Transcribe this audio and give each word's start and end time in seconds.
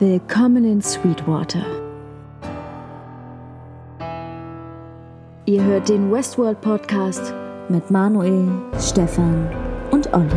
Willkommen 0.00 0.64
in 0.64 0.80
Sweetwater. 0.80 1.66
Ihr 5.44 5.64
hört 5.64 5.88
den 5.88 6.12
Westworld 6.12 6.60
Podcast 6.60 7.34
mit 7.68 7.90
Manuel, 7.90 8.48
Stefan 8.78 9.50
und 9.90 10.06
Olli. 10.14 10.28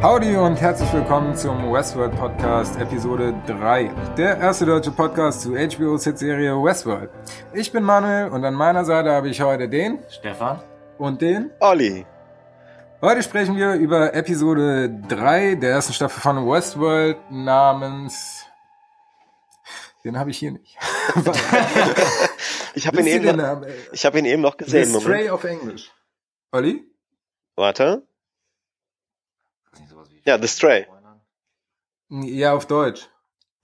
Howdy 0.00 0.34
und 0.38 0.56
herzlich 0.62 0.90
willkommen 0.94 1.36
zum 1.36 1.70
Westworld 1.70 2.16
Podcast 2.16 2.80
Episode 2.80 3.34
3. 3.46 3.90
Der 4.16 4.38
erste 4.38 4.64
deutsche 4.64 4.92
Podcast 4.92 5.42
zu 5.42 5.54
HBO's 5.54 6.04
Hitserie 6.04 6.52
Westworld. 6.52 7.10
Ich 7.52 7.70
bin 7.70 7.82
Manuel 7.84 8.30
und 8.30 8.42
an 8.46 8.54
meiner 8.54 8.86
Seite 8.86 9.12
habe 9.12 9.28
ich 9.28 9.42
heute 9.42 9.68
den 9.68 9.98
Stefan 10.08 10.60
und 10.96 11.20
den 11.20 11.50
Olli. 11.60 12.06
Heute 13.02 13.22
sprechen 13.22 13.56
wir 13.56 13.74
über 13.74 14.14
Episode 14.14 14.88
3 15.08 15.56
der 15.56 15.70
ersten 15.70 15.92
Staffel 15.92 16.20
von 16.20 16.48
Westworld 16.48 17.18
namens 17.30 18.46
den 20.06 20.16
habe 20.16 20.30
ich 20.30 20.38
hier 20.38 20.52
nicht. 20.52 20.78
ich 22.74 22.86
habe 22.86 23.00
ihn, 23.00 23.08
eben 23.08 23.36
noch, 23.36 23.62
ich 23.90 24.06
hab 24.06 24.14
ihn 24.14 24.24
eben 24.24 24.40
noch 24.40 24.56
gesehen. 24.56 24.88
The 24.92 25.00
Stray 25.00 25.28
of 25.30 25.42
English. 25.42 25.90
Olli? 26.52 26.88
Warte. 27.56 28.06
Ja, 30.24 30.40
The 30.40 30.46
Stray. 30.46 30.86
Ja, 32.08 32.54
auf 32.54 32.66
Deutsch. 32.66 33.10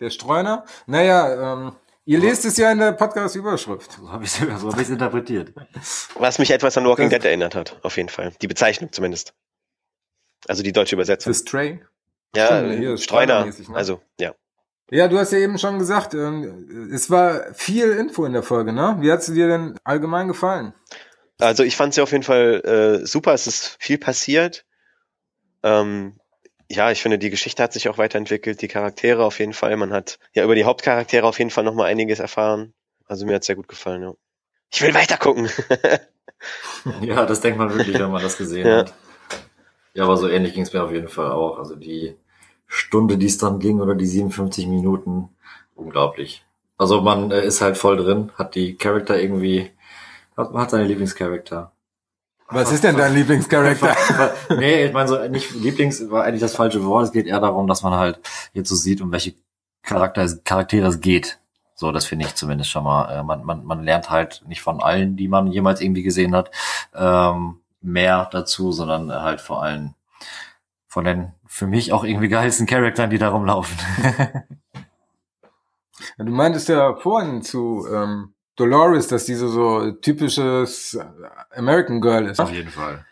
Der 0.00 0.10
Streuner? 0.10 0.64
Naja, 0.86 1.52
ähm, 1.52 1.76
ihr 2.04 2.18
lest 2.18 2.44
es 2.44 2.56
ja 2.56 2.72
in 2.72 2.78
der 2.78 2.92
Podcast-Überschrift. 2.92 3.92
So 3.92 4.10
habe 4.10 4.24
ich 4.24 4.30
es 4.30 4.60
so 4.60 4.72
hab 4.72 4.88
interpretiert. 4.88 5.52
Was 6.14 6.38
mich 6.38 6.50
etwas 6.50 6.76
an 6.76 6.84
Walking 6.86 7.10
Dead 7.10 7.24
erinnert 7.24 7.54
hat, 7.54 7.78
auf 7.82 7.96
jeden 7.96 8.08
Fall. 8.08 8.32
Die 8.40 8.48
Bezeichnung 8.48 8.92
zumindest. 8.92 9.34
Also 10.46 10.62
die 10.62 10.72
deutsche 10.72 10.96
Übersetzung. 10.96 11.32
The 11.32 11.38
Stray? 11.38 11.84
Ja, 12.34 12.62
Hier, 12.62 12.96
Streuner. 12.96 13.44
Ne? 13.44 13.54
Also, 13.74 14.00
ja. 14.18 14.34
Ja, 14.90 15.08
du 15.08 15.18
hast 15.18 15.32
ja 15.32 15.38
eben 15.38 15.58
schon 15.58 15.78
gesagt, 15.78 16.14
ähm, 16.14 16.90
es 16.92 17.10
war 17.10 17.54
viel 17.54 17.92
Info 17.92 18.24
in 18.24 18.32
der 18.32 18.42
Folge, 18.42 18.72
ne? 18.72 18.96
Wie 19.00 19.10
hat 19.10 19.22
sie 19.22 19.34
dir 19.34 19.48
denn 19.48 19.78
allgemein 19.84 20.28
gefallen? 20.28 20.74
Also 21.38 21.62
ich 21.62 21.76
fand 21.76 21.94
sie 21.94 22.02
auf 22.02 22.12
jeden 22.12 22.24
Fall 22.24 23.00
äh, 23.02 23.06
super, 23.06 23.32
es 23.32 23.46
ist 23.46 23.76
viel 23.80 23.98
passiert. 23.98 24.64
Ähm, 25.62 26.20
ja, 26.72 26.90
ich 26.90 27.02
finde, 27.02 27.18
die 27.18 27.30
Geschichte 27.30 27.62
hat 27.62 27.72
sich 27.72 27.88
auch 27.88 27.98
weiterentwickelt, 27.98 28.62
die 28.62 28.68
Charaktere 28.68 29.24
auf 29.24 29.38
jeden 29.38 29.52
Fall. 29.52 29.76
Man 29.76 29.92
hat 29.92 30.18
ja 30.32 30.42
über 30.42 30.54
die 30.54 30.64
Hauptcharaktere 30.64 31.26
auf 31.26 31.38
jeden 31.38 31.50
Fall 31.50 31.64
nochmal 31.64 31.90
einiges 31.90 32.18
erfahren. 32.18 32.72
Also 33.06 33.26
mir 33.26 33.34
hat's 33.34 33.46
sehr 33.46 33.56
gut 33.56 33.68
gefallen, 33.68 34.02
ja. 34.02 34.14
Ich 34.72 34.80
will 34.80 34.94
weiter 34.94 35.18
gucken. 35.18 35.50
ja, 37.02 37.26
das 37.26 37.42
denkt 37.42 37.58
man 37.58 37.74
wirklich, 37.74 37.98
wenn 37.98 38.10
man 38.10 38.22
das 38.22 38.38
gesehen 38.38 38.66
ja. 38.66 38.78
hat. 38.78 38.94
Ja, 39.92 40.04
aber 40.04 40.16
so 40.16 40.28
ähnlich 40.28 40.54
ging's 40.54 40.72
mir 40.72 40.82
auf 40.82 40.90
jeden 40.90 41.08
Fall 41.08 41.30
auch. 41.32 41.58
Also 41.58 41.76
die 41.76 42.16
Stunde, 42.66 43.18
die 43.18 43.26
es 43.26 43.36
dann 43.36 43.58
ging, 43.58 43.80
oder 43.82 43.94
die 43.94 44.06
57 44.06 44.66
Minuten, 44.66 45.28
unglaublich. 45.74 46.42
Also 46.78 47.02
man 47.02 47.30
äh, 47.30 47.44
ist 47.44 47.60
halt 47.60 47.76
voll 47.76 47.98
drin, 47.98 48.32
hat 48.36 48.54
die 48.54 48.76
Charakter 48.76 49.20
irgendwie, 49.20 49.70
hat, 50.38 50.54
hat 50.54 50.70
seine 50.70 50.84
Lieblingscharakter. 50.84 51.72
Was 52.52 52.70
ist 52.70 52.84
denn 52.84 52.96
dein 52.96 53.14
Lieblingscharakter? 53.14 53.96
nee, 54.56 54.84
ich 54.84 54.92
meine 54.92 55.08
so 55.08 55.28
nicht 55.28 55.54
Lieblings 55.54 56.10
war 56.10 56.24
eigentlich 56.24 56.40
das 56.40 56.54
falsche 56.54 56.84
Wort. 56.84 57.04
Es 57.04 57.12
geht 57.12 57.26
eher 57.26 57.40
darum, 57.40 57.66
dass 57.66 57.82
man 57.82 57.94
halt 57.94 58.20
jetzt 58.52 58.68
so 58.68 58.74
sieht, 58.74 59.00
um 59.00 59.10
welche 59.12 59.34
Charakter, 59.82 60.26
Charaktere 60.44 60.88
es 60.88 61.00
geht. 61.00 61.38
So, 61.74 61.90
das 61.92 62.04
finde 62.04 62.26
ich 62.26 62.34
zumindest 62.34 62.70
schon 62.70 62.84
mal. 62.84 63.10
Äh, 63.10 63.22
man, 63.22 63.44
man, 63.44 63.64
man 63.64 63.82
lernt 63.82 64.10
halt 64.10 64.42
nicht 64.46 64.62
von 64.62 64.82
allen, 64.82 65.16
die 65.16 65.28
man 65.28 65.46
jemals 65.46 65.80
irgendwie 65.80 66.02
gesehen 66.02 66.34
hat, 66.34 66.50
ähm, 66.94 67.60
mehr 67.80 68.28
dazu, 68.30 68.70
sondern 68.72 69.12
halt 69.12 69.40
vor 69.40 69.62
allem 69.62 69.94
von 70.86 71.04
den 71.04 71.32
für 71.46 71.66
mich 71.66 71.92
auch 71.92 72.04
irgendwie 72.04 72.28
geilsten 72.28 72.66
Charakteren, 72.66 73.10
die 73.10 73.18
da 73.18 73.30
rumlaufen. 73.30 73.76
du 76.18 76.24
meintest 76.30 76.68
ja 76.68 76.94
vorhin 76.96 77.42
zu 77.42 77.86
ähm, 77.90 78.34
Dolores, 78.56 79.08
dass 79.08 79.24
diese 79.24 79.48
so 79.48 79.92
typisches 79.92 80.98
American 81.50 82.00
Girl 82.00 82.26
ist. 82.26 82.40
Auf 82.40 82.52
jeden 82.52 82.70
Fall. 82.70 83.06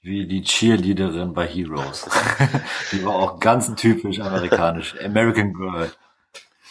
Wie 0.00 0.26
die 0.26 0.42
Cheerleaderin 0.42 1.34
bei 1.34 1.46
Heroes. 1.46 2.08
die 2.92 3.04
war 3.04 3.14
auch 3.14 3.40
ganz 3.40 3.74
typisch 3.74 4.20
amerikanisch. 4.20 4.94
American 5.02 5.52
Girl. 5.52 5.90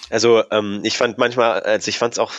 Also 0.10 0.44
ähm, 0.52 0.82
ich 0.84 0.98
fand 0.98 1.18
manchmal, 1.18 1.60
also 1.62 1.90
ich 1.90 2.00
fand 2.00 2.14
es 2.14 2.20
auch 2.20 2.34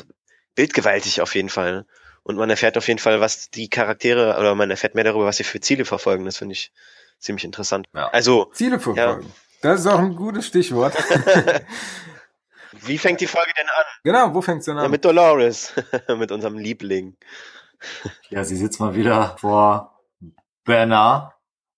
bildgewaltig 0.54 1.20
auf 1.20 1.34
jeden 1.34 1.50
Fall. 1.50 1.86
Und 2.22 2.36
man 2.36 2.50
erfährt 2.50 2.76
auf 2.76 2.88
jeden 2.88 2.98
Fall, 2.98 3.20
was 3.20 3.50
die 3.50 3.68
Charaktere, 3.68 4.36
oder 4.38 4.54
man 4.54 4.70
erfährt 4.70 4.94
mehr 4.94 5.04
darüber, 5.04 5.26
was 5.26 5.36
sie 5.36 5.44
für 5.44 5.60
Ziele 5.60 5.84
verfolgen. 5.84 6.24
Das 6.24 6.38
finde 6.38 6.52
ich 6.54 6.72
ziemlich 7.18 7.44
interessant. 7.44 7.86
Ja. 7.94 8.08
Also 8.08 8.50
Ziele 8.52 8.80
verfolgen. 8.80 9.22
Ja. 9.22 9.30
Das 9.60 9.80
ist 9.80 9.86
auch 9.86 9.98
ein 9.98 10.14
gutes 10.14 10.46
Stichwort. 10.46 10.94
Wie 12.72 12.98
fängt 12.98 13.20
die 13.20 13.26
Folge 13.26 13.52
denn 13.58 13.66
an? 13.66 13.84
Genau, 14.04 14.34
wo 14.34 14.40
fängt 14.40 14.64
sie 14.64 14.70
denn 14.70 14.78
an? 14.78 14.84
Ja, 14.84 14.88
mit 14.88 15.04
Dolores, 15.04 15.72
mit 16.18 16.32
unserem 16.32 16.58
Liebling. 16.58 17.16
Ja, 18.28 18.44
sie 18.44 18.56
sitzt 18.56 18.80
mal 18.80 18.94
wieder 18.94 19.36
vor 19.38 20.00
Bernard 20.64 21.34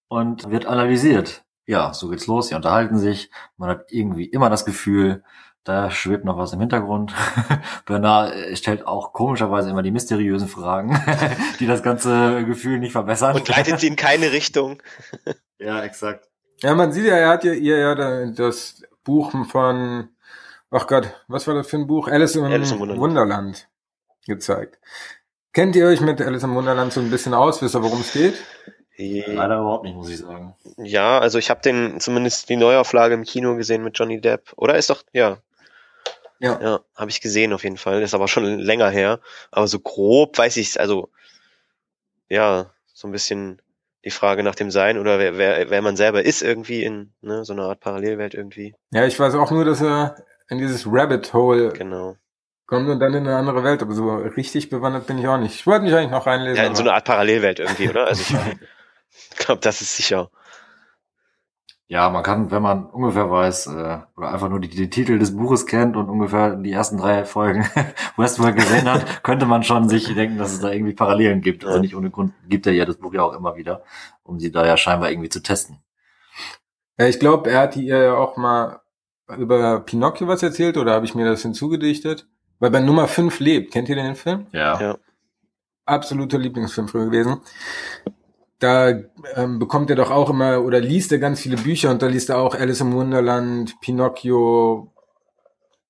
und 0.09 0.51
wird 0.51 0.67
analysiert. 0.67 1.45
Ja, 1.67 1.95
so 1.95 2.09
geht's 2.09 2.27
los. 2.27 2.49
Sie 2.49 2.55
unterhalten 2.55 2.99
sich. 2.99 3.31
Man 3.57 3.71
hat 3.71 3.93
irgendwie 3.93 4.25
immer 4.25 4.51
das 4.51 4.65
Gefühl, 4.65 5.23
da 5.65 5.91
schwebt 5.91 6.25
noch 6.25 6.39
was 6.39 6.53
im 6.53 6.61
Hintergrund. 6.61 7.15
Bernard 7.87 8.35
äh, 8.35 8.57
stellt 8.57 8.87
auch 8.87 9.13
komischerweise 9.13 9.71
immer 9.71 9.83
die 9.83 9.91
mysteriösen 9.91 10.49
Fragen, 10.49 11.01
die 11.61 11.67
das 11.67 11.83
ganze 11.83 12.45
Gefühl 12.45 12.79
nicht 12.79 12.93
verbessern. 12.93 13.37
Und 13.37 13.49
leitet 13.49 13.79
sie 13.79 13.89
in 13.89 13.97
keine 13.97 14.33
Richtung. 14.33 14.83
ja, 15.59 15.83
exakt. 15.85 16.29
Ja, 16.63 16.75
man 16.75 16.93
sieht 16.93 17.07
ja, 17.07 17.17
er 17.17 17.29
hat 17.29 17.45
ja 17.45 17.53
ihr 17.53 17.79
ja 17.79 17.95
das 18.33 18.83
Buch 19.05 19.33
von 19.47 20.09
ach 20.71 20.87
Gott, 20.87 21.15
was 21.29 21.47
war 21.47 21.55
das 21.55 21.69
für 21.69 21.77
ein 21.77 21.87
Buch? 21.87 22.09
Alice 22.09 22.37
im, 22.37 22.45
Alice 22.45 22.73
im 22.73 22.81
Wunderland. 22.81 23.01
Wunderland 23.01 23.69
gezeigt. 24.27 24.79
Kennt 25.53 25.75
ihr 25.77 25.87
euch 25.87 26.01
mit 26.01 26.21
Alice 26.21 26.43
im 26.43 26.55
Wunderland 26.55 26.93
so 26.93 27.01
ein 27.01 27.11
bisschen 27.11 27.35
aus? 27.35 27.61
Wisst 27.63 27.75
ihr, 27.75 27.83
worum 27.83 28.01
es 28.01 28.13
geht? 28.13 28.35
Leider 28.97 29.59
überhaupt 29.59 29.85
nicht, 29.85 29.97
muss 29.97 30.11
ich 30.11 30.19
sagen. 30.19 30.55
Ja, 30.77 31.19
also 31.19 31.39
ich 31.39 31.49
habe 31.49 31.63
den 31.63 32.01
zumindest 32.01 32.49
die 32.51 32.57
Neuauflage 32.57 33.15
im 33.15 33.25
Kino 33.25 33.57
gesehen 33.57 33.83
mit 33.83 33.99
Johnny 33.99 34.21
Depp. 34.21 34.53
Oder 34.57 34.77
ist 34.77 34.91
doch, 34.91 35.03
ja. 35.13 35.39
Ja. 36.39 36.61
Ja, 36.61 36.81
habe 36.97 37.11
ich 37.11 37.21
gesehen 37.21 37.53
auf 37.53 37.65
jeden 37.65 37.79
Fall. 37.79 38.03
Ist 38.03 38.15
aber 38.15 38.29
schon 38.29 38.59
länger 38.59 38.91
her. 38.91 39.21
Aber 39.51 39.67
so 39.69 39.79
grob 39.79 40.37
weiß 40.37 40.57
ich 40.59 40.79
also 40.79 41.09
ja, 42.31 42.71
so 42.95 43.09
ein 43.09 43.13
bisschen 43.13 43.61
die 44.05 44.11
Frage 44.11 44.43
nach 44.43 44.55
dem 44.55 44.71
Sein 44.71 44.97
oder 44.97 45.19
wer, 45.19 45.37
wer, 45.37 45.69
wer 45.69 45.83
man 45.83 45.97
selber 45.97 46.23
ist 46.23 46.41
irgendwie 46.41 46.85
in 46.85 47.13
ne, 47.21 47.45
so 47.45 47.53
einer 47.53 47.65
Art 47.65 47.81
Parallelwelt 47.81 48.33
irgendwie. 48.33 48.75
Ja, 48.93 49.05
ich 49.05 49.19
weiß 49.19 49.35
auch 49.35 49.51
nur, 49.51 49.67
dass 49.67 49.83
er 49.83 50.17
in 50.51 50.59
dieses 50.59 50.87
Rabbit 50.87 51.33
Hole 51.33 51.73
genau. 51.73 52.17
kommt 52.67 52.89
und 52.89 53.01
dann 53.01 53.15
in 53.15 53.27
eine 53.27 53.37
andere 53.37 53.65
Welt. 53.65 53.83
Aber 53.83 53.95
so 53.95 54.17
richtig 54.17 54.69
bewandert 54.69 55.07
bin 55.07 55.19
ich 55.19 55.27
auch 55.27 55.39
nicht. 55.39 55.55
Ich 55.55 55.67
wollte 55.67 55.85
mich 55.85 55.95
eigentlich 55.95 56.11
noch 56.11 56.27
reinlesen. 56.27 56.57
Ja, 56.57 56.67
in 56.67 56.75
so 56.75 56.83
eine 56.83 56.93
Art 56.93 57.05
Parallelwelt 57.05 57.61
irgendwie, 57.61 57.89
oder? 57.89 58.07
Also 58.07 58.23
ich 58.23 59.37
glaube, 59.39 59.61
das 59.61 59.81
ist 59.81 59.97
sicher. 59.97 60.31
Ja, 61.87 62.09
man 62.09 62.23
kann, 62.23 62.53
wenn 62.53 62.63
man 62.63 62.87
ungefähr 62.87 63.29
weiß, 63.29 63.67
äh, 63.67 63.99
oder 64.17 64.33
einfach 64.33 64.49
nur 64.49 64.61
die, 64.61 64.69
die 64.69 64.91
Titel 64.91 65.19
des 65.19 65.37
Buches 65.37 65.67
kennt 65.67 65.97
und 65.97 66.09
ungefähr 66.09 66.55
die 66.55 66.71
ersten 66.71 66.99
drei 66.99 67.25
Folgen 67.25 67.67
Westworld 68.17 68.55
gesehen 68.55 68.89
hat, 68.89 69.23
könnte 69.25 69.45
man 69.45 69.65
schon 69.65 69.89
sich 69.89 70.07
denken, 70.15 70.39
dass 70.39 70.53
es 70.53 70.61
da 70.61 70.71
irgendwie 70.71 70.93
Parallelen 70.93 71.41
gibt. 71.41 71.65
Also 71.65 71.81
nicht 71.81 71.97
ohne 71.97 72.11
Grund 72.11 72.33
gibt 72.49 72.69
er 72.69 72.75
ja 72.75 72.85
das 72.85 72.99
Buch 72.99 73.13
ja 73.13 73.25
auch 73.25 73.33
immer 73.33 73.57
wieder, 73.57 73.83
um 74.23 74.39
sie 74.39 74.53
da 74.53 74.65
ja 74.65 74.77
scheinbar 74.77 75.11
irgendwie 75.11 75.31
zu 75.31 75.43
testen. 75.43 75.83
Ja, 76.97 77.07
ich 77.07 77.19
glaube, 77.19 77.51
er 77.51 77.63
hat 77.63 77.77
ihr 77.77 77.99
ja 77.99 78.15
auch 78.15 78.37
mal 78.37 78.81
über 79.39 79.81
Pinocchio 79.81 80.29
was 80.29 80.43
erzählt 80.43 80.77
oder 80.77 80.93
habe 80.93 81.07
ich 81.07 81.15
mir 81.15 81.25
das 81.25 81.43
hinzugedichtet? 81.43 82.27
Weil 82.59 82.71
bei 82.71 82.81
Nummer 82.81 83.09
5 83.09 83.41
lebt. 83.41 83.73
Kennt 83.73 83.89
ihr 83.89 83.97
den 83.97 84.15
Film? 84.15 84.47
Ja. 84.53 84.81
ja. 84.81 84.99
Absoluter 85.87 86.39
Lieblingsfilm 86.39 86.89
früher 86.89 87.07
gewesen. 87.07 87.41
Da 88.59 88.91
ähm, 89.37 89.59
bekommt 89.59 89.89
er 89.89 89.97
doch 89.97 90.11
auch 90.11 90.29
immer 90.29 90.63
oder 90.63 90.81
liest 90.81 91.11
er 91.13 91.19
ganz 91.19 91.41
viele 91.41 91.57
Bücher 91.57 91.91
und 91.91 92.03
da 92.03 92.07
liest 92.07 92.29
er 92.29 92.39
auch 92.39 92.55
Alice 92.55 92.83
im 92.83 92.93
Wunderland, 92.93 93.81
Pinocchio, 93.81 94.93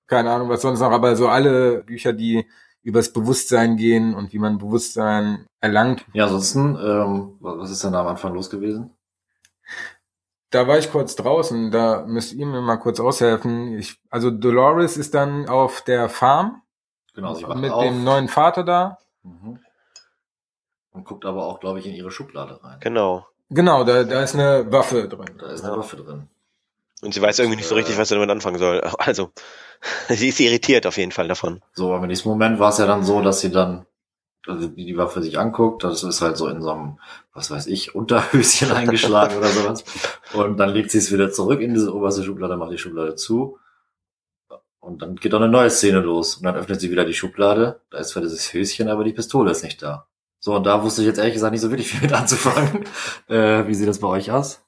keine 0.06 0.31
Ahnung 0.31 0.49
was 0.49 0.62
sonst 0.62 0.79
noch, 0.79 0.93
aber 0.93 1.17
so 1.17 1.29
alle 1.29 1.82
Bücher, 1.82 2.12
die 2.12 2.47
übers 2.82 3.12
Bewusstsein 3.12 3.76
gehen 3.76 4.15
und 4.15 4.32
wie 4.32 4.38
man 4.38 4.59
Bewusstsein 4.59 5.47
erlangt. 5.61 6.05
Ja, 6.12 6.25
ansonsten, 6.25 6.79
ähm, 6.81 7.37
was 7.41 7.70
ist 7.70 7.82
denn 7.82 7.93
da 7.93 8.03
am 8.03 8.06
Anfang 8.06 8.35
los 8.35 8.49
gewesen? 8.49 8.91
Da 10.50 10.67
war 10.67 10.79
ich 10.79 10.91
kurz 10.91 11.17
draußen, 11.17 11.70
da 11.70 12.05
müsst 12.06 12.32
ihr 12.32 12.47
mir 12.47 12.61
mal 12.61 12.76
kurz 12.76 13.00
aushelfen. 13.00 13.79
Ich, 13.79 14.00
also 14.11 14.31
Dolores 14.31 14.97
ist 14.97 15.14
dann 15.14 15.49
auf 15.49 15.82
der 15.82 16.08
Farm. 16.08 16.62
Genau, 17.14 17.35
sie 17.35 17.47
mit 17.47 17.70
auf. 17.70 17.85
dem 17.85 18.05
neuen 18.05 18.29
Vater 18.29 18.64
da. 18.64 18.99
Mhm. 19.23 19.58
Und 20.93 21.05
guckt 21.05 21.25
aber 21.25 21.47
auch, 21.47 21.61
glaube 21.61 21.79
ich, 21.79 21.87
in 21.87 21.94
ihre 21.94 22.11
Schublade 22.11 22.62
rein. 22.62 22.79
Genau. 22.81 23.26
Genau, 23.49 23.85
da, 23.85 24.05
da 24.05 24.23
ist 24.23 24.35
eine 24.35 24.70
Waffe 24.73 25.08
drin. 25.08 25.38
Da 25.38 25.47
ist 25.47 25.62
eine 25.62 25.73
ja. 25.73 25.79
Waffe 25.79 25.97
drin. 25.97 26.29
Und 27.03 27.14
sie 27.14 27.23
weiß 27.23 27.38
irgendwie 27.38 27.56
nicht 27.56 27.69
so 27.69 27.75
richtig, 27.75 27.96
was 27.96 28.08
sie 28.08 28.14
damit 28.14 28.31
anfangen 28.31 28.58
soll. 28.58 28.82
Also, 28.99 29.31
sie 30.08 30.29
ist 30.29 30.41
irritiert 30.41 30.87
auf 30.87 30.96
jeden 30.96 31.12
Fall 31.12 31.29
davon. 31.29 31.62
So, 31.73 31.93
aber 31.93 32.03
im 32.03 32.08
nächsten 32.08 32.29
Moment 32.29 32.58
war 32.58 32.70
es 32.70 32.79
ja 32.79 32.87
dann 32.87 33.05
so, 33.05 33.20
dass 33.23 33.41
sie 33.41 33.50
dann 33.50 33.87
also 34.47 34.69
die, 34.69 34.87
die 34.87 34.97
Waffe 34.97 35.23
sich 35.23 35.39
anguckt, 35.39 35.85
das 35.85 36.03
ist 36.03 36.23
halt 36.23 36.37
so 36.37 36.49
in 36.49 36.63
so 36.63 36.71
einem, 36.71 36.99
was 37.33 37.51
weiß 37.51 37.67
ich, 37.67 37.95
Unterhöschen 37.95 38.73
eingeschlagen 38.73 39.37
oder 39.37 39.49
sowas. 39.49 39.85
Und 40.33 40.57
dann 40.59 40.71
legt 40.71 40.91
sie 40.91 40.99
es 40.99 41.13
wieder 41.13 41.31
zurück 41.31 41.61
in 41.61 41.75
diese 41.75 41.95
oberste 41.95 42.25
Schublade, 42.25 42.57
macht 42.57 42.73
die 42.73 42.79
Schublade 42.79 43.17
zu. 43.17 43.59
Und 44.81 45.03
dann 45.03 45.17
geht 45.17 45.35
auch 45.35 45.41
eine 45.41 45.51
neue 45.51 45.71
Szene 45.71 46.01
los. 46.01 46.37
Und 46.37 46.45
dann 46.45 46.57
öffnet 46.57 46.81
sie 46.81 46.91
wieder 46.91 47.05
die 47.05 47.15
Schublade. 47.15 47.81
Da 47.91 47.99
ist 47.99 48.09
zwar 48.09 48.23
dieses 48.23 48.53
Höschen, 48.53 48.89
aber 48.89 49.05
die 49.05 49.13
Pistole 49.13 49.51
ist 49.51 49.63
nicht 49.63 49.83
da. 49.83 50.07
So, 50.39 50.55
und 50.57 50.65
da 50.65 50.83
wusste 50.83 51.03
ich 51.03 51.07
jetzt 51.07 51.19
ehrlich 51.19 51.35
gesagt 51.35 51.53
nicht 51.53 51.61
so 51.61 51.71
wirklich 51.71 51.89
viel 51.91 52.01
mit 52.01 52.13
anzufangen. 52.13 52.87
Äh, 53.29 53.67
wie 53.67 53.75
sieht 53.75 53.89
das 53.89 54.01
bei 54.01 54.09
euch 54.09 54.31
aus? 54.31 54.63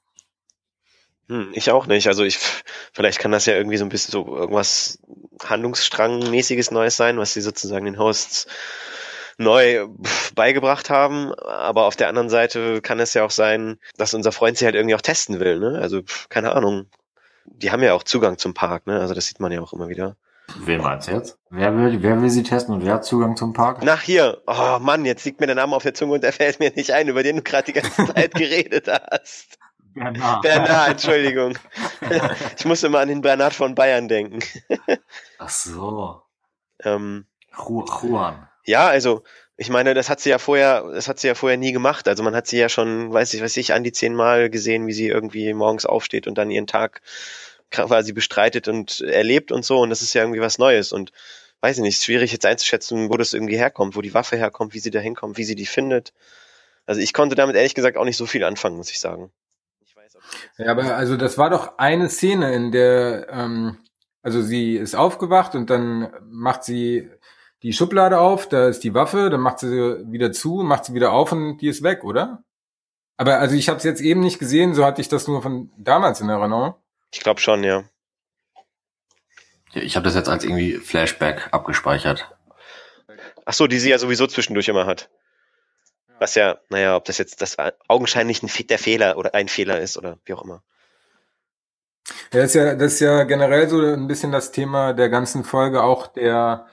Hm, 1.29 1.49
ich 1.53 1.71
auch 1.71 1.87
nicht. 1.87 2.07
Also 2.07 2.23
ich, 2.23 2.37
vielleicht 2.91 3.17
kann 3.17 3.31
das 3.31 3.47
ja 3.47 3.55
irgendwie 3.55 3.77
so 3.77 3.85
ein 3.85 3.89
bisschen 3.89 4.11
so 4.11 4.37
irgendwas 4.37 4.99
Handlungsstrangmäßiges 5.43 6.69
Neues 6.69 6.95
sein, 6.95 7.17
was 7.17 7.33
sie 7.33 7.41
sozusagen 7.41 7.85
den 7.85 7.97
Hosts 7.97 8.47
neu 9.37 9.87
beigebracht 10.35 10.89
haben. 10.89 11.33
Aber 11.33 11.85
auf 11.85 11.95
der 11.95 12.09
anderen 12.09 12.29
Seite 12.29 12.81
kann 12.81 12.99
es 12.99 13.13
ja 13.13 13.23
auch 13.23 13.31
sein, 13.31 13.77
dass 13.97 14.13
unser 14.13 14.31
Freund 14.31 14.57
sie 14.57 14.65
halt 14.65 14.75
irgendwie 14.75 14.95
auch 14.95 15.01
testen 15.01 15.39
will. 15.39 15.59
Ne? 15.59 15.79
Also 15.81 16.01
keine 16.29 16.53
Ahnung. 16.53 16.87
Die 17.45 17.71
haben 17.71 17.83
ja 17.83 17.93
auch 17.93 18.03
Zugang 18.03 18.37
zum 18.37 18.53
Park. 18.53 18.87
Ne? 18.87 18.99
Also 18.99 19.13
das 19.13 19.27
sieht 19.27 19.39
man 19.39 19.51
ja 19.51 19.61
auch 19.61 19.73
immer 19.73 19.89
wieder. 19.89 20.15
Wen 20.57 20.81
meinst 20.81 21.07
du 21.07 21.13
jetzt? 21.13 21.37
Wer 21.49 21.75
will, 21.75 22.03
wer 22.03 22.21
will 22.21 22.29
sie 22.29 22.43
testen 22.43 22.75
und 22.75 22.85
wer 22.85 22.95
hat 22.95 23.05
Zugang 23.05 23.35
zum 23.35 23.53
Park? 23.53 23.83
Nach 23.83 24.01
hier. 24.01 24.41
Oh 24.45 24.77
Mann, 24.79 25.05
jetzt 25.05 25.25
liegt 25.25 25.39
mir 25.39 25.47
der 25.47 25.55
Name 25.55 25.75
auf 25.75 25.83
der 25.83 25.93
Zunge 25.93 26.13
und 26.13 26.23
der 26.23 26.33
fällt 26.33 26.59
mir 26.59 26.71
nicht 26.75 26.91
ein, 26.91 27.07
über 27.07 27.23
den 27.23 27.37
du 27.37 27.41
gerade 27.41 27.65
die 27.65 27.73
ganze 27.73 28.13
Zeit 28.13 28.33
geredet 28.35 28.87
hast. 28.89 29.57
Bernard. 29.93 30.41
Bernard, 30.41 30.89
Entschuldigung. 30.91 31.57
ich 32.57 32.65
muss 32.65 32.83
immer 32.83 32.99
an 32.99 33.07
den 33.07 33.21
Bernard 33.21 33.53
von 33.53 33.75
Bayern 33.75 34.07
denken. 34.07 34.39
Ach 35.37 35.49
so. 35.49 36.21
Ähm, 36.83 37.25
Juan. 37.55 38.49
Ja, 38.65 38.87
also 38.87 39.23
ich 39.55 39.69
meine, 39.69 39.93
das 39.93 40.09
hat 40.09 40.19
sie 40.19 40.29
ja 40.29 40.39
vorher, 40.39 40.83
das 40.93 41.07
hat 41.07 41.19
sie 41.19 41.27
ja 41.27 41.35
vorher 41.35 41.57
nie 41.57 41.71
gemacht. 41.71 42.07
Also 42.07 42.23
man 42.23 42.35
hat 42.35 42.47
sie 42.47 42.57
ja 42.57 42.69
schon, 42.69 43.13
weiß 43.13 43.33
ich, 43.33 43.41
weiß 43.41 43.57
ich, 43.57 43.73
an 43.73 43.83
die 43.83 43.91
zehnmal 43.91 44.49
gesehen, 44.49 44.87
wie 44.87 44.93
sie 44.93 45.07
irgendwie 45.07 45.53
morgens 45.53 45.85
aufsteht 45.85 46.27
und 46.27 46.37
dann 46.37 46.49
ihren 46.51 46.67
Tag 46.67 47.01
quasi 47.71 48.13
bestreitet 48.13 48.67
und 48.67 49.01
erlebt 49.01 49.51
und 49.51 49.63
so. 49.63 49.79
Und 49.79 49.89
das 49.89 50.01
ist 50.01 50.13
ja 50.13 50.23
irgendwie 50.23 50.41
was 50.41 50.57
Neues. 50.57 50.91
Und 50.91 51.11
weiß 51.61 51.77
ich 51.77 51.83
nicht, 51.83 52.01
schwierig 52.01 52.31
jetzt 52.31 52.45
einzuschätzen, 52.45 53.09
wo 53.09 53.17
das 53.17 53.33
irgendwie 53.33 53.57
herkommt, 53.57 53.95
wo 53.95 54.01
die 54.01 54.13
Waffe 54.13 54.37
herkommt, 54.37 54.73
wie 54.73 54.79
sie 54.79 54.91
da 54.91 54.99
hinkommt, 54.99 55.37
wie 55.37 55.45
sie 55.45 55.55
die 55.55 55.65
findet. 55.65 56.13
Also 56.85 56.99
ich 56.99 57.13
konnte 57.13 57.35
damit 57.35 57.55
ehrlich 57.55 57.75
gesagt 57.75 57.97
auch 57.97 58.05
nicht 58.05 58.17
so 58.17 58.25
viel 58.25 58.43
anfangen, 58.43 58.77
muss 58.77 58.91
ich 58.91 58.99
sagen. 58.99 59.31
Ich 59.85 59.95
weiß, 59.95 60.17
ja, 60.57 60.71
aber 60.71 60.95
also 60.95 61.15
das 61.15 61.37
war 61.37 61.49
doch 61.49 61.77
eine 61.77 62.09
Szene, 62.09 62.53
in 62.53 62.71
der, 62.71 63.27
ähm, 63.29 63.77
also 64.21 64.41
sie 64.41 64.75
ist 64.75 64.95
aufgewacht 64.95 65.55
und 65.55 65.69
dann 65.69 66.13
macht 66.25 66.63
sie 66.63 67.09
die 67.63 67.73
Schublade 67.73 68.19
auf, 68.19 68.47
da 68.47 68.67
ist 68.67 68.83
die 68.83 68.93
Waffe, 68.93 69.29
dann 69.29 69.39
macht 69.39 69.59
sie 69.59 69.69
wieder 70.11 70.31
zu, 70.33 70.63
macht 70.63 70.85
sie 70.85 70.93
wieder 70.93 71.13
auf 71.13 71.31
und 71.31 71.57
die 71.57 71.69
ist 71.69 71.81
weg, 71.81 72.03
oder? 72.03 72.43
Aber 73.15 73.39
also 73.39 73.55
ich 73.55 73.69
habe 73.69 73.77
es 73.77 73.83
jetzt 73.83 74.01
eben 74.01 74.19
nicht 74.19 74.37
gesehen, 74.37 74.75
so 74.75 74.85
hatte 74.85 75.01
ich 75.01 75.07
das 75.07 75.27
nur 75.27 75.41
von 75.41 75.71
damals 75.77 76.19
in 76.19 76.29
Erinnerung. 76.29 76.75
Ich 77.13 77.21
glaube 77.21 77.39
schon, 77.39 77.63
ja. 77.63 77.85
Ich 79.73 79.95
habe 79.95 80.03
das 80.03 80.15
jetzt 80.15 80.29
als 80.29 80.43
irgendwie 80.43 80.73
Flashback 80.73 81.47
abgespeichert. 81.51 82.29
Ach 83.45 83.53
so, 83.53 83.67
die 83.67 83.79
sie 83.79 83.89
ja 83.89 83.97
sowieso 83.97 84.27
zwischendurch 84.27 84.67
immer 84.67 84.85
hat. 84.85 85.09
Was 86.19 86.35
ja, 86.35 86.59
naja, 86.69 86.95
ob 86.95 87.05
das 87.05 87.17
jetzt 87.17 87.41
das 87.41 87.57
augenscheinlich 87.87 88.43
ein, 88.43 88.67
der 88.67 88.79
Fehler 88.79 89.17
oder 89.17 89.33
ein 89.33 89.47
Fehler 89.47 89.79
ist 89.79 89.97
oder 89.97 90.19
wie 90.25 90.33
auch 90.33 90.43
immer. 90.43 90.63
Ja, 92.33 92.41
das 92.41 92.47
ist 92.47 92.55
ja, 92.55 92.75
das 92.75 92.93
ist 92.93 92.99
ja 92.99 93.23
generell 93.23 93.69
so 93.69 93.79
ein 93.79 94.07
bisschen 94.07 94.31
das 94.31 94.51
Thema 94.51 94.93
der 94.93 95.09
ganzen 95.09 95.43
Folge, 95.43 95.81
auch 95.81 96.07
der, 96.07 96.67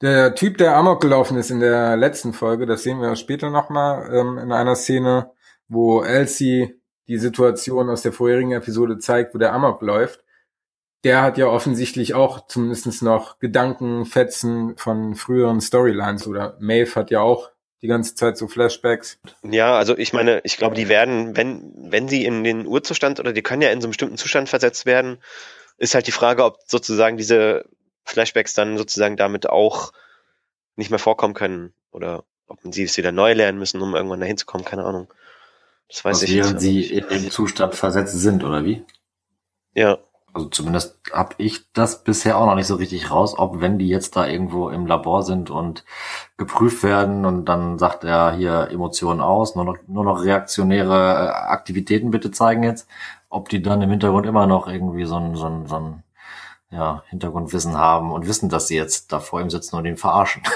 der 0.00 0.34
Typ, 0.34 0.58
der 0.58 0.76
Amok 0.76 1.00
gelaufen 1.00 1.36
ist 1.36 1.50
in 1.50 1.60
der 1.60 1.96
letzten 1.96 2.32
Folge, 2.32 2.66
das 2.66 2.82
sehen 2.82 3.00
wir 3.00 3.16
später 3.16 3.50
nochmal 3.50 4.12
ähm, 4.14 4.38
in 4.38 4.52
einer 4.52 4.76
Szene, 4.76 5.30
wo 5.68 6.02
Elsie 6.02 6.74
die 7.08 7.18
Situation 7.18 7.90
aus 7.90 8.02
der 8.02 8.12
vorherigen 8.12 8.52
Episode 8.52 8.98
zeigt, 8.98 9.34
wo 9.34 9.38
der 9.38 9.52
Amok 9.52 9.82
läuft, 9.82 10.24
der 11.04 11.22
hat 11.22 11.38
ja 11.38 11.46
offensichtlich 11.46 12.14
auch 12.14 12.46
zumindest 12.46 13.02
noch 13.02 13.38
Gedankenfetzen 13.38 14.76
von 14.76 15.14
früheren 15.14 15.60
Storylines 15.60 16.26
oder 16.26 16.56
Maeve 16.60 16.94
hat 16.94 17.10
ja 17.10 17.20
auch 17.20 17.50
die 17.82 17.88
ganze 17.88 18.14
Zeit 18.14 18.36
so 18.36 18.46
Flashbacks. 18.46 19.18
Ja, 19.42 19.74
also 19.76 19.96
ich 19.96 20.12
meine, 20.12 20.40
ich 20.44 20.58
glaube, 20.58 20.74
die 20.74 20.88
werden, 20.88 21.36
wenn, 21.36 21.72
wenn 21.76 22.08
sie 22.08 22.26
in 22.26 22.44
den 22.44 22.66
Urzustand 22.66 23.18
oder 23.18 23.32
die 23.32 23.42
können 23.42 23.62
ja 23.62 23.70
in 23.70 23.80
so 23.80 23.86
einen 23.86 23.92
bestimmten 23.92 24.18
Zustand 24.18 24.50
versetzt 24.50 24.84
werden, 24.84 25.18
ist 25.78 25.94
halt 25.94 26.06
die 26.06 26.12
Frage, 26.12 26.44
ob 26.44 26.58
sozusagen 26.66 27.16
diese 27.16 27.64
Flashbacks 28.10 28.54
dann 28.54 28.76
sozusagen 28.76 29.16
damit 29.16 29.48
auch 29.48 29.92
nicht 30.76 30.90
mehr 30.90 30.98
vorkommen 30.98 31.34
können 31.34 31.72
oder 31.92 32.24
ob 32.46 32.58
sie 32.64 32.82
es 32.82 32.96
wieder 32.96 33.12
neu 33.12 33.32
lernen 33.32 33.58
müssen, 33.58 33.80
um 33.80 33.94
irgendwann 33.94 34.20
dahin 34.20 34.36
zu 34.36 34.46
kommen, 34.46 34.64
keine 34.64 34.84
Ahnung. 34.84 35.08
Das 35.88 36.04
weiß 36.04 36.16
Was 36.16 36.22
ich 36.24 36.34
während 36.34 36.60
sie 36.60 36.84
in 36.86 37.08
dem 37.08 37.30
Zustand 37.30 37.74
versetzt 37.74 38.18
sind, 38.18 38.44
oder 38.44 38.64
wie? 38.64 38.84
Ja. 39.74 39.98
Also 40.32 40.48
zumindest 40.48 41.00
habe 41.12 41.34
ich 41.38 41.72
das 41.72 42.04
bisher 42.04 42.38
auch 42.38 42.46
noch 42.46 42.54
nicht 42.54 42.68
so 42.68 42.76
richtig 42.76 43.10
raus, 43.10 43.34
ob 43.36 43.60
wenn 43.60 43.78
die 43.78 43.88
jetzt 43.88 44.14
da 44.14 44.26
irgendwo 44.28 44.68
im 44.68 44.86
Labor 44.86 45.24
sind 45.24 45.50
und 45.50 45.84
geprüft 46.36 46.84
werden 46.84 47.24
und 47.24 47.46
dann 47.46 47.78
sagt 47.78 48.04
er 48.04 48.32
hier 48.32 48.68
Emotionen 48.70 49.20
aus, 49.20 49.56
nur 49.56 49.64
noch, 49.64 49.78
nur 49.88 50.04
noch 50.04 50.22
reaktionäre 50.22 50.94
äh, 50.94 51.30
Aktivitäten 51.50 52.12
bitte 52.12 52.30
zeigen 52.30 52.62
jetzt, 52.62 52.88
ob 53.28 53.48
die 53.48 53.60
dann 53.60 53.82
im 53.82 53.90
Hintergrund 53.90 54.26
immer 54.26 54.46
noch 54.46 54.68
irgendwie 54.68 55.04
so 55.04 55.16
ein, 55.16 55.34
so 55.34 55.46
ein, 55.46 55.66
so 55.66 55.76
ein 55.76 56.04
ja, 56.70 57.02
Hintergrundwissen 57.08 57.76
haben 57.76 58.12
und 58.12 58.26
wissen, 58.26 58.48
dass 58.48 58.68
sie 58.68 58.76
jetzt 58.76 59.12
da 59.12 59.20
vor 59.20 59.40
ihm 59.40 59.50
sitzen 59.50 59.76
und 59.76 59.84
ihn 59.86 59.96
verarschen. 59.96 60.42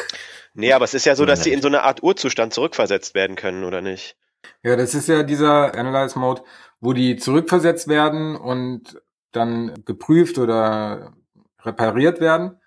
Nee, 0.56 0.72
aber 0.72 0.84
es 0.84 0.94
ist 0.94 1.04
ja 1.04 1.16
so, 1.16 1.26
dass 1.26 1.42
sie 1.42 1.52
in 1.52 1.60
so 1.60 1.66
eine 1.66 1.82
Art 1.82 2.04
Urzustand 2.04 2.54
zurückversetzt 2.54 3.16
werden 3.16 3.34
können, 3.34 3.64
oder 3.64 3.80
nicht? 3.80 4.16
Ja, 4.62 4.76
das 4.76 4.94
ist 4.94 5.08
ja 5.08 5.24
dieser 5.24 5.74
Analyze 5.74 6.16
Mode, 6.16 6.42
wo 6.80 6.92
die 6.92 7.16
zurückversetzt 7.16 7.88
werden 7.88 8.36
und 8.36 9.02
dann 9.32 9.82
geprüft 9.84 10.38
oder 10.38 11.12
repariert 11.60 12.20
werden. 12.20 12.60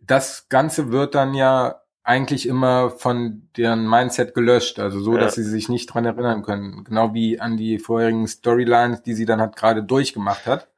Das 0.00 0.48
Ganze 0.48 0.90
wird 0.90 1.14
dann 1.14 1.32
ja 1.32 1.82
eigentlich 2.02 2.48
immer 2.48 2.90
von 2.90 3.48
deren 3.56 3.88
Mindset 3.88 4.34
gelöscht, 4.34 4.78
also 4.78 4.98
so, 4.98 5.14
ja. 5.14 5.20
dass 5.20 5.34
sie 5.34 5.44
sich 5.44 5.68
nicht 5.68 5.86
dran 5.86 6.06
erinnern 6.06 6.42
können. 6.42 6.82
Genau 6.82 7.12
wie 7.12 7.38
an 7.38 7.56
die 7.56 7.78
vorherigen 7.78 8.26
Storylines, 8.26 9.02
die 9.02 9.14
sie 9.14 9.26
dann 9.26 9.40
halt 9.40 9.54
gerade 9.54 9.84
durchgemacht 9.84 10.46
hat. 10.46 10.68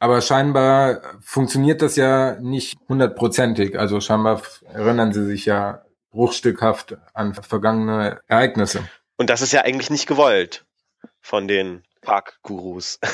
Aber 0.00 0.20
scheinbar 0.22 1.02
funktioniert 1.20 1.82
das 1.82 1.94
ja 1.94 2.36
nicht 2.40 2.78
hundertprozentig. 2.88 3.78
Also 3.78 4.00
scheinbar 4.00 4.42
erinnern 4.72 5.12
sie 5.12 5.24
sich 5.26 5.44
ja 5.44 5.84
bruchstückhaft 6.10 6.96
an 7.14 7.34
vergangene 7.34 8.20
Ereignisse. 8.26 8.82
Und 9.16 9.30
das 9.30 9.42
ist 9.42 9.52
ja 9.52 9.60
eigentlich 9.60 9.90
nicht 9.90 10.06
gewollt 10.06 10.64
von 11.20 11.46
den 11.46 11.84
Parkgurus. 12.00 12.98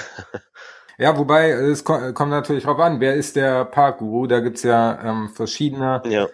Ja, 0.98 1.18
wobei 1.18 1.50
es 1.50 1.84
kommt 1.84 2.30
natürlich 2.30 2.64
drauf 2.64 2.78
an, 2.78 3.00
wer 3.00 3.14
ist 3.14 3.36
der 3.36 3.66
Parkguru? 3.66 4.26
Da 4.26 4.40
gibt's 4.40 4.62
ja 4.62 4.98
ähm, 5.04 5.28
verschiedene 5.28 6.02
ja. 6.06 6.26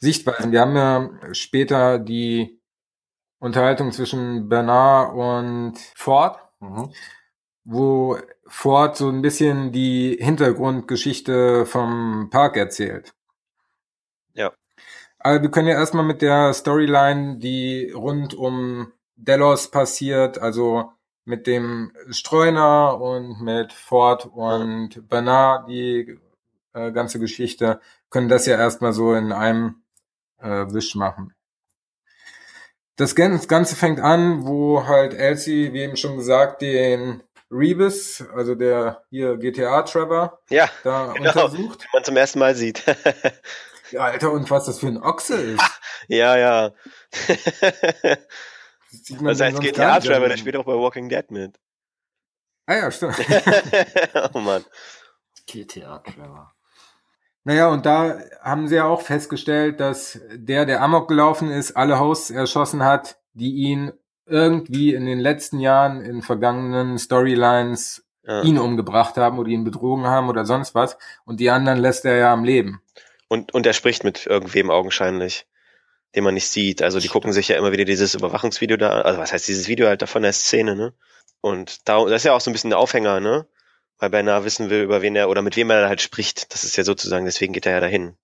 Sichtweisen. 0.00 0.50
Wir 0.50 0.60
haben 0.60 0.76
ja 0.76 1.34
später 1.34 2.00
die 2.00 2.60
Unterhaltung 3.38 3.92
zwischen 3.92 4.48
Bernard 4.48 5.14
und 5.14 5.78
Ford, 5.94 6.40
mhm. 6.58 6.92
wo 7.64 8.18
Ford 8.48 8.96
so 8.96 9.08
ein 9.08 9.22
bisschen 9.22 9.72
die 9.72 10.16
Hintergrundgeschichte 10.20 11.66
vom 11.66 12.28
Park 12.30 12.56
erzählt. 12.56 13.14
Ja. 14.34 14.52
Aber 15.18 15.42
wir 15.42 15.50
können 15.50 15.68
ja 15.68 15.74
erstmal 15.74 16.04
mit 16.04 16.22
der 16.22 16.52
Storyline, 16.54 17.38
die 17.38 17.90
rund 17.90 18.34
um 18.34 18.92
Delos 19.16 19.70
passiert, 19.70 20.38
also 20.38 20.92
mit 21.24 21.46
dem 21.46 21.92
Streuner 22.10 23.00
und 23.00 23.42
mit 23.42 23.72
Ford 23.72 24.26
und 24.26 25.08
Bernard 25.08 25.68
die 25.68 26.18
äh, 26.72 26.92
ganze 26.92 27.18
Geschichte, 27.18 27.80
können 28.10 28.28
das 28.28 28.46
ja 28.46 28.56
erstmal 28.56 28.92
so 28.92 29.12
in 29.12 29.32
einem 29.32 29.82
äh, 30.38 30.66
Wisch 30.72 30.94
machen. 30.94 31.34
Das 32.96 33.14
Ganze 33.14 33.76
fängt 33.76 34.00
an, 34.00 34.44
wo 34.44 34.86
halt 34.86 35.14
Elsie, 35.14 35.72
wie 35.72 35.82
eben 35.82 35.96
schon 35.96 36.16
gesagt, 36.16 36.62
den 36.62 37.22
Rebus, 37.50 38.22
also 38.34 38.54
der 38.54 39.02
hier 39.10 39.36
GTA 39.36 39.82
Trevor, 39.82 40.40
ja, 40.50 40.68
da 40.84 41.12
genau, 41.12 41.28
untersucht. 41.28 41.82
Den 41.82 41.88
man 41.92 42.04
zum 42.04 42.16
ersten 42.16 42.38
Mal 42.38 42.54
sieht. 42.54 42.84
ja, 43.90 44.00
Alter, 44.00 44.32
und 44.32 44.50
was 44.50 44.66
das 44.66 44.80
für 44.80 44.88
ein 44.88 45.02
Ochse 45.02 45.36
ist. 45.36 45.80
ja, 46.08 46.36
ja. 46.36 46.72
Das, 49.20 49.40
heißt 49.40 49.60
GTA-Trevor, 49.60 50.28
der 50.28 50.38
spielt 50.38 50.56
auch 50.56 50.64
bei 50.64 50.72
Walking 50.72 51.10
Dead 51.10 51.30
mit. 51.30 51.60
Ah 52.66 52.76
ja, 52.76 52.90
stimmt. 52.90 53.16
oh 54.32 54.38
Mann. 54.40 54.64
GTA-Trevor. 55.46 56.54
Naja, 57.44 57.68
und 57.68 57.86
da 57.86 58.18
haben 58.42 58.68
sie 58.68 58.76
ja 58.76 58.84
auch 58.84 59.02
festgestellt, 59.02 59.80
dass 59.80 60.20
der, 60.32 60.66
der 60.66 60.82
Amok 60.82 61.08
gelaufen 61.08 61.50
ist, 61.50 61.76
alle 61.76 61.98
Hosts 61.98 62.30
erschossen 62.30 62.84
hat, 62.84 63.18
die 63.32 63.54
ihn 63.54 63.92
irgendwie 64.28 64.94
in 64.94 65.06
den 65.06 65.18
letzten 65.18 65.60
Jahren 65.60 66.00
in 66.00 66.22
vergangenen 66.22 66.98
Storylines 66.98 68.04
ja. 68.24 68.42
ihn 68.42 68.58
umgebracht 68.58 69.16
haben 69.16 69.38
oder 69.38 69.48
ihn 69.48 69.64
betrogen 69.64 70.06
haben 70.06 70.28
oder 70.28 70.44
sonst 70.44 70.74
was. 70.74 70.96
Und 71.24 71.40
die 71.40 71.50
anderen 71.50 71.78
lässt 71.78 72.04
er 72.04 72.16
ja 72.16 72.32
am 72.32 72.44
Leben. 72.44 72.80
Und, 73.28 73.54
und 73.54 73.66
er 73.66 73.72
spricht 73.72 74.04
mit 74.04 74.26
irgendwem 74.26 74.70
augenscheinlich. 74.70 75.46
den 76.14 76.24
man 76.24 76.34
nicht 76.34 76.48
sieht. 76.48 76.82
Also 76.82 77.00
die 77.00 77.08
gucken 77.08 77.32
sich 77.32 77.48
ja 77.48 77.56
immer 77.56 77.72
wieder 77.72 77.84
dieses 77.84 78.14
Überwachungsvideo 78.14 78.76
da, 78.76 78.90
an. 78.90 79.02
also 79.02 79.20
was 79.20 79.32
heißt 79.32 79.46
dieses 79.48 79.68
Video 79.68 79.86
halt 79.86 80.02
da 80.02 80.06
von 80.06 80.22
der 80.22 80.32
Szene, 80.32 80.74
ne? 80.74 80.94
Und 81.40 81.88
da, 81.88 82.02
das 82.04 82.22
ist 82.22 82.24
ja 82.24 82.32
auch 82.32 82.40
so 82.40 82.50
ein 82.50 82.52
bisschen 82.52 82.70
der 82.70 82.78
Aufhänger, 82.78 83.20
ne? 83.20 83.46
Weil 83.98 84.10
Bernard 84.10 84.44
wissen 84.44 84.70
will, 84.70 84.82
über 84.82 85.02
wen 85.02 85.16
er 85.16 85.28
oder 85.28 85.42
mit 85.42 85.56
wem 85.56 85.70
er 85.70 85.88
halt 85.88 86.00
spricht. 86.00 86.52
Das 86.52 86.64
ist 86.64 86.76
ja 86.76 86.84
sozusagen, 86.84 87.24
deswegen 87.24 87.52
geht 87.52 87.66
er 87.66 87.72
ja 87.72 87.80
dahin. 87.80 88.16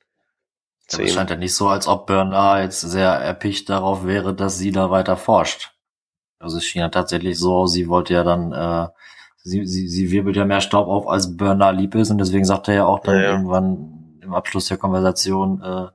Ja, 0.91 1.01
es 1.01 1.15
scheint 1.15 1.31
ja 1.31 1.37
nicht 1.37 1.55
so, 1.55 1.69
als 1.69 1.87
ob 1.87 2.07
Bernard 2.07 2.63
jetzt 2.63 2.81
sehr 2.81 3.11
erpicht 3.11 3.69
darauf 3.69 4.07
wäre, 4.07 4.35
dass 4.35 4.59
sie 4.59 4.73
da 4.73 4.91
weiter 4.91 5.17
forscht. 5.17 5.74
Also 6.39 6.59
es 6.59 6.65
schien 6.65 6.81
ja 6.81 6.89
tatsächlich 6.89 7.39
so, 7.39 7.67
sie 7.67 7.89
wollte 7.89 8.15
ja 8.15 8.25
dann, 8.25 8.53
äh, 8.53 8.89
sie, 9.43 9.67
sie, 9.67 9.89
sie 9.89 10.11
wirbelt 10.11 10.37
ja 10.37 10.45
mehr 10.45 10.61
Staub 10.61 10.89
auf, 10.89 11.09
als 11.09 11.37
Bernard 11.37 11.77
lieb 11.77 11.95
ist 11.95 12.11
und 12.11 12.19
deswegen 12.19 12.45
sagt 12.45 12.69
er 12.69 12.75
ja 12.75 12.87
auch 12.87 13.01
dann 13.01 13.17
ja, 13.17 13.23
ja. 13.23 13.31
irgendwann 13.33 14.19
im 14.21 14.35
Abschluss 14.35 14.69
der 14.69 14.79
Konversation, 14.79 15.63
äh, 15.63 15.87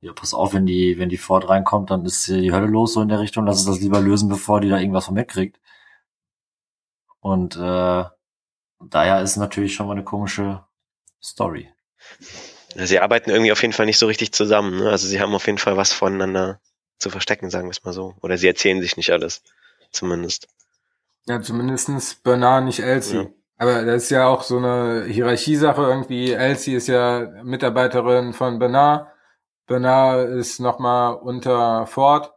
ja, 0.00 0.12
pass 0.14 0.34
auf, 0.34 0.54
wenn 0.54 0.66
die, 0.66 0.98
wenn 0.98 1.08
die 1.08 1.16
Ford 1.16 1.48
reinkommt, 1.48 1.90
dann 1.90 2.04
ist 2.04 2.26
die 2.28 2.52
Hölle 2.52 2.66
los 2.66 2.94
so 2.94 3.02
in 3.02 3.08
der 3.08 3.20
Richtung, 3.20 3.46
lass 3.46 3.60
es 3.60 3.66
das 3.66 3.80
lieber 3.80 4.00
lösen, 4.00 4.28
bevor 4.28 4.60
die 4.60 4.68
da 4.68 4.78
irgendwas 4.78 5.06
von 5.06 5.14
mitkriegt. 5.14 5.60
Und 7.20 7.56
äh, 7.56 8.04
daher 8.80 9.20
ist 9.22 9.36
natürlich 9.36 9.74
schon 9.74 9.86
mal 9.86 9.92
eine 9.92 10.04
komische 10.04 10.64
Story. 11.22 11.68
Sie 12.76 13.00
arbeiten 13.00 13.30
irgendwie 13.30 13.52
auf 13.52 13.62
jeden 13.62 13.72
Fall 13.72 13.86
nicht 13.86 13.98
so 13.98 14.06
richtig 14.06 14.32
zusammen. 14.32 14.78
Ne? 14.78 14.90
Also 14.90 15.08
sie 15.08 15.20
haben 15.20 15.34
auf 15.34 15.46
jeden 15.46 15.58
Fall 15.58 15.76
was 15.76 15.92
voneinander 15.92 16.60
zu 16.98 17.10
verstecken, 17.10 17.50
sagen 17.50 17.66
wir 17.66 17.72
es 17.72 17.84
mal 17.84 17.92
so. 17.92 18.14
Oder 18.20 18.36
sie 18.38 18.46
erzählen 18.46 18.80
sich 18.80 18.96
nicht 18.96 19.10
alles, 19.10 19.42
zumindest. 19.96 20.48
Ja, 21.26 21.42
zumindestens 21.42 22.14
Bernard, 22.14 22.64
nicht 22.64 22.80
Elsie. 22.80 23.16
Ja. 23.16 23.26
Aber 23.58 23.84
das 23.84 24.04
ist 24.04 24.10
ja 24.10 24.26
auch 24.26 24.42
so 24.42 24.58
eine 24.58 25.04
Hierarchiesache 25.06 25.82
irgendwie. 25.82 26.32
Elsie 26.32 26.74
ist 26.74 26.88
ja 26.88 27.42
Mitarbeiterin 27.42 28.32
von 28.32 28.58
Bernard. 28.58 29.08
Bernard 29.66 30.28
ist 30.28 30.60
nochmal 30.60 31.14
unter 31.14 31.86
Ford. 31.86 32.32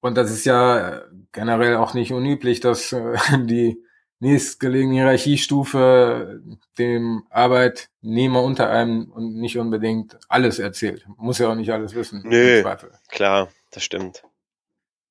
Und 0.00 0.16
das 0.16 0.30
ist 0.30 0.44
ja 0.44 1.02
generell 1.32 1.76
auch 1.76 1.94
nicht 1.94 2.12
unüblich, 2.12 2.60
dass 2.60 2.92
äh, 2.92 3.16
die 3.38 3.82
nächstgelegene 4.20 4.94
Hierarchiestufe 4.94 6.42
dem 6.78 7.24
Arbeitnehmer 7.30 8.42
unter 8.42 8.70
einem 8.70 9.10
und 9.10 9.34
nicht 9.36 9.58
unbedingt 9.58 10.18
alles 10.28 10.58
erzählt. 10.58 11.06
Muss 11.16 11.38
ja 11.38 11.48
auch 11.48 11.54
nicht 11.54 11.70
alles 11.70 11.94
wissen. 11.94 12.22
Nö, 12.24 12.62
klar, 13.08 13.48
das 13.70 13.82
stimmt. 13.82 14.22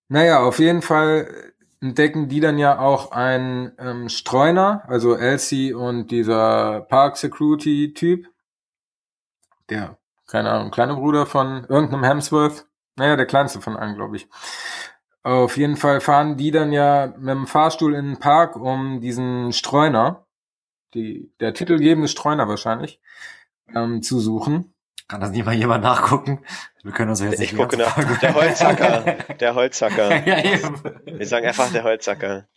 Naja, 0.10 0.42
auf 0.44 0.60
jeden 0.60 0.84
Fall 0.84 1.54
entdecken 1.82 2.28
die 2.28 2.40
dann 2.40 2.58
ja 2.58 2.80
auch 2.80 3.12
einen 3.12 3.72
ähm, 3.78 4.10
Streuner, 4.10 4.84
also 4.88 5.16
Elsie 5.16 5.74
und 5.74 6.12
dieser 6.12 6.82
Park 6.82 7.18
Security 7.18 7.94
Typ, 7.94 8.28
der, 9.70 9.98
keine 10.28 10.52
Ahnung, 10.52 10.72
kleine 10.72 10.96
Bruder 10.96 11.26
von 11.26 11.66
irgendeinem 11.66 12.04
Hemsworth, 12.04 12.68
naja, 12.96 13.16
der 13.16 13.26
kleinste 13.26 13.62
von 13.62 13.78
allen, 13.78 13.96
glaube 13.96 14.18
ich. 14.18 14.28
Auf 15.24 15.58
jeden 15.58 15.78
Fall 15.78 16.02
fahren 16.02 16.38
die 16.38 16.52
dann 16.52 16.72
ja 16.72 17.14
mit 17.18 17.30
dem 17.30 17.48
Fahrstuhl 17.48 17.94
in 17.94 18.06
den 18.06 18.20
Park, 18.20 18.56
um 18.56 19.00
diesen 19.02 19.54
Streuner, 19.54 20.26
die, 20.94 21.32
der 21.40 21.54
titelgebende 21.54 22.08
Streuner 22.08 22.48
wahrscheinlich, 22.48 23.00
ähm, 23.74 24.02
zu 24.02 24.20
suchen. 24.20 24.74
Kann 25.10 25.22
das 25.22 25.32
nicht 25.32 25.44
mal 25.44 25.56
jemand 25.56 25.84
nachgucken? 25.84 26.46
Wir 26.84 26.92
können 26.92 27.10
uns 27.10 27.20
jetzt 27.20 27.40
nicht 27.40 27.54
Ich 27.54 27.58
gucke 27.58 27.78
nach. 27.78 28.20
Der 28.20 28.36
Holzhacker. 28.36 29.02
Der 29.40 29.56
Holzhacker. 29.56 30.26
ja, 30.28 30.44
eben. 30.46 30.82
Wir 31.04 31.26
sagen 31.26 31.48
einfach 31.48 31.72
der 31.72 31.84
Holzhacker. 31.84 32.48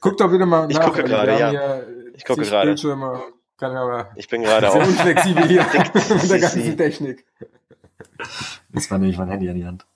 Guck 0.00 0.18
doch 0.18 0.30
wieder 0.30 0.44
mal 0.44 0.70
ich 0.70 0.76
nach. 0.76 0.84
Gucke 0.84 1.04
grade, 1.04 1.38
ja. 1.38 1.80
Ich 2.12 2.24
gucke 2.24 2.42
gerade. 2.42 2.74
Kann 3.56 3.76
aber 3.76 4.12
ich 4.14 4.28
bin 4.28 4.42
gerade 4.42 4.68
auch. 4.68 4.74
Sehr 4.74 4.86
unflexibel 4.86 5.48
hier 5.48 5.62
mit 5.94 6.30
der 6.30 6.38
ganzen 6.38 6.76
Technik. 6.76 7.24
Das 8.68 8.90
war 8.90 8.98
nämlich 8.98 9.16
mein 9.16 9.28
Handy 9.30 9.48
an 9.48 9.56
die 9.56 9.64
Hand. 9.64 9.86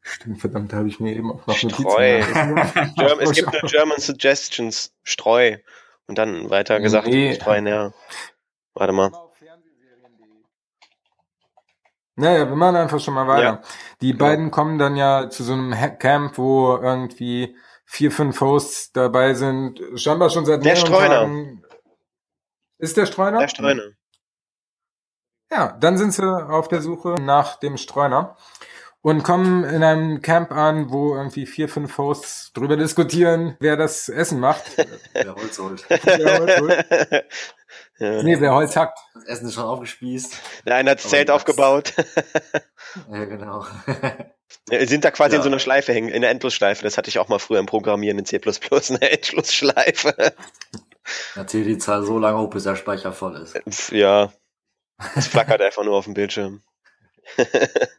Stimmt, 0.00 0.40
verdammt, 0.40 0.72
da 0.72 0.78
habe 0.78 0.88
ich 0.88 0.98
mir 0.98 1.14
eben 1.14 1.30
auch 1.30 1.46
noch 1.46 1.54
Streu. 1.54 2.22
German, 2.96 3.20
es 3.20 3.32
gibt 3.32 3.52
nur 3.52 3.70
German 3.70 3.98
Suggestions, 3.98 4.94
Streu. 5.04 5.58
Und 6.06 6.16
dann 6.16 6.48
weiter 6.48 6.80
gesagt, 6.80 7.06
nee. 7.06 7.34
Streu, 7.34 7.60
ja. 7.60 7.92
Warte 8.78 8.92
mal. 8.92 9.10
Naja, 12.14 12.48
wir 12.48 12.56
machen 12.56 12.76
einfach 12.76 13.00
schon 13.00 13.14
mal 13.14 13.26
weiter. 13.26 13.42
Ja. 13.42 13.62
Die 14.00 14.12
beiden 14.12 14.50
kommen 14.50 14.78
dann 14.78 14.96
ja 14.96 15.30
zu 15.30 15.44
so 15.44 15.52
einem 15.52 15.72
Camp, 15.98 16.36
wo 16.36 16.76
irgendwie 16.76 17.56
vier, 17.84 18.10
fünf 18.10 18.40
Hosts 18.40 18.92
dabei 18.92 19.34
sind. 19.34 19.80
Scheinbar 19.94 20.30
schon 20.30 20.44
seit 20.44 20.64
Der 20.64 20.76
Streuner. 20.76 21.20
Tagen. 21.20 21.62
Ist 22.78 22.96
der 22.96 23.06
Streuner? 23.06 23.38
Der 23.38 23.48
Streuner. 23.48 23.82
Ja, 25.50 25.76
dann 25.80 25.96
sind 25.96 26.12
sie 26.12 26.24
auf 26.24 26.68
der 26.68 26.82
Suche 26.82 27.14
nach 27.20 27.56
dem 27.56 27.76
Streuner 27.76 28.36
und 29.00 29.22
kommen 29.22 29.64
in 29.64 29.82
einem 29.82 30.20
Camp 30.20 30.52
an, 30.52 30.90
wo 30.90 31.14
irgendwie 31.14 31.46
vier, 31.46 31.68
fünf 31.68 31.96
Hosts 31.98 32.52
drüber 32.52 32.76
diskutieren, 32.76 33.56
wer 33.60 33.76
das 33.76 34.08
Essen 34.08 34.40
macht. 34.40 34.76
wer 35.12 35.34
Holz 35.34 35.58
holt. 35.58 35.86
Wer 35.88 36.38
Holz 36.40 36.60
holt. 36.60 37.24
Ja. 37.98 38.22
Nee, 38.22 38.40
wer 38.40 38.54
Holz 38.54 38.76
hackt. 38.76 38.98
Das 39.14 39.24
Essen 39.24 39.48
ist 39.48 39.54
schon 39.54 39.64
aufgespießt. 39.64 40.40
Der 40.66 40.76
eine 40.76 40.92
hat 40.92 40.98
das 41.02 41.10
Zelt 41.10 41.30
aufgebaut. 41.30 41.94
ja, 43.12 43.24
genau. 43.24 43.66
Wir 44.68 44.86
sind 44.86 45.04
da 45.04 45.10
quasi 45.10 45.32
ja. 45.32 45.38
in 45.38 45.42
so 45.42 45.48
einer 45.48 45.58
Schleife 45.58 45.92
hängen, 45.92 46.08
in 46.08 46.22
der 46.22 46.30
Endlosschleife. 46.30 46.84
Das 46.84 46.96
hatte 46.96 47.08
ich 47.08 47.18
auch 47.18 47.28
mal 47.28 47.38
früher 47.38 47.58
im 47.58 47.66
Programmieren 47.66 48.18
in 48.18 48.24
C++, 48.24 48.40
eine 48.40 49.10
Endlosschleife. 49.10 50.14
Erzähl 51.34 51.64
die 51.64 51.78
Zahl 51.78 52.04
so 52.04 52.18
lange 52.18 52.38
hoch, 52.38 52.50
bis 52.50 52.64
der 52.64 52.76
Speicher 52.76 53.12
voll 53.12 53.36
ist. 53.36 53.90
Ja. 53.90 54.32
Es 55.16 55.26
flackert 55.26 55.60
einfach 55.60 55.84
nur 55.84 55.96
auf 55.96 56.04
dem 56.04 56.14
Bildschirm. 56.14 56.62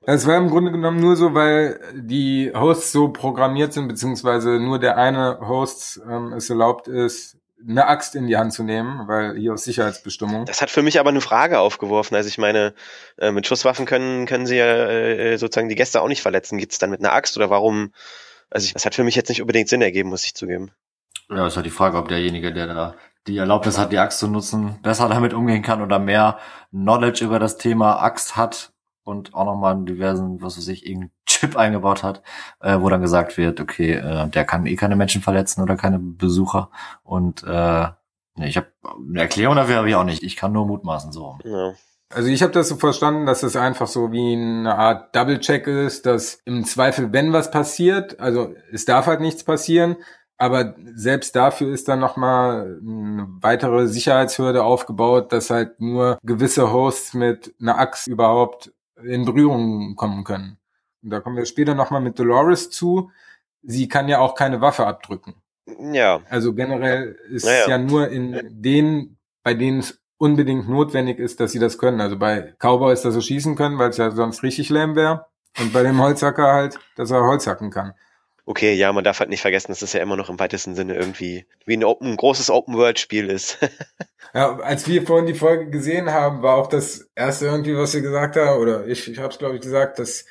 Es 0.06 0.27
war 0.27 0.38
im 0.38 0.50
Grunde 0.50 0.72
genommen 0.72 1.00
nur 1.00 1.15
so, 1.15 1.34
weil 1.34 1.79
die 1.94 2.51
Hosts 2.53 2.91
so 2.91 3.10
programmiert 3.10 3.74
sind, 3.74 3.88
beziehungsweise 3.88 4.60
nur 4.60 4.79
der 4.79 4.98
eine 4.98 5.39
Host 5.41 6.01
ähm, 6.10 6.34
es 6.34 6.50
erlaubt 6.50 6.88
ist, 6.88 7.38
eine 7.67 7.87
Axt 7.87 8.15
in 8.15 8.27
die 8.27 8.37
Hand 8.37 8.53
zu 8.53 8.63
nehmen, 8.63 9.07
weil 9.07 9.35
hier 9.35 9.53
aus 9.53 9.63
Sicherheitsbestimmung. 9.63 10.45
Das 10.45 10.61
hat 10.61 10.69
für 10.69 10.81
mich 10.81 10.99
aber 10.99 11.09
eine 11.09 11.21
Frage 11.21 11.59
aufgeworfen. 11.59 12.15
Also 12.15 12.27
ich 12.29 12.37
meine, 12.37 12.73
äh, 13.17 13.31
mit 13.31 13.47
Schusswaffen 13.47 13.85
können, 13.85 14.25
können 14.25 14.45
sie 14.45 14.57
ja 14.57 14.65
äh, 14.65 15.37
sozusagen 15.37 15.69
die 15.69 15.75
Gäste 15.75 16.01
auch 16.01 16.07
nicht 16.07 16.21
verletzen. 16.21 16.57
Geht's 16.57 16.79
dann 16.79 16.89
mit 16.89 16.99
einer 16.99 17.13
Axt 17.13 17.35
oder 17.37 17.49
warum? 17.49 17.93
Also 18.49 18.65
ich, 18.65 18.73
das 18.73 18.85
hat 18.85 18.95
für 18.95 19.03
mich 19.03 19.15
jetzt 19.15 19.29
nicht 19.29 19.41
unbedingt 19.41 19.69
Sinn 19.69 19.81
ergeben, 19.81 20.09
muss 20.09 20.25
ich 20.25 20.35
zugeben. 20.35 20.71
Ja, 21.29 21.45
ist 21.47 21.55
halt 21.55 21.65
die 21.65 21.71
Frage, 21.71 21.97
ob 21.97 22.07
derjenige, 22.07 22.53
der 22.53 22.67
da 22.67 22.95
die 23.27 23.37
Erlaubnis 23.37 23.77
hat, 23.77 23.91
die 23.91 23.99
Axt 23.99 24.19
zu 24.19 24.27
nutzen, 24.27 24.79
besser 24.81 25.09
damit 25.09 25.33
umgehen 25.33 25.61
kann 25.61 25.81
oder 25.81 25.99
mehr 25.99 26.39
Knowledge 26.71 27.23
über 27.23 27.39
das 27.39 27.57
Thema 27.57 28.01
Axt 28.01 28.35
hat 28.35 28.71
und 29.03 29.33
auch 29.33 29.45
nochmal 29.45 29.73
einen 29.75 29.85
diversen, 29.85 30.41
was 30.41 30.57
weiß 30.57 30.67
ich, 30.69 30.85
irgendeinen 30.85 31.11
Chip 31.39 31.55
eingebaut 31.55 32.03
hat, 32.03 32.22
äh, 32.60 32.79
wo 32.79 32.89
dann 32.89 33.01
gesagt 33.01 33.38
wird, 33.38 33.62
okay, 33.62 33.93
äh, 33.93 34.27
der 34.27 34.43
kann 34.43 34.65
eh 34.65 34.75
keine 34.75 34.98
Menschen 34.98 35.22
verletzen 35.22 35.62
oder 35.62 35.77
keine 35.77 36.00
Besucher. 36.00 36.69
Und 37.03 37.43
äh, 37.43 37.88
nee, 38.36 38.48
ich 38.48 38.58
habe 38.58 38.67
eine 39.10 39.22
Erklärung 39.22 39.55
dafür 39.55 39.77
habe 39.77 39.89
ich 39.89 39.96
auch 39.96 40.03
nicht. 40.03 40.22
Ich 40.22 40.36
kann 40.36 40.51
nur 40.51 40.65
mutmaßen 40.65 41.12
so. 41.12 41.38
Ja. 41.43 41.74
Also 42.12 42.27
ich 42.29 42.41
habe 42.41 42.51
das 42.51 42.67
so 42.67 42.75
verstanden, 42.75 43.25
dass 43.25 43.43
es 43.43 43.55
einfach 43.55 43.88
so 43.88 44.12
wie 44.12 44.34
eine 44.34 44.75
Art 44.75 45.15
Double-Check 45.15 45.67
ist, 45.67 46.08
dass 46.08 46.41
im 46.43 46.65
Zweifel, 46.65 47.13
wenn 47.13 47.34
was 47.34 47.51
passiert, 47.51 48.19
also 48.19 48.55
es 48.72 48.86
darf 48.86 49.05
halt 49.05 49.22
nichts 49.22 49.43
passieren, 49.43 49.96
aber 50.38 50.75
selbst 50.96 51.36
dafür 51.36 51.72
ist 51.72 51.88
dann 51.88 52.00
nochmal 52.00 52.79
eine 52.81 53.27
weitere 53.41 53.88
Sicherheitshürde 53.88 54.63
aufgebaut, 54.63 55.31
dass 55.31 55.51
halt 55.51 55.79
nur 55.79 56.17
gewisse 56.24 56.74
Hosts 56.74 57.13
mit 57.13 57.53
einer 57.62 57.77
Axt 57.77 58.08
überhaupt 58.08 58.74
in 59.03 59.25
Berührung 59.25 59.96
kommen 59.96 60.24
können. 60.24 60.58
Und 61.03 61.12
da 61.12 61.20
kommen 61.20 61.38
wir 61.38 61.46
später 61.46 61.75
nochmal 61.75 62.01
mit 62.01 62.20
Dolores 62.20 62.70
zu. 62.70 63.12
Sie 63.63 63.88
kann 63.88 64.08
ja 64.08 64.20
auch 64.20 64.36
keine 64.36 64.62
Waffe 64.62 64.86
abdrücken. 64.86 65.36
Ja. 65.94 66.22
Also 66.29 66.53
generell 66.53 67.18
ist 67.29 67.46
ja, 67.46 67.70
ja. 67.70 67.77
nur 67.77 68.10
in 68.10 68.39
denen, 68.50 69.18
bei 69.44 69.53
denen 69.53 69.79
es 69.79 70.00
unbedingt 70.18 70.70
notwendig 70.70 71.20
ist, 71.20 71.39
dass 71.39 71.51
sie 71.51 71.60
das 71.60 71.77
können. 71.77 72.01
Also 72.01 72.18
bei 72.18 72.53
Cowboys, 72.60 73.01
dass 73.01 73.13
sie 73.13 73.22
schießen 73.22 73.56
können, 73.56 73.79
weil 73.79 73.89
es 73.89 73.98
ja 73.98 74.12
sonst 74.12 74.44
richtig 74.44 74.70
lame 74.70 74.96
wäre. 74.96 75.25
Und 75.60 75.74
bei 75.74 75.84
dem 75.84 76.01
Holzhacker 76.01 76.53
halt, 76.53 76.79
dass 76.96 77.12
er 77.12 77.24
Holz 77.24 77.48
hacken 77.48 77.72
kann. 77.72 77.94
Okay, 78.46 78.74
ja, 78.74 78.91
man 78.91 79.03
darf 79.03 79.20
halt 79.20 79.29
nicht 79.29 79.41
vergessen, 79.41 79.72
dass 79.72 79.82
es 79.82 79.94
ja 79.94 80.01
immer 80.01 80.15
noch 80.15 80.29
im 80.29 80.39
weitesten 80.39 80.74
Sinne 80.74 80.96
irgendwie 80.96 81.46
wie 81.65 81.77
ein, 81.77 81.84
Open, 81.84 82.12
ein 82.12 82.18
großes 82.18 82.50
Open-World-Spiel 82.50 83.29
ist. 83.29 83.60
ja, 84.34 84.58
als 84.58 84.88
wir 84.88 85.06
vorhin 85.06 85.27
die 85.27 85.36
Folge 85.36 85.70
gesehen 85.70 86.12
haben, 86.12 86.41
war 86.41 86.56
auch 86.56 86.68
das 86.68 87.10
erste 87.15 87.46
irgendwie, 87.46 87.77
was 87.77 87.94
wir 87.94 88.01
gesagt 88.01 88.38
haben, 88.38 88.60
oder 88.60 88.88
ich, 88.88 89.08
ich 89.08 89.20
habe 89.20 89.29
es 89.29 89.38
glaube 89.38 89.56
ich 89.56 89.62
gesagt, 89.62 90.00
dass 90.00 90.25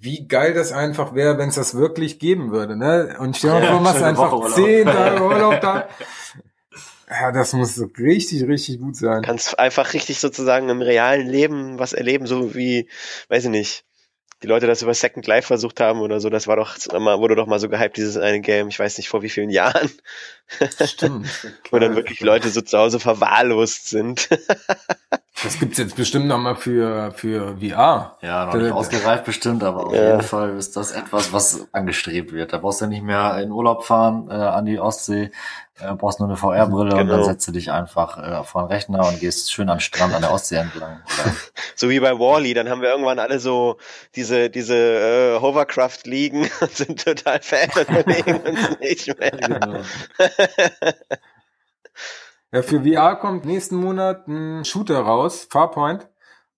wie 0.00 0.26
geil 0.26 0.54
das 0.54 0.72
einfach 0.72 1.14
wäre, 1.14 1.38
wenn 1.38 1.50
es 1.50 1.56
das 1.56 1.74
wirklich 1.74 2.18
geben 2.18 2.50
würde, 2.50 2.76
ne? 2.76 3.16
Und 3.18 3.36
stell 3.36 3.60
dir 3.60 3.66
ja, 3.66 3.72
vor, 3.72 3.80
machst 3.80 4.02
einfach 4.02 4.54
zehn 4.54 4.86
Tage 4.86 5.22
Urlaub 5.24 5.60
da. 5.60 5.88
Ja, 7.08 7.32
das 7.32 7.52
muss 7.52 7.80
richtig, 7.98 8.44
richtig 8.44 8.78
gut 8.80 8.96
sein. 8.96 9.22
Kannst 9.22 9.58
einfach 9.58 9.92
richtig 9.92 10.20
sozusagen 10.20 10.68
im 10.68 10.80
realen 10.80 11.26
Leben 11.26 11.78
was 11.78 11.92
erleben, 11.92 12.26
so 12.26 12.54
wie, 12.54 12.88
weiß 13.28 13.44
ich 13.44 13.50
nicht, 13.50 13.84
die 14.42 14.46
Leute 14.46 14.66
das 14.66 14.80
über 14.80 14.94
Second 14.94 15.26
Life 15.26 15.48
versucht 15.48 15.80
haben 15.80 16.00
oder 16.00 16.20
so, 16.20 16.30
das 16.30 16.46
war 16.46 16.56
doch, 16.56 16.76
wurde 16.78 17.36
doch 17.36 17.46
mal 17.46 17.58
so 17.58 17.68
gehypt, 17.68 17.96
dieses 17.96 18.16
eine 18.16 18.40
Game, 18.40 18.68
ich 18.68 18.78
weiß 18.78 18.96
nicht 18.96 19.08
vor 19.08 19.22
wie 19.22 19.28
vielen 19.28 19.50
Jahren. 19.50 19.90
Stimmt. 20.84 21.28
Wo 21.70 21.78
dann 21.78 21.96
wirklich 21.96 22.20
Leute 22.20 22.50
so 22.50 22.60
zu 22.60 22.78
Hause 22.78 23.00
verwahrlost 23.00 23.88
sind. 23.88 24.28
Das 25.42 25.58
gibt's 25.58 25.78
jetzt 25.78 25.96
bestimmt 25.96 26.26
noch 26.26 26.36
mal 26.36 26.54
für, 26.54 27.12
für 27.12 27.56
VR. 27.56 28.18
Ja, 28.20 28.46
noch 28.46 28.54
nicht 28.54 28.72
ausgereift 28.72 29.24
bestimmt, 29.24 29.62
aber 29.62 29.86
auf 29.86 29.94
ja. 29.94 30.10
jeden 30.10 30.22
Fall 30.22 30.56
ist 30.58 30.76
das 30.76 30.92
etwas, 30.92 31.32
was 31.32 31.66
angestrebt 31.72 32.32
wird. 32.32 32.52
Da 32.52 32.58
brauchst 32.58 32.82
du 32.82 32.86
nicht 32.86 33.02
mehr 33.02 33.38
in 33.40 33.50
Urlaub 33.50 33.84
fahren 33.84 34.28
äh, 34.30 34.34
an 34.34 34.66
die 34.66 34.78
Ostsee, 34.78 35.30
äh, 35.80 35.94
brauchst 35.94 36.20
nur 36.20 36.28
eine 36.28 36.36
VR-Brille 36.36 36.90
genau. 36.90 37.00
und 37.00 37.08
dann 37.08 37.16
genau. 37.18 37.22
setzt 37.24 37.48
du 37.48 37.52
dich 37.52 37.70
einfach 37.70 38.18
äh, 38.18 38.44
vor 38.44 38.62
den 38.62 38.72
Rechner 38.72 39.06
und 39.06 39.18
gehst 39.20 39.52
schön 39.52 39.70
am 39.70 39.80
Strand 39.80 40.14
an 40.14 40.22
der 40.22 40.32
Ostsee 40.32 40.56
entlang. 40.56 41.00
so 41.74 41.88
wie 41.88 42.00
bei 42.00 42.18
Wally, 42.18 42.50
-E, 42.50 42.54
dann 42.54 42.68
haben 42.68 42.82
wir 42.82 42.90
irgendwann 42.90 43.18
alle 43.18 43.38
so 43.38 43.78
diese 44.16 44.50
diese 44.50 44.74
äh, 44.76 45.40
Hovercraft 45.40 46.04
liegen 46.04 46.50
und 46.60 46.70
sind 46.70 47.02
total 47.02 47.40
Fan 47.40 47.70
und 47.76 47.86
bewegen 47.86 48.40
uns 48.40 48.78
nicht 48.80 49.18
mehr. 49.18 49.30
Genau. 49.30 49.80
Ja, 52.52 52.62
für 52.62 52.82
VR 52.82 53.16
kommt 53.16 53.44
nächsten 53.44 53.76
Monat 53.76 54.26
ein 54.26 54.64
Shooter 54.64 54.98
raus, 55.00 55.46
Farpoint. 55.48 56.08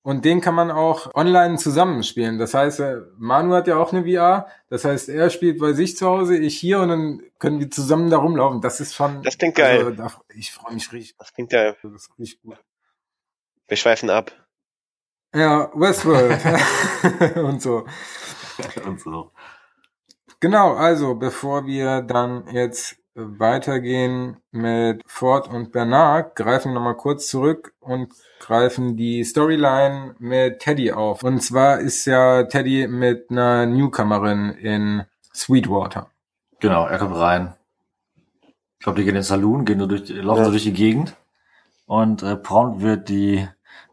Und 0.04 0.24
den 0.24 0.40
kann 0.40 0.56
man 0.56 0.72
auch 0.72 1.14
online 1.14 1.58
zusammenspielen. 1.58 2.38
Das 2.38 2.54
heißt, 2.54 2.80
äh, 2.80 2.96
Manu 3.18 3.54
hat 3.54 3.68
ja 3.68 3.76
auch 3.76 3.92
eine 3.92 4.04
VR. 4.04 4.48
Das 4.68 4.84
heißt, 4.84 5.08
er 5.08 5.30
spielt 5.30 5.60
bei 5.60 5.74
sich 5.74 5.96
zu 5.96 6.08
Hause, 6.08 6.36
ich 6.36 6.58
hier 6.58 6.80
und 6.80 6.88
dann 6.88 7.22
können 7.38 7.60
wir 7.60 7.70
zusammen 7.70 8.10
da 8.10 8.16
rumlaufen. 8.16 8.60
Das 8.60 8.80
ist 8.80 8.94
schon. 8.94 9.22
Das 9.22 9.38
klingt 9.38 9.54
geil. 9.54 9.96
Also, 10.00 10.18
ich 10.34 10.50
freue 10.50 10.74
mich 10.74 10.90
richtig. 10.92 11.16
Das 11.18 11.32
klingt 11.32 11.50
geil. 11.50 11.76
Das 11.82 11.92
ist 11.92 12.10
richtig 12.18 12.42
gut. 12.42 12.56
Wir 13.68 13.76
schweifen 13.76 14.10
ab. 14.10 14.32
Ja, 15.34 15.70
Westworld. 15.72 16.40
und 17.36 17.62
so. 17.62 17.86
Und 18.84 19.00
so. 19.00 19.30
Genau, 20.40 20.74
also 20.74 21.14
bevor 21.14 21.64
wir 21.66 22.02
dann 22.02 22.46
jetzt 22.48 23.01
weitergehen 23.14 24.38
mit 24.50 25.02
Ford 25.06 25.48
und 25.48 25.72
Bernard, 25.72 26.34
greifen 26.36 26.72
nochmal 26.72 26.96
kurz 26.96 27.28
zurück 27.28 27.74
und 27.80 28.12
greifen 28.40 28.96
die 28.96 29.24
Storyline 29.24 30.14
mit 30.18 30.60
Teddy 30.60 30.92
auf. 30.92 31.22
Und 31.22 31.40
zwar 31.40 31.80
ist 31.80 32.06
ja 32.06 32.44
Teddy 32.44 32.88
mit 32.88 33.30
einer 33.30 33.66
Newcomerin 33.66 34.50
in 34.50 35.04
Sweetwater. 35.34 36.10
Genau, 36.60 36.86
er 36.86 36.98
kommt 36.98 37.16
rein. 37.16 37.54
Ich 38.78 38.84
glaube, 38.84 38.98
die 38.98 39.04
gehen 39.04 39.10
in 39.10 39.16
den 39.16 39.22
Saloon, 39.22 39.64
gehen 39.64 39.78
so 39.78 39.86
durch, 39.86 40.08
laufen 40.08 40.38
ja. 40.38 40.44
so 40.46 40.50
durch 40.50 40.64
die 40.64 40.72
Gegend 40.72 41.14
und 41.86 42.22
äh, 42.22 42.36
prompt 42.36 42.80
wird 42.80 43.08
die 43.08 43.46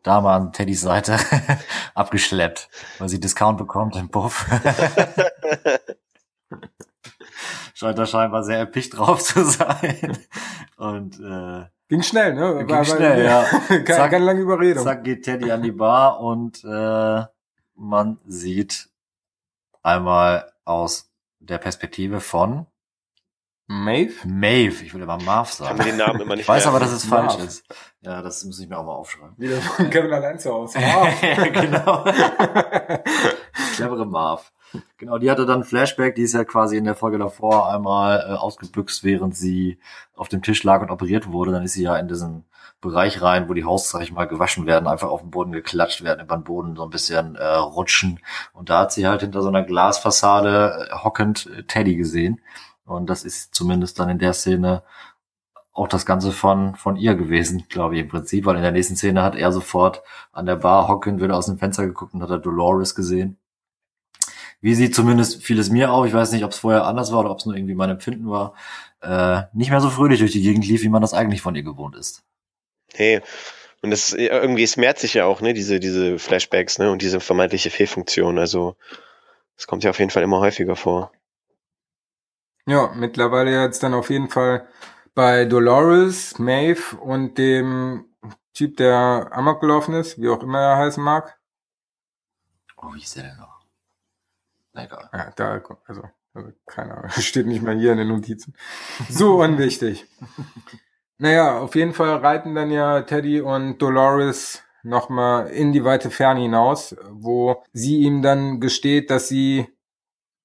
Dame 0.03 0.29
an 0.29 0.53
Teddys 0.53 0.81
Seite 0.81 1.17
abgeschleppt, 1.93 2.69
weil 2.97 3.09
sie 3.09 3.19
Discount 3.19 3.57
bekommt 3.57 3.95
im 3.95 4.09
Puff. 4.09 4.47
scheint 7.73 7.97
da 7.97 8.05
scheinbar 8.05 8.43
sehr 8.43 8.57
erpicht 8.57 8.97
drauf 8.97 9.23
zu 9.23 9.43
sein. 9.43 10.17
Und 10.77 11.19
äh, 11.19 11.65
ging 11.87 12.01
schnell, 12.03 12.33
ne? 12.33 12.65
Ging 12.65 12.75
War, 12.75 12.85
schnell, 12.85 13.23
ja. 13.25 13.45
keine, 13.67 13.85
zack, 13.85 14.11
keine 14.11 14.25
lange 14.25 14.41
Überredung. 14.41 14.83
Zack 14.83 15.03
geht 15.03 15.23
Teddy 15.23 15.51
an 15.51 15.61
die 15.61 15.71
Bar 15.71 16.19
und 16.19 16.63
äh, 16.63 17.23
man 17.75 18.19
sieht 18.25 18.89
einmal 19.81 20.51
aus 20.65 21.11
der 21.39 21.57
Perspektive 21.57 22.19
von 22.19 22.67
Maeve? 23.71 24.27
Maeve, 24.27 24.83
ich 24.83 24.95
will 24.95 25.03
immer 25.03 25.21
Marv 25.21 25.51
sagen. 25.51 25.77
Kann 25.77 25.85
mir 25.85 25.91
den 25.91 25.97
Namen 25.97 26.19
immer 26.21 26.35
nicht 26.35 26.41
Ich 26.41 26.49
weiß 26.49 26.65
aber, 26.65 26.79
dass 26.79 26.91
es 26.91 27.05
falsch 27.05 27.37
ist. 27.37 27.63
Ja, 28.01 28.23
das 28.23 28.43
muss 28.43 28.59
ich 28.59 28.67
mir 28.67 28.79
auch 28.79 28.83
mal 28.83 28.95
aufschreiben. 28.95 29.35
Wieder 29.37 29.57
von 29.61 29.91
Kevin 29.91 30.11
allein 30.11 30.39
zu 30.39 30.51
Hause. 30.51 30.79
ja, 30.79 31.05
genau. 31.49 32.03
Clevere 33.75 34.07
Marv. 34.07 34.51
Genau, 34.97 35.17
die 35.17 35.31
hatte 35.31 35.45
dann 35.45 35.63
Flashback, 35.63 36.15
die 36.15 36.23
ist 36.23 36.33
ja 36.33 36.43
quasi 36.43 36.77
in 36.77 36.83
der 36.83 36.95
Folge 36.95 37.17
davor 37.17 37.73
einmal 37.73 38.19
äh, 38.19 38.33
ausgebüxt, 38.33 39.03
während 39.03 39.35
sie 39.35 39.79
auf 40.15 40.29
dem 40.29 40.41
Tisch 40.41 40.63
lag 40.63 40.81
und 40.81 40.91
operiert 40.91 41.31
wurde. 41.31 41.51
Dann 41.51 41.63
ist 41.63 41.73
sie 41.73 41.83
ja 41.83 41.97
in 41.97 42.07
diesen 42.07 42.45
Bereich 42.81 43.21
rein, 43.21 43.49
wo 43.49 43.53
die 43.53 43.65
Haus, 43.65 43.89
sag 43.89 44.01
ich 44.03 44.11
mal, 44.11 44.25
gewaschen 44.25 44.65
werden, 44.65 44.87
einfach 44.87 45.09
auf 45.09 45.21
den 45.21 45.31
Boden 45.31 45.51
geklatscht 45.51 46.03
werden, 46.03 46.21
über 46.21 46.37
den 46.37 46.43
Boden 46.43 46.75
so 46.75 46.83
ein 46.83 46.89
bisschen 46.89 47.35
äh, 47.35 47.45
rutschen. 47.45 48.19
Und 48.53 48.69
da 48.69 48.81
hat 48.81 48.93
sie 48.93 49.07
halt 49.07 49.21
hinter 49.21 49.41
so 49.41 49.49
einer 49.49 49.63
Glasfassade 49.63 50.89
äh, 50.89 50.95
hockend 51.03 51.47
äh, 51.47 51.63
Teddy 51.63 51.95
gesehen. 51.95 52.41
Und 52.85 53.09
das 53.09 53.23
ist 53.23 53.53
zumindest 53.55 53.99
dann 53.99 54.09
in 54.09 54.19
der 54.19 54.33
Szene 54.33 54.83
auch 55.73 55.87
das 55.87 56.05
Ganze 56.05 56.31
von, 56.31 56.75
von 56.75 56.95
ihr 56.95 57.15
gewesen, 57.15 57.65
glaube 57.69 57.95
ich 57.95 58.01
im 58.01 58.09
Prinzip, 58.09 58.45
weil 58.45 58.57
in 58.57 58.63
der 58.63 58.71
nächsten 58.71 58.95
Szene 58.95 59.23
hat 59.23 59.35
er 59.35 59.51
sofort 59.51 60.01
an 60.31 60.45
der 60.45 60.57
Bar 60.57 60.87
hockend, 60.87 61.21
wieder 61.21 61.37
aus 61.37 61.45
dem 61.45 61.57
Fenster 61.57 61.85
geguckt 61.85 62.13
und 62.13 62.21
hat 62.21 62.29
er 62.29 62.39
Dolores 62.39 62.95
gesehen 62.95 63.38
wie 64.61 64.75
sie 64.75 64.91
zumindest 64.91 65.43
fiel 65.43 65.59
es 65.59 65.69
mir 65.69 65.91
auch, 65.91 66.05
ich 66.05 66.13
weiß 66.13 66.31
nicht, 66.31 66.43
ob 66.43 66.51
es 66.51 66.59
vorher 66.59 66.85
anders 66.85 67.11
war 67.11 67.19
oder 67.19 67.31
ob 67.31 67.39
es 67.39 67.45
nur 67.45 67.55
irgendwie 67.55 67.75
mein 67.75 67.89
Empfinden 67.89 68.29
war, 68.29 68.53
äh, 69.01 69.43
nicht 69.53 69.69
mehr 69.69 69.81
so 69.81 69.89
fröhlich 69.89 70.19
durch 70.19 70.31
die 70.31 70.41
Gegend 70.41 70.67
lief, 70.67 70.81
wie 70.83 70.89
man 70.89 71.01
das 71.01 71.13
eigentlich 71.13 71.41
von 71.41 71.55
ihr 71.55 71.63
gewohnt 71.63 71.95
ist. 71.95 72.23
Hey, 72.93 73.21
und 73.81 73.91
das 73.91 74.13
irgendwie, 74.13 74.63
es 74.63 74.77
mehrt 74.77 74.99
sich 74.99 75.13
ja 75.13 75.25
auch, 75.25 75.41
ne, 75.41 75.53
diese, 75.53 75.79
diese 75.79 76.19
Flashbacks, 76.19 76.79
ne, 76.79 76.91
und 76.91 77.01
diese 77.01 77.19
vermeintliche 77.19 77.69
Fehlfunktion. 77.69 78.37
Also, 78.37 78.75
es 79.55 79.67
kommt 79.67 79.83
ja 79.83 79.89
auf 79.89 79.99
jeden 79.99 80.11
Fall 80.11 80.23
immer 80.23 80.39
häufiger 80.39 80.75
vor. 80.75 81.11
Ja, 82.65 82.91
mittlerweile 82.93 83.63
jetzt 83.63 83.81
dann 83.83 83.93
auf 83.93 84.09
jeden 84.09 84.29
Fall 84.29 84.67
bei 85.15 85.45
Dolores, 85.45 86.37
Maeve 86.39 86.97
und 86.97 87.37
dem 87.37 88.05
Typ, 88.53 88.77
der 88.77 89.29
Amok 89.31 89.61
gelaufen 89.61 89.93
ist, 89.93 90.21
wie 90.21 90.29
auch 90.29 90.43
immer 90.43 90.59
er 90.59 90.77
heißen 90.77 91.01
mag. 91.01 91.39
Oh, 92.77 92.93
wie 92.93 93.01
ist 93.01 93.15
der 93.15 93.23
denn 93.23 93.37
noch? 93.37 93.58
Egal. 94.73 95.09
Ja, 95.13 95.31
da, 95.35 95.61
also, 95.85 96.03
also 96.33 96.51
keine 96.65 96.97
Ahnung, 96.97 97.09
steht 97.17 97.47
nicht 97.47 97.61
mal 97.61 97.77
hier 97.77 97.91
in 97.91 97.97
den 97.97 98.07
Notizen. 98.07 98.55
So 99.09 99.41
unwichtig. 99.41 100.05
naja, 101.17 101.59
auf 101.59 101.75
jeden 101.75 101.93
Fall 101.93 102.17
reiten 102.17 102.55
dann 102.55 102.71
ja 102.71 103.01
Teddy 103.01 103.41
und 103.41 103.79
Dolores 103.79 104.63
nochmal 104.83 105.47
in 105.47 105.73
die 105.73 105.83
weite 105.83 106.09
Ferne 106.09 106.41
hinaus, 106.41 106.95
wo 107.09 107.63
sie 107.73 107.97
ihm 107.99 108.21
dann 108.21 108.59
gesteht, 108.59 109.09
dass 109.09 109.27
sie 109.27 109.67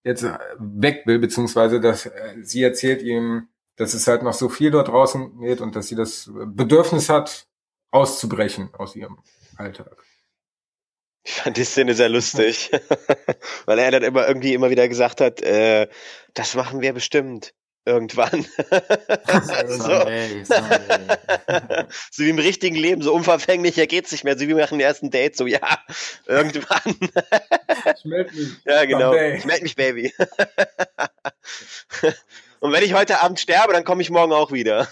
jetzt 0.02 0.24
weg 0.58 1.02
will, 1.06 1.18
beziehungsweise 1.18 1.80
dass 1.80 2.06
äh, 2.06 2.36
sie 2.42 2.62
erzählt 2.62 3.02
ihm, 3.02 3.48
dass 3.76 3.94
es 3.94 4.06
halt 4.06 4.22
noch 4.22 4.34
so 4.34 4.48
viel 4.48 4.70
dort 4.70 4.88
draußen 4.88 5.40
geht 5.40 5.60
und 5.60 5.76
dass 5.76 5.88
sie 5.88 5.96
das 5.96 6.30
Bedürfnis 6.46 7.08
hat, 7.08 7.46
auszubrechen 7.90 8.70
aus 8.74 8.96
ihrem 8.96 9.18
Alltag. 9.56 9.96
Ich 11.24 11.32
fand 11.32 11.56
die 11.56 11.64
Szene 11.64 11.94
sehr 11.94 12.10
lustig, 12.10 12.70
weil 13.66 13.78
er 13.78 13.90
dann 13.90 14.02
immer 14.02 14.28
irgendwie 14.28 14.52
immer 14.52 14.68
wieder 14.70 14.88
gesagt 14.88 15.22
hat, 15.22 15.40
äh, 15.40 15.88
das 16.34 16.54
machen 16.54 16.82
wir 16.82 16.92
bestimmt 16.92 17.54
irgendwann. 17.86 18.42
so. 19.68 20.06
So 22.10 22.24
wie 22.24 22.30
im 22.30 22.38
richtigen 22.38 22.76
Leben, 22.76 23.02
so 23.02 23.14
unverfänglicher 23.14 23.86
geht's 23.86 24.12
nicht 24.12 24.24
mehr. 24.24 24.36
So 24.36 24.42
wie 24.42 24.48
wir 24.48 24.56
machen 24.56 24.78
den 24.78 24.86
ersten 24.86 25.10
Date, 25.10 25.36
so 25.36 25.46
ja, 25.46 25.78
irgendwann. 26.26 26.96
ich 27.96 28.04
melde 28.04 28.34
mich. 28.34 28.48
Ja, 28.64 28.84
genau. 28.84 29.12
Someday. 29.12 29.36
Ich 29.38 29.44
melde 29.44 29.62
mich, 29.62 29.76
Baby. 29.76 30.12
Und 32.60 32.72
wenn 32.72 32.82
ich 32.82 32.94
heute 32.94 33.22
Abend 33.22 33.38
sterbe, 33.40 33.72
dann 33.74 33.84
komme 33.84 34.02
ich 34.02 34.10
morgen 34.10 34.32
auch 34.32 34.50
wieder. 34.52 34.88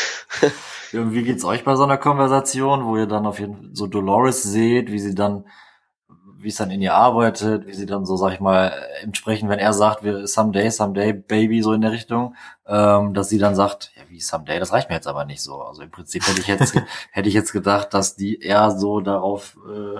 Wie 0.92 1.22
geht's 1.22 1.44
euch 1.44 1.64
bei 1.64 1.74
so 1.76 1.84
einer 1.84 1.96
Konversation, 1.96 2.84
wo 2.84 2.96
ihr 2.96 3.06
dann 3.06 3.26
auf 3.26 3.38
jeden 3.38 3.56
Fall 3.56 3.70
so 3.72 3.86
Dolores 3.86 4.42
seht, 4.42 4.92
wie 4.92 4.98
sie 4.98 5.14
dann, 5.14 5.46
wie 6.38 6.48
es 6.48 6.56
dann 6.56 6.70
in 6.70 6.82
ihr 6.82 6.94
arbeitet, 6.94 7.66
wie 7.66 7.72
sie 7.72 7.86
dann 7.86 8.04
so, 8.04 8.16
sag 8.16 8.34
ich 8.34 8.40
mal, 8.40 8.74
im 9.02 9.14
Sprechen, 9.14 9.48
wenn 9.48 9.58
er 9.58 9.72
sagt, 9.72 10.04
wir 10.04 10.26
someday, 10.26 10.70
someday, 10.70 11.14
baby, 11.14 11.62
so 11.62 11.72
in 11.72 11.80
der 11.80 11.92
Richtung, 11.92 12.34
ähm, 12.66 13.14
dass 13.14 13.30
sie 13.30 13.38
dann 13.38 13.54
sagt, 13.54 13.92
ja, 13.96 14.02
wie 14.08 14.20
someday, 14.20 14.58
das 14.58 14.72
reicht 14.72 14.90
mir 14.90 14.96
jetzt 14.96 15.06
aber 15.06 15.24
nicht 15.24 15.40
so. 15.40 15.62
Also 15.62 15.82
im 15.82 15.90
Prinzip 15.90 16.26
hätte 16.26 16.40
ich 16.40 16.46
jetzt, 16.46 16.74
hätte 17.12 17.28
ich 17.28 17.34
jetzt 17.34 17.52
gedacht, 17.52 17.94
dass 17.94 18.16
die 18.16 18.40
eher 18.40 18.70
so 18.70 19.00
darauf 19.00 19.56
äh, 19.66 19.98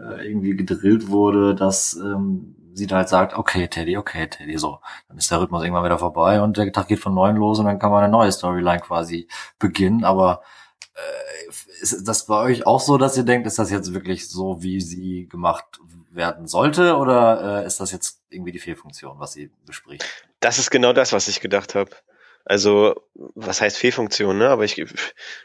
äh, 0.00 0.26
irgendwie 0.26 0.56
gedrillt 0.56 1.08
wurde, 1.08 1.54
dass 1.54 1.94
ähm, 1.94 2.56
sie 2.74 2.86
da 2.86 2.96
halt 2.96 3.08
sagt, 3.08 3.34
okay, 3.34 3.68
Teddy, 3.68 3.96
okay, 3.96 4.26
Teddy, 4.28 4.58
so. 4.58 4.80
Dann 5.08 5.18
ist 5.18 5.30
der 5.30 5.40
Rhythmus 5.40 5.62
irgendwann 5.62 5.84
wieder 5.84 5.98
vorbei 5.98 6.40
und 6.40 6.56
der 6.56 6.72
Tag 6.72 6.88
geht 6.88 7.00
von 7.00 7.14
neuem 7.14 7.36
los 7.36 7.58
und 7.58 7.66
dann 7.66 7.78
kann 7.78 7.90
man 7.90 8.04
eine 8.04 8.12
neue 8.12 8.32
Storyline 8.32 8.80
quasi 8.80 9.28
beginnen. 9.58 10.04
Aber 10.04 10.42
äh, 10.94 11.50
ist 11.80 12.06
das 12.06 12.26
bei 12.26 12.36
euch 12.36 12.66
auch 12.66 12.80
so, 12.80 12.98
dass 12.98 13.16
ihr 13.16 13.24
denkt, 13.24 13.46
ist 13.46 13.58
das 13.58 13.70
jetzt 13.70 13.94
wirklich 13.94 14.28
so, 14.28 14.62
wie 14.62 14.80
sie 14.80 15.28
gemacht 15.28 15.80
werden 16.10 16.46
sollte 16.46 16.96
oder 16.96 17.62
äh, 17.62 17.66
ist 17.66 17.80
das 17.80 17.92
jetzt 17.92 18.20
irgendwie 18.30 18.52
die 18.52 18.58
Fehlfunktion, 18.58 19.18
was 19.18 19.32
sie 19.32 19.50
bespricht? 19.66 20.04
Das 20.40 20.58
ist 20.58 20.70
genau 20.70 20.92
das, 20.92 21.12
was 21.12 21.28
ich 21.28 21.40
gedacht 21.40 21.74
habe. 21.74 21.90
Also, 22.44 23.00
was 23.14 23.60
heißt 23.60 23.78
Fehlfunktion, 23.78 24.36
ne? 24.36 24.48
Aber 24.48 24.64
ich 24.64 24.84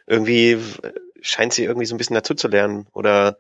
irgendwie 0.08 0.60
scheint 1.22 1.54
sie 1.54 1.64
irgendwie 1.64 1.86
so 1.86 1.94
ein 1.94 1.98
bisschen 1.98 2.16
dazu 2.16 2.34
zu 2.34 2.48
lernen 2.48 2.88
oder 2.94 3.38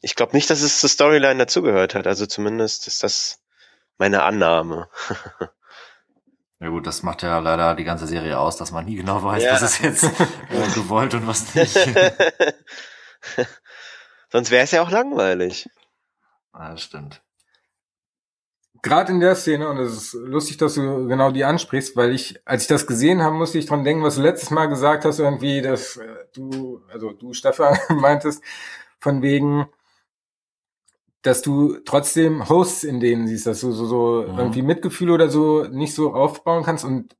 ich 0.00 0.14
glaube 0.14 0.34
nicht, 0.34 0.50
dass 0.50 0.62
es 0.62 0.80
zur 0.80 0.90
Storyline 0.90 1.38
dazugehört 1.38 1.94
hat. 1.94 2.06
Also 2.06 2.26
zumindest 2.26 2.86
ist 2.86 3.02
das 3.02 3.40
meine 3.98 4.22
Annahme. 4.22 4.88
Ja 6.58 6.70
gut, 6.70 6.86
das 6.86 7.02
macht 7.02 7.22
ja 7.22 7.38
leider 7.38 7.74
die 7.74 7.84
ganze 7.84 8.06
Serie 8.06 8.38
aus, 8.38 8.56
dass 8.56 8.72
man 8.72 8.86
nie 8.86 8.96
genau 8.96 9.22
weiß, 9.22 9.42
ja. 9.42 9.52
was 9.52 9.62
ist 9.62 9.82
jetzt 9.82 10.04
äh, 10.48 10.72
gewollt 10.74 11.12
und 11.12 11.26
was 11.26 11.54
nicht. 11.54 11.74
Sonst 14.32 14.50
wäre 14.50 14.64
es 14.64 14.70
ja 14.70 14.80
auch 14.80 14.90
langweilig. 14.90 15.68
Ja, 16.54 16.70
das 16.70 16.82
stimmt. 16.82 17.22
gerade 18.82 19.12
in 19.12 19.20
der 19.20 19.34
Szene, 19.34 19.68
und 19.68 19.76
es 19.78 19.92
ist 19.92 20.14
lustig, 20.14 20.56
dass 20.56 20.74
du 20.74 21.06
genau 21.06 21.30
die 21.30 21.44
ansprichst, 21.44 21.94
weil 21.94 22.14
ich, 22.14 22.40
als 22.46 22.62
ich 22.62 22.68
das 22.68 22.86
gesehen 22.86 23.22
habe, 23.22 23.36
musste 23.36 23.58
ich 23.58 23.66
dran 23.66 23.84
denken, 23.84 24.02
was 24.02 24.14
du 24.14 24.22
letztes 24.22 24.50
Mal 24.50 24.66
gesagt 24.66 25.04
hast, 25.04 25.18
irgendwie, 25.18 25.60
dass 25.60 25.98
äh, 25.98 26.24
du, 26.32 26.80
also 26.90 27.12
du, 27.12 27.34
Stefan, 27.34 27.78
meintest, 27.90 28.42
von 28.98 29.20
wegen, 29.20 29.68
dass 31.26 31.42
du 31.42 31.78
trotzdem 31.84 32.48
Hosts 32.48 32.84
in 32.84 33.00
denen 33.00 33.26
siehst, 33.26 33.46
dass 33.46 33.60
du 33.60 33.72
so, 33.72 33.86
so 33.86 34.22
ja. 34.22 34.32
Mhm. 34.32 34.38
irgendwie 34.38 34.62
Mitgefühl 34.62 35.10
oder 35.10 35.28
so 35.28 35.64
nicht 35.64 35.94
so 35.94 36.14
aufbauen 36.14 36.64
kannst. 36.64 36.84
Und 36.84 37.16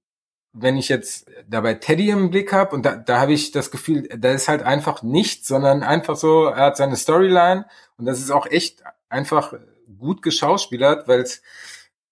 wenn 0.52 0.76
ich 0.76 0.88
jetzt 0.88 1.28
dabei 1.48 1.74
Teddy 1.74 2.10
im 2.10 2.30
Blick 2.30 2.52
habe, 2.52 2.74
und 2.74 2.86
da, 2.86 2.96
da 2.96 3.20
habe 3.20 3.32
ich 3.32 3.50
das 3.50 3.70
Gefühl, 3.70 4.08
da 4.16 4.30
ist 4.30 4.48
halt 4.48 4.62
einfach 4.62 5.02
nichts, 5.02 5.48
sondern 5.48 5.82
einfach 5.82 6.16
so, 6.16 6.44
er 6.44 6.66
hat 6.66 6.76
seine 6.76 6.96
Storyline 6.96 7.66
und 7.98 8.06
das 8.06 8.20
ist 8.20 8.30
auch 8.30 8.46
echt 8.46 8.82
einfach 9.08 9.54
gut 9.98 10.22
geschauspielert, 10.22 11.08
weil 11.08 11.20
es 11.20 11.42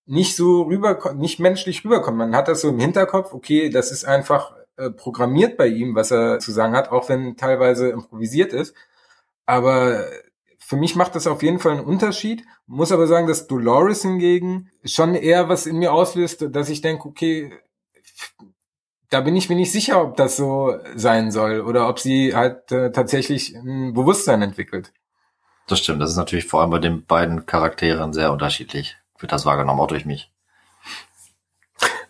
nicht 0.06 0.36
so 0.36 0.62
rüber, 0.62 1.14
nicht 1.14 1.40
menschlich 1.40 1.84
rüberkommt. 1.84 2.18
Man 2.18 2.36
hat 2.36 2.48
das 2.48 2.60
so 2.60 2.68
im 2.68 2.78
Hinterkopf, 2.78 3.32
okay, 3.32 3.70
das 3.70 3.90
ist 3.90 4.04
einfach 4.04 4.54
äh, 4.76 4.90
programmiert 4.90 5.56
bei 5.56 5.68
ihm, 5.68 5.94
was 5.94 6.10
er 6.10 6.40
zu 6.40 6.52
sagen 6.52 6.74
hat, 6.74 6.90
auch 6.90 7.08
wenn 7.08 7.36
teilweise 7.36 7.88
improvisiert 7.88 8.52
ist. 8.52 8.74
Aber 9.46 10.06
für 10.66 10.76
mich 10.76 10.96
macht 10.96 11.14
das 11.14 11.26
auf 11.26 11.42
jeden 11.42 11.58
Fall 11.58 11.72
einen 11.72 11.84
Unterschied. 11.84 12.42
Muss 12.66 12.90
aber 12.90 13.06
sagen, 13.06 13.26
dass 13.26 13.46
Dolores 13.46 14.00
hingegen 14.00 14.70
schon 14.82 15.14
eher 15.14 15.50
was 15.50 15.66
in 15.66 15.76
mir 15.76 15.92
auslöst, 15.92 16.46
dass 16.50 16.70
ich 16.70 16.80
denke, 16.80 17.06
okay, 17.06 17.52
da 19.10 19.20
bin 19.20 19.36
ich 19.36 19.50
mir 19.50 19.56
nicht 19.56 19.72
sicher, 19.72 20.02
ob 20.02 20.16
das 20.16 20.36
so 20.36 20.74
sein 20.96 21.30
soll 21.30 21.60
oder 21.60 21.86
ob 21.86 21.98
sie 21.98 22.34
halt 22.34 22.72
äh, 22.72 22.90
tatsächlich 22.92 23.54
ein 23.54 23.92
Bewusstsein 23.92 24.40
entwickelt. 24.40 24.94
Das 25.66 25.80
stimmt, 25.80 26.00
das 26.00 26.10
ist 26.10 26.16
natürlich 26.16 26.46
vor 26.46 26.62
allem 26.62 26.70
bei 26.70 26.78
den 26.78 27.04
beiden 27.04 27.44
Charakteren 27.44 28.14
sehr 28.14 28.32
unterschiedlich. 28.32 28.96
Wird 29.18 29.32
das 29.32 29.44
wahrgenommen, 29.44 29.80
auch 29.80 29.86
durch 29.86 30.06
mich. 30.06 30.32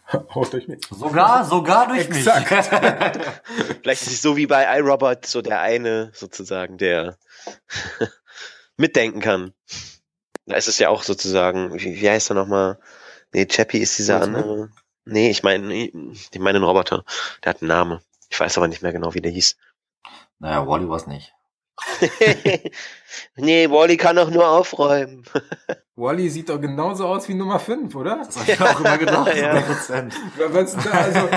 auch 0.28 0.48
durch 0.48 0.68
mich. 0.68 0.86
Sogar, 0.90 1.44
sogar 1.44 1.88
durch 1.88 2.08
Exakt. 2.08 2.50
mich. 2.52 3.26
Vielleicht 3.82 4.02
ist 4.02 4.12
es 4.12 4.22
so 4.22 4.36
wie 4.36 4.46
bei 4.46 4.78
iRobot, 4.78 5.26
so 5.26 5.42
der 5.42 5.60
eine 5.60 6.12
sozusagen, 6.14 6.78
der 6.78 7.18
mitdenken 8.76 9.20
kann. 9.20 9.52
Da 10.46 10.56
ist 10.56 10.68
es 10.68 10.78
ja 10.78 10.88
auch 10.88 11.02
sozusagen, 11.02 11.78
wie, 11.78 12.00
wie 12.00 12.10
heißt 12.10 12.30
er 12.30 12.34
nochmal? 12.34 12.78
Nee, 13.32 13.46
Chappie 13.46 13.78
ist 13.78 13.98
dieser 13.98 14.20
Was, 14.20 14.28
andere. 14.28 14.56
Ne? 14.56 14.72
Nee, 15.06 15.30
ich 15.30 15.42
meine, 15.42 15.72
ich 15.74 16.30
meine 16.38 16.56
einen 16.56 16.64
Roboter. 16.64 17.04
Der 17.42 17.50
hat 17.50 17.62
einen 17.62 17.68
Namen. 17.68 18.00
Ich 18.30 18.38
weiß 18.38 18.56
aber 18.56 18.68
nicht 18.68 18.82
mehr 18.82 18.92
genau, 18.92 19.14
wie 19.14 19.20
der 19.20 19.32
hieß. 19.32 19.56
Naja, 20.38 20.66
Wally 20.66 20.88
war 20.88 20.96
es 20.96 21.06
nicht. 21.06 21.32
nee, 23.36 23.68
Wally 23.70 23.96
kann 23.96 24.16
doch 24.16 24.30
nur 24.30 24.48
aufräumen. 24.48 25.24
Wally 25.96 26.28
sieht 26.28 26.48
doch 26.48 26.60
genauso 26.60 27.06
aus 27.06 27.28
wie 27.28 27.34
Nummer 27.34 27.58
5, 27.58 27.94
oder? 27.94 28.16
Das 28.24 28.36
habe 28.36 28.52
ich 28.52 28.60
auch 28.60 28.80
immer 28.80 28.98
gedacht, 28.98 29.36
ja. 29.36 29.54
100%. 29.54 30.84
da, 30.84 30.90
also, 30.90 31.28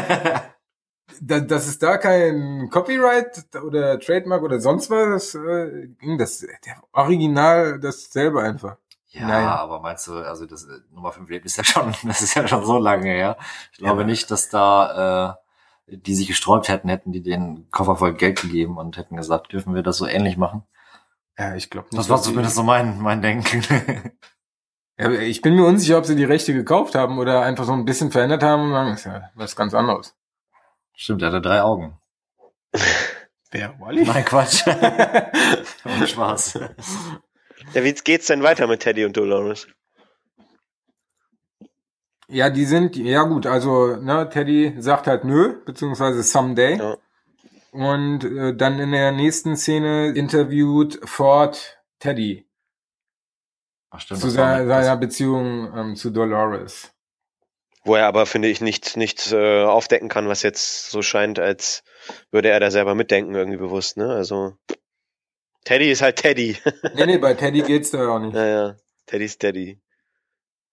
da, 1.22 1.40
dass 1.40 1.68
es 1.68 1.80
da 1.80 1.98
kein 1.98 2.70
Copyright 2.70 3.46
oder 3.64 4.00
Trademark 4.00 4.44
oder 4.44 4.60
sonst 4.60 4.90
was 4.90 5.36
äh, 5.36 5.88
ging, 6.00 6.18
das 6.18 6.40
der 6.40 6.84
Original 6.92 7.80
dasselbe 7.80 8.42
einfach. 8.42 8.78
Ja, 9.10 9.28
Nein. 9.28 9.48
aber 9.48 9.80
meinst 9.80 10.08
du, 10.08 10.14
also 10.14 10.46
das 10.46 10.66
äh, 10.66 10.80
Nummer 10.92 11.12
5 11.12 11.30
Leben 11.30 11.46
ist 11.46 11.58
ja 11.58 11.64
schon, 11.64 11.94
das 12.04 12.22
ist 12.22 12.36
ja 12.36 12.48
schon 12.48 12.66
so 12.66 12.78
lange 12.78 13.10
her. 13.10 13.38
Ich 13.72 13.80
glaube 13.80 14.02
ja. 14.02 14.08
nicht, 14.08 14.30
dass 14.32 14.50
da 14.50 15.38
äh, 15.38 15.48
die 15.88 16.16
sich 16.16 16.28
gesträubt 16.28 16.68
hätten, 16.68 16.90
hätten 16.90 17.14
die 17.14 17.24
den 17.24 17.70
Koffer 17.72 17.96
voll 17.96 18.14
Geld 18.14 18.42
gegeben 18.42 18.78
und 18.78 18.98
hätten 18.98 19.16
gesagt, 19.16 19.54
dürfen 19.54 19.74
wir 19.74 19.84
das 19.84 19.98
so 19.98 20.06
ähnlich 20.06 20.38
machen? 20.38 20.64
Ja, 21.38 21.56
ich 21.56 21.70
glaube 21.70 21.88
nicht. 21.90 22.00
Das 22.00 22.10
war 22.10 22.22
zumindest 22.22 22.56
so 22.56 22.64
mein, 22.64 23.00
mein 23.00 23.22
Denken. 23.22 23.64
ja, 25.00 25.12
ich 25.12 25.42
bin 25.42 25.56
mir 25.56 25.66
unsicher, 25.66 25.98
ob 25.98 26.06
sie 26.06 26.16
die 26.16 26.26
Rechte 26.26 26.54
gekauft 26.54 26.96
haben 26.96 27.20
oder 27.20 27.42
einfach 27.42 27.64
so 27.64 27.72
ein 27.72 27.86
bisschen 27.86 28.12
verändert 28.12 28.44
haben 28.44 28.64
und 28.64 28.72
sagen, 28.72 28.94
ist 28.94 29.06
ja 29.06 29.30
was 29.36 29.56
ganz 29.56 29.74
anderes. 29.74 30.17
Stimmt, 31.00 31.22
er 31.22 31.28
hatte 31.28 31.42
drei 31.42 31.62
Augen. 31.62 31.96
Wer, 33.52 33.80
Wally? 33.80 34.04
Nein, 34.04 34.26
Quatsch. 34.26 34.64
Spaß. 36.08 36.60
Ja, 37.74 37.84
wie 37.84 37.94
geht's 37.94 38.26
denn 38.26 38.42
weiter 38.42 38.68
mit 38.68 38.82
Teddy 38.82 39.06
und 39.06 39.16
Dolores? 39.16 39.68
Ja, 42.28 42.50
die 42.50 42.66
sind, 42.66 42.98
ja 42.98 43.24
gut, 43.24 43.46
also 43.46 43.96
ne, 43.96 44.28
Teddy 44.30 44.76
sagt 44.80 45.08
halt 45.08 45.24
nö, 45.24 45.64
beziehungsweise 45.64 46.24
someday. 46.24 46.78
Ja. 46.78 46.98
Und 47.72 48.24
äh, 48.24 48.56
dann 48.56 48.80
in 48.80 48.92
der 48.92 49.12
nächsten 49.12 49.56
Szene 49.56 50.10
interviewt 50.10 51.00
Ford 51.06 51.80
Teddy. 52.00 52.50
Ach, 53.92 54.02
stimmt, 54.02 54.20
zu 54.20 54.30
seiner, 54.30 54.66
seiner 54.66 54.98
Beziehung 54.98 55.72
ähm, 55.78 55.96
zu 55.96 56.10
Dolores. 56.10 56.92
Wo 57.88 57.96
er 57.96 58.06
aber, 58.06 58.26
finde 58.26 58.50
ich, 58.50 58.60
nicht, 58.60 58.98
nicht 58.98 59.32
äh, 59.32 59.64
aufdecken 59.64 60.10
kann, 60.10 60.28
was 60.28 60.44
jetzt 60.44 60.92
so 60.92 61.02
scheint, 61.02 61.40
als 61.40 61.84
würde 62.32 62.50
er 62.50 62.60
da 62.60 62.70
selber 62.70 62.96
mitdenken, 62.96 63.34
irgendwie 63.34 63.58
bewusst, 63.58 63.96
ne? 63.96 64.10
Also 64.10 64.58
Teddy 65.64 65.90
ist 65.90 66.02
halt 66.02 66.18
Teddy. 66.18 66.58
nee, 66.96 67.06
nee, 67.06 67.18
bei 67.18 67.34
Teddy 67.34 67.62
geht's 67.62 67.92
da 67.92 68.10
auch 68.10 68.20
nicht. 68.20 68.34
Naja, 68.34 68.76
Teddy 69.06 69.24
ist 69.24 69.40
Teddy. 69.40 69.80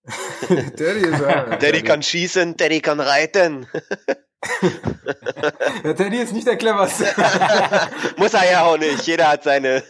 Teddy, 0.49 1.07
ist 1.07 1.21
ja, 1.21 1.57
Teddy 1.59 1.83
kann 1.83 2.03
schießen, 2.03 2.57
Teddy 2.57 2.81
kann 2.81 2.99
reiten. 2.99 3.69
Der 5.85 5.95
Teddy 5.95 6.19
ist 6.19 6.33
nicht 6.33 6.49
der 6.49 6.57
cleverste. 6.57 7.05
Muss 8.17 8.35
er 8.35 8.51
ja 8.51 8.65
auch 8.65 8.77
nicht. 8.77 9.07
Jeder 9.07 9.29
hat 9.29 9.45
seine, 9.45 9.85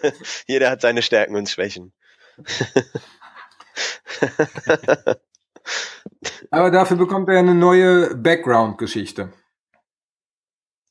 jeder 0.46 0.68
hat 0.68 0.82
seine 0.82 1.00
Stärken 1.00 1.36
und 1.36 1.48
Schwächen. 1.48 1.94
Aber 6.50 6.70
dafür 6.70 6.96
bekommt 6.96 7.28
er 7.28 7.38
eine 7.38 7.54
neue 7.54 8.14
Background-Geschichte. 8.14 9.32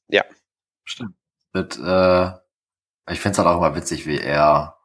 Ja. 0.09 0.23
Stimmt. 0.83 1.15
Mit, 1.53 1.77
äh, 1.77 2.31
ich 3.09 3.19
finde 3.19 3.31
es 3.31 3.37
halt 3.37 3.47
auch 3.47 3.57
immer 3.57 3.75
witzig, 3.75 4.05
wie 4.05 4.19
er 4.19 4.77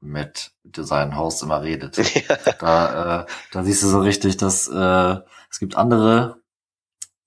mit 0.00 0.52
seinen 0.76 1.16
Host 1.16 1.42
immer 1.42 1.62
redet. 1.62 1.96
Ja. 2.28 2.36
Da, 2.58 3.22
äh, 3.22 3.26
da 3.52 3.62
siehst 3.62 3.82
du 3.82 3.88
so 3.88 4.00
richtig, 4.00 4.36
dass 4.36 4.68
äh, 4.68 5.16
es 5.50 5.58
gibt 5.58 5.76
andere, 5.76 6.42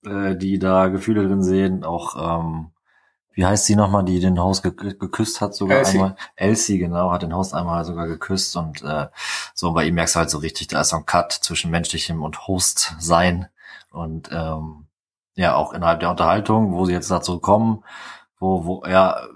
äh, 0.04 0.36
die 0.36 0.58
da 0.58 0.88
Gefühle 0.88 1.26
drin 1.26 1.42
sehen. 1.42 1.84
Auch 1.84 2.40
ähm, 2.40 2.73
wie 3.34 3.44
heißt 3.44 3.66
sie 3.66 3.76
nochmal, 3.76 4.04
die 4.04 4.20
den 4.20 4.40
Host 4.40 4.62
ge 4.62 4.72
geküsst 4.72 5.40
hat 5.40 5.54
sogar 5.54 5.78
Elsie. 5.78 5.98
einmal? 5.98 6.16
Elsie, 6.36 6.78
genau, 6.78 7.10
hat 7.10 7.22
den 7.22 7.34
Host 7.34 7.54
einmal 7.54 7.84
sogar 7.84 8.06
geküsst 8.06 8.56
und 8.56 8.82
äh, 8.82 9.08
so 9.54 9.72
bei 9.72 9.84
ihm 9.86 9.94
merkst 9.94 10.14
du 10.14 10.20
halt 10.20 10.30
so 10.30 10.38
richtig, 10.38 10.68
da 10.68 10.80
ist 10.80 10.90
so 10.90 10.96
ein 10.96 11.06
Cut 11.06 11.32
zwischen 11.32 11.70
menschlichem 11.70 12.22
und 12.22 12.46
Host 12.46 12.94
sein 12.98 13.48
und 13.90 14.30
ähm, 14.32 14.86
ja 15.34 15.54
auch 15.54 15.72
innerhalb 15.72 16.00
der 16.00 16.10
Unterhaltung, 16.10 16.72
wo 16.72 16.84
sie 16.84 16.92
jetzt 16.92 17.10
dazu 17.10 17.40
kommen, 17.40 17.84
wo 18.38 18.64
wo 18.64 18.82
er 18.82 19.28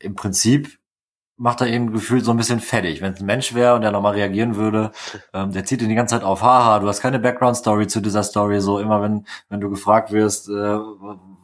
im 0.00 0.14
Prinzip 0.14 0.78
macht 1.40 1.62
er 1.62 1.68
ihn 1.68 1.90
gefühlt 1.90 2.22
so 2.22 2.32
ein 2.32 2.36
bisschen 2.36 2.60
fertig. 2.60 3.00
Wenn 3.00 3.14
es 3.14 3.20
ein 3.20 3.26
Mensch 3.26 3.54
wäre 3.54 3.74
und 3.74 3.80
der 3.80 3.92
nochmal 3.92 4.12
reagieren 4.12 4.56
würde, 4.56 4.92
ähm, 5.32 5.52
der 5.52 5.64
zieht 5.64 5.80
ihn 5.80 5.88
die 5.88 5.94
ganze 5.94 6.16
Zeit 6.16 6.24
auf, 6.24 6.42
haha, 6.42 6.78
du 6.78 6.86
hast 6.86 7.00
keine 7.00 7.18
Background-Story 7.18 7.86
zu 7.86 8.00
dieser 8.00 8.22
Story, 8.22 8.60
so 8.60 8.78
immer 8.78 9.00
wenn, 9.00 9.26
wenn 9.48 9.60
du 9.60 9.70
gefragt 9.70 10.12
wirst, 10.12 10.50
äh, 10.50 10.78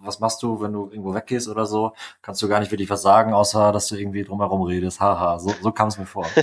was 0.06 0.20
machst 0.20 0.42
du, 0.42 0.60
wenn 0.60 0.72
du 0.72 0.88
irgendwo 0.90 1.14
weggehst 1.14 1.48
oder 1.48 1.66
so, 1.66 1.92
kannst 2.22 2.42
du 2.42 2.48
gar 2.48 2.60
nicht 2.60 2.70
wirklich 2.70 2.90
was 2.90 3.02
sagen, 3.02 3.32
außer 3.32 3.72
dass 3.72 3.88
du 3.88 3.96
irgendwie 3.96 4.24
drumherum 4.24 4.62
redest, 4.62 5.00
haha, 5.00 5.38
so, 5.38 5.52
so 5.60 5.72
kam 5.72 5.88
es 5.88 5.98
mir 5.98 6.06
vor. 6.06 6.26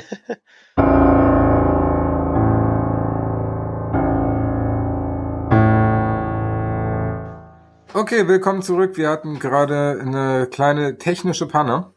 Okay, 7.95 8.27
willkommen 8.27 8.63
zurück. 8.63 8.97
Wir 8.97 9.07
hatten 9.07 9.37
gerade 9.37 9.99
eine 10.01 10.47
kleine 10.47 10.97
technische 10.97 11.47
Panne. 11.47 11.93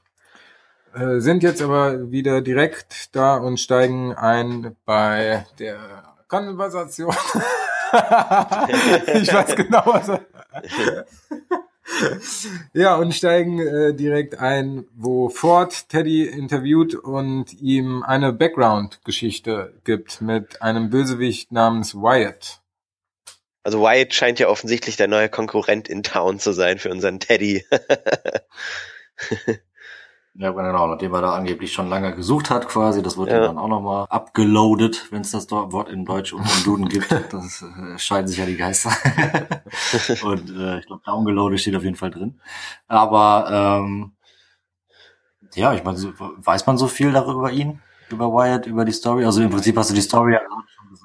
Äh, 0.94 1.20
sind 1.20 1.42
jetzt 1.42 1.62
aber 1.62 2.10
wieder 2.10 2.42
direkt 2.42 3.16
da 3.16 3.36
und 3.36 3.58
steigen 3.58 4.14
ein 4.14 4.76
bei 4.84 5.46
der 5.58 5.78
Konversation. 6.28 7.14
ich 9.14 9.32
weiß 9.32 9.56
genau, 9.56 9.82
was 9.86 10.08
er 10.08 10.26
ja, 12.72 12.96
und 12.96 13.14
steigen 13.14 13.60
äh, 13.60 13.94
direkt 13.94 14.38
ein, 14.38 14.86
wo 14.94 15.28
Ford 15.28 15.88
Teddy 15.88 16.24
interviewt 16.24 16.94
und 16.94 17.52
ihm 17.60 18.02
eine 18.02 18.32
Background-Geschichte 18.32 19.74
gibt 19.84 20.20
mit 20.20 20.62
einem 20.62 20.90
Bösewicht 20.90 21.52
namens 21.52 21.94
Wyatt. 21.94 22.60
Also 23.62 23.80
Wyatt 23.80 24.14
scheint 24.14 24.38
ja 24.38 24.48
offensichtlich 24.48 24.96
der 24.96 25.08
neue 25.08 25.28
Konkurrent 25.28 25.88
in 25.88 26.02
Town 26.02 26.38
zu 26.38 26.52
sein 26.52 26.78
für 26.78 26.90
unseren 26.90 27.20
Teddy. 27.20 27.64
Ja, 30.38 30.50
genau, 30.50 30.86
nachdem 30.86 31.14
er 31.14 31.22
da 31.22 31.34
angeblich 31.34 31.72
schon 31.72 31.88
lange 31.88 32.14
gesucht 32.14 32.50
hat 32.50 32.68
quasi, 32.68 33.02
das 33.02 33.16
wird 33.16 33.30
ja. 33.30 33.40
dann 33.40 33.56
auch 33.56 33.68
nochmal 33.68 34.06
abgeloadet, 34.10 35.10
wenn 35.10 35.22
es 35.22 35.30
das 35.30 35.50
Wort 35.50 35.88
in 35.88 36.04
Deutsch 36.04 36.34
und 36.34 36.42
im 36.42 36.64
Duden 36.64 36.88
gibt. 36.88 37.10
Das 37.30 37.62
äh, 37.62 37.98
scheiden 37.98 38.28
sich 38.28 38.38
ja 38.38 38.44
die 38.44 38.56
Geister. 38.56 38.90
und 40.24 40.50
äh, 40.50 40.78
ich 40.78 40.86
glaube, 40.86 41.02
downgeloadet 41.04 41.60
steht 41.60 41.74
auf 41.74 41.84
jeden 41.84 41.96
Fall 41.96 42.10
drin. 42.10 42.38
Aber 42.86 43.80
ähm, 43.82 44.12
ja, 45.54 45.72
ich 45.72 45.82
meine, 45.84 45.96
so, 45.96 46.12
weiß 46.18 46.66
man 46.66 46.76
so 46.76 46.86
viel 46.86 47.12
darüber 47.12 47.50
ihn, 47.50 47.80
über 48.10 48.30
Wyatt, 48.30 48.66
über 48.66 48.84
die 48.84 48.92
Story? 48.92 49.24
Also 49.24 49.40
im 49.40 49.50
Prinzip 49.50 49.76
hast 49.76 49.90
du 49.90 49.94
die 49.94 50.02
Story 50.02 50.36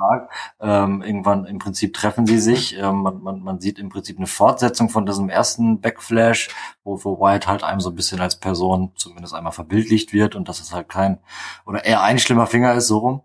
sagt. 0.10 0.34
Ähm, 0.60 1.02
irgendwann 1.02 1.46
im 1.46 1.60
Prinzip 1.60 1.94
treffen 1.94 2.26
sie 2.26 2.40
sich. 2.40 2.78
Ähm, 2.78 3.02
man, 3.02 3.22
man, 3.22 3.44
man 3.44 3.60
sieht 3.60 3.80
im 3.80 3.90
Prinzip 3.90 4.18
eine 4.18 4.28
Fortsetzung 4.28 4.90
von 4.90 5.06
diesem 5.06 5.30
ersten 5.30 5.82
Backflash, 5.82 6.50
wo, 6.84 7.04
wo 7.04 7.20
Wyatt 7.20 7.48
halt 7.48 7.64
einem 7.64 7.82
so 7.82 7.90
ein 7.90 7.96
bisschen 7.96 8.22
als 8.22 8.36
Person 8.40 8.92
zumindest 8.96 9.34
einmal 9.34 9.54
verbildlicht 9.54 10.14
wird 10.14 10.36
und 10.36 10.50
dass 10.50 10.60
es 10.60 10.74
halt 10.74 10.90
kein 10.90 11.20
oder 11.66 11.86
eher 11.86 12.02
ein 12.02 12.20
schlimmer 12.20 12.48
Finger 12.48 12.74
ist, 12.74 12.88
so 12.88 12.98
rum. 13.00 13.22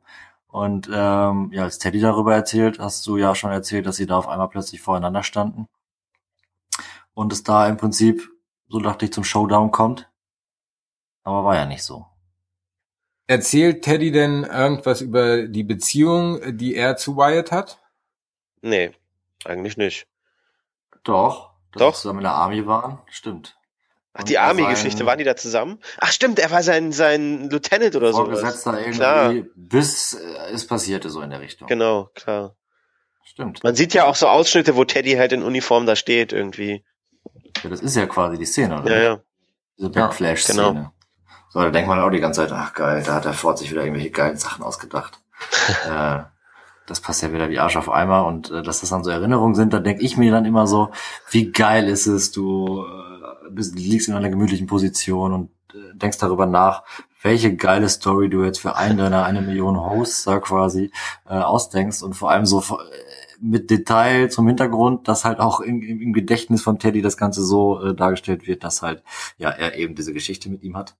Und 0.49 0.89
ähm, 0.93 1.51
ja, 1.53 1.65
als 1.65 1.79
Teddy 1.79 2.01
darüber 2.01 2.35
erzählt, 2.35 2.79
hast 2.79 3.07
du 3.07 3.19
ja 3.19 3.35
schon 3.35 3.51
erzählt, 3.51 3.87
dass 3.87 3.97
sie 3.97 4.07
da 4.07 4.17
auf 4.17 4.29
einmal 4.29 4.49
plötzlich 4.49 4.81
voreinander 4.81 5.23
standen. 5.23 5.69
Und 7.12 7.33
es 7.33 7.43
da 7.43 7.67
im 7.69 7.77
Prinzip, 7.77 8.31
so 8.69 8.79
dachte 8.79 9.05
ich, 9.05 9.12
zum 9.12 9.25
Showdown 9.25 9.71
kommt. 9.71 10.09
Aber 11.25 11.45
war 11.45 11.57
ja 11.57 11.67
nicht 11.67 11.83
so. 11.83 12.07
Erzählt 13.29 13.83
Teddy 13.83 14.12
denn 14.12 14.45
irgendwas 14.45 15.01
über 15.01 15.49
die 15.49 15.65
Beziehung, 15.65 16.57
die 16.57 16.77
er 16.77 16.97
zu 16.97 17.17
Wyatt 17.17 17.51
hat? 17.51 17.81
Nee, 18.62 18.93
eigentlich 19.45 19.77
nicht. 19.77 20.07
Doch. 21.03 21.51
Dass 21.73 21.81
Doch. 21.81 21.95
zusammen 21.95 22.21
in 22.21 22.25
der 22.25 22.33
Army 22.33 22.67
waren, 22.67 23.01
stimmt. 23.11 23.57
Ach, 24.19 24.25
die 24.25 24.39
Army-Geschichte, 24.39 25.05
waren 25.05 25.19
die 25.19 25.25
da 25.25 25.37
zusammen? 25.37 25.79
Ach 25.99 26.11
stimmt, 26.11 26.39
er 26.39 26.51
war 26.51 26.62
sein, 26.62 26.91
sein 26.93 27.51
Lieutenant 27.51 27.95
oder 27.97 28.12
so. 28.12 28.25
Vorgesetzter 28.25 28.79
irgendwie, 28.79 28.97
klar. 28.97 29.35
bis 29.55 30.15
äh, 30.15 30.53
es 30.55 30.67
passierte 30.67 31.11
so 31.11 31.21
in 31.21 31.29
der 31.29 31.41
Richtung. 31.41 31.69
Genau, 31.69 32.09
klar. 32.15 32.57
Stimmt. 33.25 33.62
Man 33.62 33.75
sieht 33.75 33.93
ja 33.93 34.07
auch 34.07 34.15
so 34.15 34.29
Ausschnitte, 34.29 34.75
wo 34.75 34.85
Teddy 34.85 35.15
halt 35.15 35.33
in 35.33 35.43
Uniform 35.43 35.85
da 35.85 35.97
steht 35.97 36.33
irgendwie. 36.33 36.83
Ja, 37.62 37.69
das 37.69 37.81
ist 37.81 37.95
ja 37.95 38.07
quasi 38.07 38.39
die 38.39 38.47
Szene, 38.47 38.81
oder? 38.81 38.97
Ja, 38.97 39.03
ja. 39.03 39.21
Diese 39.77 39.91
Backflash-Szene. 39.91 40.62
Genau. 40.62 40.93
So, 41.51 41.61
da 41.61 41.71
denkt 41.71 41.89
man 41.89 42.01
auch 42.01 42.11
die 42.11 42.21
ganze 42.21 42.43
Zeit, 42.43 42.53
ach 42.53 42.75
geil, 42.75 43.03
da 43.07 43.15
hat 43.15 43.25
der 43.25 43.33
Ford 43.33 43.59
sich 43.59 43.71
wieder 43.71 43.83
irgendwelche 43.83 44.11
geilen 44.11 44.37
Sachen 44.37 44.65
ausgedacht. 44.65 45.21
äh, 45.89 46.19
das 46.87 47.01
passt 47.01 47.23
ja 47.23 47.33
wieder 47.33 47.51
wie 47.51 47.59
Arsch 47.59 47.77
auf 47.77 47.91
Eimer 47.91 48.27
und 48.27 48.51
äh, 48.51 48.63
dass 48.63 48.81
das 48.81 48.91
dann 48.91 49.05
so 49.05 49.11
Erinnerungen 49.11 49.55
sind, 49.55 49.73
da 49.73 49.81
denke 49.81 50.03
ich 50.03 50.17
mir 50.17 50.31
dann 50.31 50.45
immer 50.45 50.67
so, 50.67 50.91
wie 51.31 51.51
geil 51.51 51.89
ist 51.89 52.07
es, 52.07 52.33
du 52.33 52.85
äh, 52.85 53.51
bist, 53.51 53.79
liegst 53.79 54.09
in 54.09 54.15
einer 54.15 54.31
gemütlichen 54.31 54.67
Position 54.67 55.33
und 55.33 55.51
äh, 55.75 55.95
denkst 55.95 56.19
darüber 56.19 56.47
nach, 56.47 56.85
welche 57.23 57.57
geile 57.57 57.89
Story 57.89 58.29
du 58.29 58.45
jetzt 58.45 58.61
für 58.61 58.77
einen 58.77 58.99
deiner 58.99 59.25
eine 59.25 59.43
Million 59.43 59.81
Hosts 59.81 60.25
da 60.25 60.39
quasi 60.39 60.93
äh, 61.29 61.35
ausdenkst 61.35 62.03
und 62.03 62.15
vor 62.15 62.31
allem 62.31 62.47
so 62.47 62.61
äh, 62.61 62.77
mit 63.41 63.71
Detail 63.71 64.31
zum 64.31 64.47
Hintergrund, 64.47 65.09
dass 65.09 65.25
halt 65.25 65.41
auch 65.41 65.61
im, 65.61 65.83
im 65.83 66.13
Gedächtnis 66.13 66.63
von 66.63 66.79
Teddy 66.79 67.03
das 67.03 67.17
Ganze 67.17 67.45
so 67.45 67.83
äh, 67.83 67.95
dargestellt 67.95 68.47
wird, 68.47 68.65
dass 68.65 68.83
halt 68.83 69.03
ja 69.39 69.51
er 69.51 69.77
eben 69.77 69.95
diese 69.95 70.13
Geschichte 70.13 70.49
mit 70.49 70.63
ihm 70.63 70.77
hat. 70.77 70.97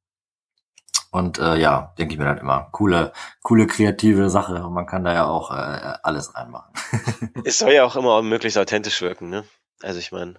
Und 1.11 1.39
äh, 1.39 1.57
ja, 1.57 1.95
denke 1.99 2.15
ich 2.15 2.19
mir 2.19 2.27
dann 2.27 2.39
immer, 2.39 2.69
coole, 2.73 3.13
coole 3.43 3.67
kreative 3.67 4.29
Sache. 4.29 4.65
Und 4.65 4.75
man 4.75 4.87
kann 4.87 5.05
da 5.05 5.15
ja 5.15 5.27
auch 5.27 5.51
äh, 5.51 5.95
alles 6.03 6.35
reinmachen. 6.35 6.73
es 7.45 7.59
soll 7.59 7.73
ja 7.73 7.85
auch 7.85 7.97
immer 7.97 8.21
möglichst 8.23 8.59
authentisch 8.59 9.01
wirken, 9.01 9.31
ne? 9.31 9.45
Also 9.83 9.99
ich 9.99 10.13
meine. 10.13 10.35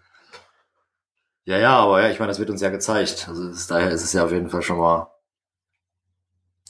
Ja, 1.46 1.58
ja, 1.58 1.78
aber 1.78 2.02
ja, 2.02 2.10
ich 2.10 2.20
meine, 2.20 2.30
das 2.30 2.40
wird 2.40 2.50
uns 2.50 2.62
ja 2.62 2.70
gezeigt. 2.70 3.28
Also 3.30 3.50
ist, 3.50 3.72
daher 3.72 3.90
ist 3.92 4.04
es 4.04 4.14
ja 4.14 4.26
auf 4.26 4.32
jeden 4.32 4.50
Fall 4.50 4.62
schon 4.62 4.78
mal 4.78 5.12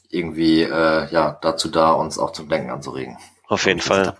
irgendwie 0.10 0.62
äh, 0.62 1.10
ja 1.12 1.38
dazu 1.42 1.70
da, 1.70 1.92
uns 1.92 2.20
auch 2.20 2.32
zum 2.32 2.48
Denken 2.48 2.70
anzuregen. 2.70 3.18
Auf 3.48 3.66
jeden 3.66 3.80
Fall. 3.80 4.14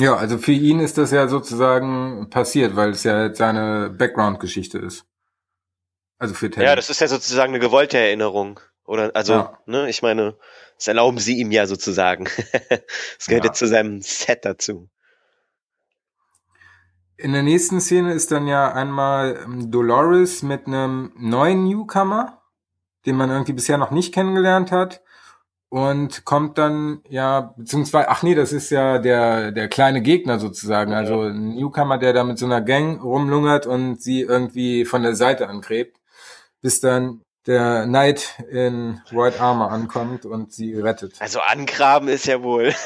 Ja, 0.00 0.16
also 0.16 0.38
für 0.38 0.52
ihn 0.52 0.80
ist 0.80 0.98
das 0.98 1.10
ja 1.10 1.28
sozusagen 1.28 2.30
passiert, 2.30 2.76
weil 2.76 2.90
es 2.90 3.04
ja 3.04 3.34
seine 3.34 3.90
Background-Geschichte 3.90 4.78
ist. 4.78 5.04
Also 6.18 6.34
für 6.34 6.50
Teddy. 6.50 6.66
Ja, 6.66 6.76
das 6.76 6.90
ist 6.90 7.00
ja 7.00 7.08
sozusagen 7.08 7.52
eine 7.52 7.60
gewollte 7.60 7.98
Erinnerung. 7.98 8.60
Oder 8.84 9.10
also, 9.14 9.34
ja. 9.34 9.58
ne, 9.66 9.88
ich 9.88 10.02
meine, 10.02 10.36
das 10.76 10.88
erlauben 10.88 11.18
sie 11.18 11.38
ihm 11.38 11.52
ja 11.52 11.66
sozusagen. 11.66 12.24
das 12.68 13.26
gehört 13.26 13.44
ja. 13.44 13.50
ja 13.50 13.52
zu 13.52 13.66
seinem 13.66 14.00
Set 14.00 14.44
dazu. 14.44 14.88
In 17.16 17.32
der 17.32 17.42
nächsten 17.42 17.80
Szene 17.80 18.14
ist 18.14 18.30
dann 18.30 18.46
ja 18.46 18.72
einmal 18.72 19.40
ähm, 19.44 19.70
Dolores 19.70 20.42
mit 20.42 20.66
einem 20.66 21.12
neuen 21.16 21.64
Newcomer, 21.64 22.42
den 23.06 23.16
man 23.16 23.30
irgendwie 23.30 23.52
bisher 23.52 23.76
noch 23.76 23.90
nicht 23.90 24.14
kennengelernt 24.14 24.72
hat. 24.72 25.02
Und 25.70 26.24
kommt 26.24 26.56
dann, 26.56 27.02
ja, 27.10 27.52
beziehungsweise, 27.58 28.08
ach 28.08 28.22
nee, 28.22 28.34
das 28.34 28.52
ist 28.54 28.70
ja 28.70 28.98
der, 28.98 29.52
der 29.52 29.68
kleine 29.68 30.00
Gegner 30.00 30.38
sozusagen. 30.38 30.94
Also 30.94 31.22
ein 31.22 31.56
Newcomer, 31.56 31.98
der 31.98 32.14
da 32.14 32.24
mit 32.24 32.38
so 32.38 32.46
einer 32.46 32.62
Gang 32.62 33.02
rumlungert 33.02 33.66
und 33.66 34.00
sie 34.00 34.22
irgendwie 34.22 34.86
von 34.86 35.02
der 35.02 35.14
Seite 35.14 35.46
angrebt, 35.48 35.97
bis 36.60 36.80
dann 36.80 37.22
der 37.46 37.84
Knight 37.86 38.44
in 38.50 39.00
White 39.10 39.40
Armor 39.40 39.70
ankommt 39.70 40.26
und 40.26 40.52
sie 40.52 40.74
rettet. 40.74 41.14
Also 41.20 41.40
angraben 41.40 42.08
ist 42.08 42.26
ja 42.26 42.42
wohl. 42.42 42.74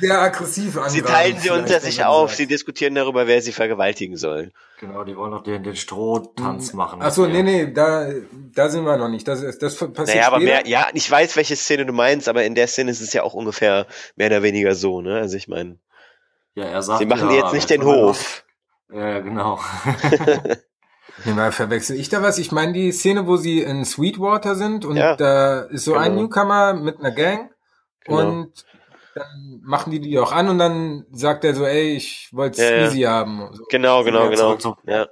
Sehr 0.00 0.20
aggressiv 0.20 0.78
Sie 0.88 1.00
teilen 1.00 1.38
sie 1.38 1.48
unter 1.50 1.80
sich 1.80 2.04
auf, 2.04 2.34
sie 2.34 2.46
diskutieren 2.46 2.94
darüber, 2.94 3.26
wer 3.26 3.40
sie 3.40 3.52
vergewaltigen 3.52 4.16
soll. 4.16 4.52
Genau, 4.78 5.04
die 5.04 5.16
wollen 5.16 5.30
noch 5.30 5.42
den, 5.42 5.62
den 5.62 5.76
Strohtanz 5.76 6.70
hm. 6.70 6.76
machen. 6.76 6.98
Ach 7.02 7.10
so, 7.10 7.26
nee, 7.26 7.42
nee, 7.42 7.72
da, 7.72 8.10
da 8.54 8.68
sind 8.68 8.84
wir 8.84 8.98
noch 8.98 9.08
nicht. 9.08 9.26
Das, 9.26 9.40
das 9.58 9.76
passiert 9.76 10.08
naja, 10.08 10.26
aber 10.26 10.40
mehr, 10.40 10.66
ja, 10.66 10.88
ich 10.92 11.10
weiß, 11.10 11.36
welche 11.36 11.56
Szene 11.56 11.86
du 11.86 11.94
meinst, 11.94 12.28
aber 12.28 12.44
in 12.44 12.54
der 12.54 12.66
Szene 12.66 12.90
ist 12.90 13.00
es 13.00 13.12
ja 13.12 13.22
auch 13.22 13.32
ungefähr 13.32 13.86
mehr 14.16 14.26
oder 14.26 14.42
weniger 14.42 14.74
so, 14.74 15.00
ne? 15.00 15.16
Also 15.16 15.36
ich 15.36 15.48
meine, 15.48 15.78
ja, 16.54 16.64
er 16.64 16.82
sagt, 16.82 16.98
sie 16.98 17.06
machen 17.06 17.30
ja, 17.30 17.36
jetzt 17.36 17.54
nicht 17.54 17.70
den 17.70 17.84
Hof. 17.84 18.45
Ja, 18.92 19.20
genau. 19.20 19.60
Nee, 21.24 21.32
mal 21.32 21.52
verwechsel 21.52 21.98
ich 21.98 22.08
da 22.08 22.22
was? 22.22 22.38
Ich 22.38 22.52
meine 22.52 22.72
die 22.72 22.92
Szene, 22.92 23.26
wo 23.26 23.36
sie 23.36 23.62
in 23.62 23.84
Sweetwater 23.84 24.54
sind 24.54 24.84
und 24.84 24.96
ja, 24.96 25.16
da 25.16 25.60
ist 25.60 25.84
so 25.84 25.92
genau. 25.92 26.04
ein 26.04 26.14
Newcomer 26.14 26.74
mit 26.74 26.98
einer 26.98 27.10
Gang 27.10 27.50
genau. 28.04 28.20
und 28.20 28.66
dann 29.14 29.60
machen 29.62 29.90
die 29.92 30.00
die 30.00 30.18
auch 30.18 30.32
an 30.32 30.48
und 30.48 30.58
dann 30.58 31.06
sagt 31.10 31.44
er 31.44 31.54
so, 31.54 31.64
ey, 31.64 31.96
ich 31.96 32.28
wollte 32.32 32.60
es 32.60 32.68
ja, 32.68 32.84
easy 32.84 33.00
ja. 33.00 33.12
haben. 33.12 33.48
So. 33.52 33.64
Genau, 33.70 34.04
genau, 34.04 34.28
genau. 34.28 34.58
Ja. 34.86 35.06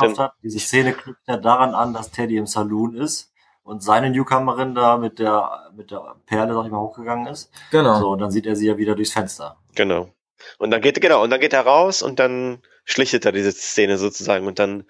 Hat. 0.00 0.32
Diese 0.42 0.58
Szene 0.58 0.92
knüpft 0.92 1.22
ja 1.26 1.36
daran 1.36 1.74
an, 1.74 1.94
dass 1.94 2.10
Teddy 2.10 2.36
im 2.36 2.46
Saloon 2.46 2.96
ist 2.96 3.32
und 3.62 3.82
seine 3.82 4.10
Newcomerin 4.10 4.74
da 4.74 4.98
mit 4.98 5.18
der 5.18 5.70
mit 5.74 5.92
der 5.92 6.16
Perle, 6.26 6.52
sag 6.52 6.66
ich 6.66 6.72
mal, 6.72 6.80
hochgegangen 6.80 7.28
ist. 7.28 7.50
Genau. 7.70 7.98
So, 8.00 8.08
und 8.10 8.18
dann 8.18 8.30
sieht 8.30 8.44
er 8.44 8.56
sie 8.56 8.66
ja 8.66 8.76
wieder 8.76 8.96
durchs 8.96 9.12
Fenster. 9.12 9.56
Genau. 9.74 10.10
Und 10.58 10.70
dann 10.70 10.80
geht 10.80 11.00
genau, 11.00 11.22
und 11.22 11.30
dann 11.30 11.40
geht 11.40 11.52
er 11.52 11.64
raus 11.64 12.02
und 12.02 12.18
dann 12.18 12.60
schlichtet 12.88 13.26
er 13.26 13.32
diese 13.32 13.52
Szene 13.52 13.98
sozusagen 13.98 14.46
und 14.46 14.58
dann 14.58 14.84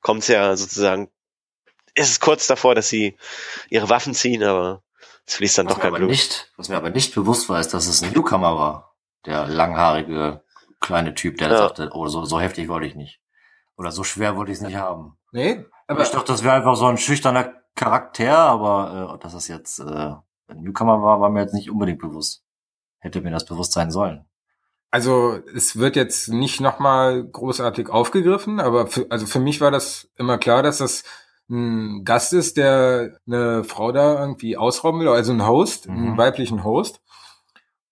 kommt 0.00 0.22
es 0.22 0.28
ja 0.28 0.56
sozusagen, 0.56 1.10
ist 1.94 2.10
es 2.10 2.20
kurz 2.20 2.46
davor, 2.46 2.74
dass 2.74 2.88
sie 2.88 3.16
ihre 3.68 3.90
Waffen 3.90 4.14
ziehen, 4.14 4.42
aber 4.42 4.82
es 5.26 5.36
fließt 5.36 5.58
dann 5.58 5.66
was 5.66 5.74
doch 5.74 5.82
kein 5.82 5.92
Blut. 5.92 6.08
Nicht, 6.08 6.50
was 6.56 6.68
mir 6.68 6.76
aber 6.76 6.90
nicht 6.90 7.14
bewusst 7.14 7.48
war, 7.48 7.60
ist, 7.60 7.74
dass 7.74 7.86
es 7.86 8.02
ein 8.02 8.12
Newcomer 8.12 8.56
war. 8.56 8.96
Der 9.26 9.46
langhaarige 9.46 10.42
kleine 10.80 11.14
Typ, 11.14 11.36
der 11.38 11.48
ja. 11.48 11.58
sagte, 11.58 11.90
oh, 11.92 12.08
so, 12.08 12.24
so 12.24 12.40
heftig 12.40 12.68
wollte 12.68 12.86
ich 12.86 12.96
nicht. 12.96 13.20
Oder 13.76 13.92
so 13.92 14.02
schwer 14.02 14.36
wollte 14.36 14.50
ich 14.50 14.58
es 14.58 14.64
nicht 14.64 14.76
haben. 14.76 15.18
Nee, 15.30 15.64
aber 15.86 16.02
ich 16.02 16.10
dachte, 16.10 16.32
das 16.32 16.42
wäre 16.42 16.54
einfach 16.54 16.74
so 16.74 16.86
ein 16.86 16.98
schüchterner 16.98 17.52
Charakter, 17.74 18.36
aber 18.36 19.14
äh, 19.14 19.22
dass 19.22 19.34
das 19.34 19.48
jetzt 19.48 19.78
äh, 19.78 19.82
ein 19.82 20.62
Newcomer 20.62 21.02
war, 21.02 21.20
war 21.20 21.30
mir 21.30 21.42
jetzt 21.42 21.54
nicht 21.54 21.70
unbedingt 21.70 22.00
bewusst. 22.00 22.44
Hätte 22.98 23.20
mir 23.20 23.30
das 23.30 23.44
bewusst 23.44 23.72
sein 23.72 23.90
sollen. 23.90 24.26
Also 24.92 25.40
es 25.54 25.78
wird 25.78 25.96
jetzt 25.96 26.28
nicht 26.28 26.60
nochmal 26.60 27.24
großartig 27.24 27.88
aufgegriffen, 27.88 28.60
aber 28.60 28.86
für, 28.86 29.06
also 29.08 29.24
für 29.24 29.40
mich 29.40 29.62
war 29.62 29.70
das 29.70 30.10
immer 30.18 30.36
klar, 30.36 30.62
dass 30.62 30.78
das 30.78 31.02
ein 31.48 32.04
Gast 32.04 32.34
ist, 32.34 32.58
der 32.58 33.18
eine 33.26 33.64
Frau 33.64 33.90
da 33.90 34.20
irgendwie 34.20 34.58
ausrauben 34.58 35.00
will, 35.00 35.08
also 35.08 35.32
ein 35.32 35.46
Host, 35.46 35.88
mhm. 35.88 35.96
einen 35.96 36.18
weiblichen 36.18 36.62
Host, 36.62 37.00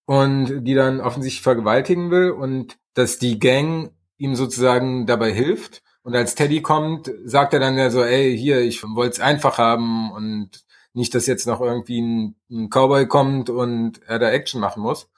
und 0.05 0.65
die 0.65 0.75
dann 0.75 1.01
offensichtlich 1.01 1.43
vergewaltigen 1.43 2.11
will 2.11 2.33
und 2.33 2.77
dass 2.93 3.19
die 3.19 3.39
Gang 3.39 3.93
ihm 4.19 4.35
sozusagen 4.35 5.07
dabei 5.07 5.33
hilft. 5.33 5.83
Und 6.03 6.15
als 6.15 6.35
Teddy 6.35 6.61
kommt, 6.61 7.11
sagt 7.25 7.55
er 7.55 7.61
dann 7.61 7.79
ja 7.79 7.89
so, 7.89 8.03
ey, 8.03 8.37
hier, 8.37 8.61
ich 8.61 8.83
wollte 8.83 9.13
es 9.13 9.21
einfach 9.21 9.57
haben 9.57 10.13
und 10.13 10.65
nicht, 10.93 11.15
dass 11.15 11.27
jetzt 11.27 11.47
noch 11.47 11.63
irgendwie 11.63 12.03
ein, 12.03 12.37
ein 12.51 12.69
Cowboy 12.69 13.07
kommt 13.07 13.49
und 13.49 14.03
er 14.07 14.19
da 14.19 14.29
Action 14.29 14.61
machen 14.61 14.83
muss. 14.83 15.09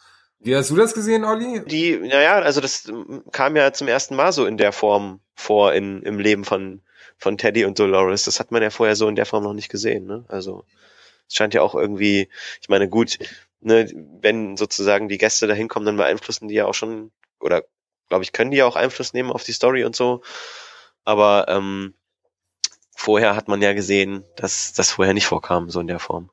Wie 0.43 0.57
hast 0.57 0.71
du 0.71 0.77
das 0.77 0.95
gesehen, 0.95 1.25
Olli? 1.25 1.63
Die, 1.67 1.97
naja, 1.97 2.41
also 2.41 2.61
das 2.61 2.91
kam 3.31 3.57
ja 3.57 3.73
zum 3.73 3.89
ersten 3.89 4.17
Mal 4.17 4.33
so 4.33 4.45
in 4.47 4.57
der 4.57 4.73
Form 4.73 5.21
vor 5.35 5.73
in, 5.73 6.03
im 6.03 6.19
Leben 6.19 6.45
von 6.45 6.83
von 7.23 7.39
Teddy 7.39 7.65
und 7.65 7.79
Dolores. 7.79 8.25
Das 8.25 8.41
hat 8.41 8.51
man 8.51 8.63
ja 8.63 8.71
vorher 8.71 8.97
so 8.97 9.09
in 9.09 9.15
der 9.15 9.27
Form 9.27 9.45
noch 9.45 9.55
nicht 9.55 9.71
gesehen. 9.71 10.07
Ne? 10.07 10.25
Also 10.29 10.65
es 11.29 11.37
scheint 11.37 11.55
ja 11.55 11.63
auch 11.63 11.75
irgendwie, 11.75 12.29
ich 12.61 12.69
meine, 12.69 12.89
gut, 12.89 13.19
ne, 13.61 13.89
wenn 14.21 14.57
sozusagen 14.57 15.09
die 15.09 15.19
Gäste 15.19 15.47
da 15.47 15.55
hinkommen, 15.55 15.87
dann 15.87 15.97
beeinflussen 15.97 16.49
die 16.49 16.57
ja 16.57 16.67
auch 16.67 16.75
schon, 16.75 17.13
oder 17.41 17.63
glaube 18.09 18.25
ich, 18.25 18.33
können 18.33 18.51
die 18.51 18.59
ja 18.59 18.67
auch 18.67 18.77
Einfluss 18.77 19.15
nehmen 19.15 19.31
auf 19.31 19.45
die 19.45 19.53
Story 19.53 19.85
und 19.85 19.95
so. 19.95 20.23
Aber 21.05 21.47
ähm, 21.49 21.95
vorher 22.95 23.37
hat 23.37 23.49
man 23.49 23.63
ja 23.63 23.73
gesehen, 23.73 24.25
dass 24.37 24.73
das 24.73 24.91
vorher 24.91 25.15
nicht 25.15 25.27
vorkam, 25.27 25.71
so 25.71 25.81
in 25.81 25.87
der 25.87 26.01
Form. 26.01 26.31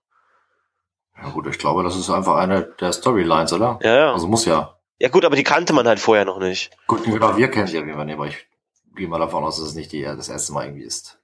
Ja 1.21 1.29
gut, 1.29 1.47
ich 1.47 1.57
glaube, 1.57 1.83
das 1.83 1.95
ist 1.95 2.09
einfach 2.09 2.35
eine 2.37 2.63
der 2.79 2.93
Storylines, 2.93 3.53
oder? 3.53 3.79
Ja, 3.81 3.95
ja. 3.95 4.13
Also 4.13 4.27
muss 4.27 4.45
ja. 4.45 4.75
Ja 4.99 5.09
gut, 5.09 5.25
aber 5.25 5.35
die 5.35 5.43
kannte 5.43 5.73
man 5.73 5.87
halt 5.87 5.99
vorher 5.99 6.25
noch 6.25 6.39
nicht. 6.39 6.71
Gut, 6.87 7.03
genau, 7.03 7.37
wir 7.37 7.49
kennen 7.49 7.67
sie 7.67 7.77
ja, 7.77 7.85
wie 7.85 7.93
man 7.93 8.09
aber 8.09 8.27
ich 8.27 8.47
gehe 8.95 9.07
mal 9.07 9.19
davon 9.19 9.43
aus, 9.43 9.57
dass 9.57 9.69
es 9.69 9.75
nicht 9.75 9.91
die, 9.91 10.03
das 10.03 10.29
erste 10.29 10.53
Mal 10.53 10.65
irgendwie 10.65 10.83
ist. 10.83 11.19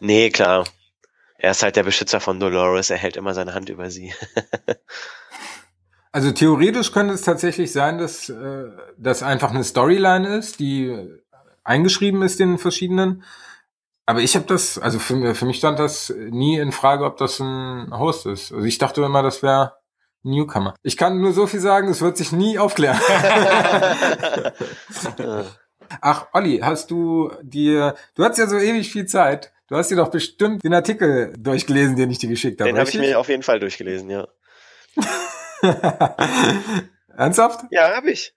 Nee, 0.00 0.30
klar. 0.30 0.64
Er 1.38 1.50
ist 1.50 1.62
halt 1.62 1.76
der 1.76 1.82
Beschützer 1.82 2.20
von 2.20 2.40
Dolores, 2.40 2.90
er 2.90 2.96
hält 2.96 3.16
immer 3.16 3.34
seine 3.34 3.54
Hand 3.54 3.68
über 3.68 3.90
sie. 3.90 4.14
also 6.12 6.30
theoretisch 6.30 6.92
könnte 6.92 7.14
es 7.14 7.22
tatsächlich 7.22 7.72
sein, 7.72 7.98
dass 7.98 8.28
äh, 8.28 8.66
das 8.96 9.22
einfach 9.22 9.50
eine 9.50 9.64
Storyline 9.64 10.36
ist, 10.36 10.60
die 10.60 10.96
eingeschrieben 11.64 12.22
ist 12.22 12.40
in 12.40 12.58
verschiedenen. 12.58 13.24
Aber 14.06 14.20
ich 14.20 14.36
habe 14.36 14.46
das, 14.46 14.78
also 14.78 14.98
für, 14.98 15.34
für 15.34 15.46
mich 15.46 15.56
stand 15.56 15.78
das 15.78 16.10
nie 16.10 16.58
in 16.58 16.72
Frage, 16.72 17.04
ob 17.04 17.16
das 17.16 17.40
ein 17.40 17.98
Host 17.98 18.26
ist. 18.26 18.52
Also 18.52 18.66
ich 18.66 18.78
dachte 18.78 19.02
immer, 19.02 19.22
das 19.22 19.42
wäre 19.42 19.76
Newcomer. 20.22 20.74
Ich 20.82 20.96
kann 20.96 21.20
nur 21.20 21.32
so 21.32 21.46
viel 21.46 21.60
sagen, 21.60 21.88
es 21.88 22.00
wird 22.00 22.16
sich 22.16 22.32
nie 22.32 22.58
aufklären. 22.58 22.98
Ach, 26.00 26.26
Olli, 26.32 26.58
hast 26.58 26.90
du 26.90 27.32
dir, 27.42 27.94
du 28.14 28.24
hast 28.24 28.38
ja 28.38 28.46
so 28.46 28.58
ewig 28.58 28.90
viel 28.90 29.06
Zeit. 29.06 29.52
Du 29.68 29.76
hast 29.76 29.90
dir 29.90 29.96
doch 29.96 30.10
bestimmt 30.10 30.62
den 30.62 30.74
Artikel 30.74 31.32
durchgelesen, 31.38 31.96
den 31.96 32.10
ich 32.10 32.18
dir 32.18 32.28
geschickt 32.28 32.60
habe. 32.60 32.70
Den 32.70 32.78
habe 32.78 32.90
ich 32.90 32.98
mir 32.98 33.18
auf 33.18 33.28
jeden 33.28 33.42
Fall 33.42 33.60
durchgelesen, 33.60 34.10
ja. 34.10 34.28
Ernsthaft? 37.16 37.64
Ja, 37.70 37.96
habe 37.96 38.10
ich. 38.10 38.34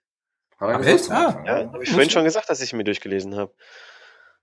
Ach, 0.58 0.84
echt? 0.84 1.10
Ah, 1.10 1.42
ja, 1.46 1.72
habe 1.72 1.82
ich 1.82 1.90
vorhin 1.90 2.10
schon 2.10 2.24
gesagt, 2.24 2.48
dass 2.48 2.60
ich 2.60 2.72
mir 2.72 2.84
durchgelesen 2.84 3.36
habe. 3.36 3.52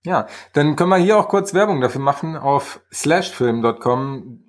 Ja, 0.06 0.28
dann 0.54 0.76
können 0.76 0.92
wir 0.92 0.98
hier 0.98 1.18
auch 1.18 1.28
kurz 1.28 1.56
Werbung 1.56 1.82
dafür 1.82 2.02
machen. 2.02 2.38
Auf 2.38 2.80
slashfilm.com 2.94 4.40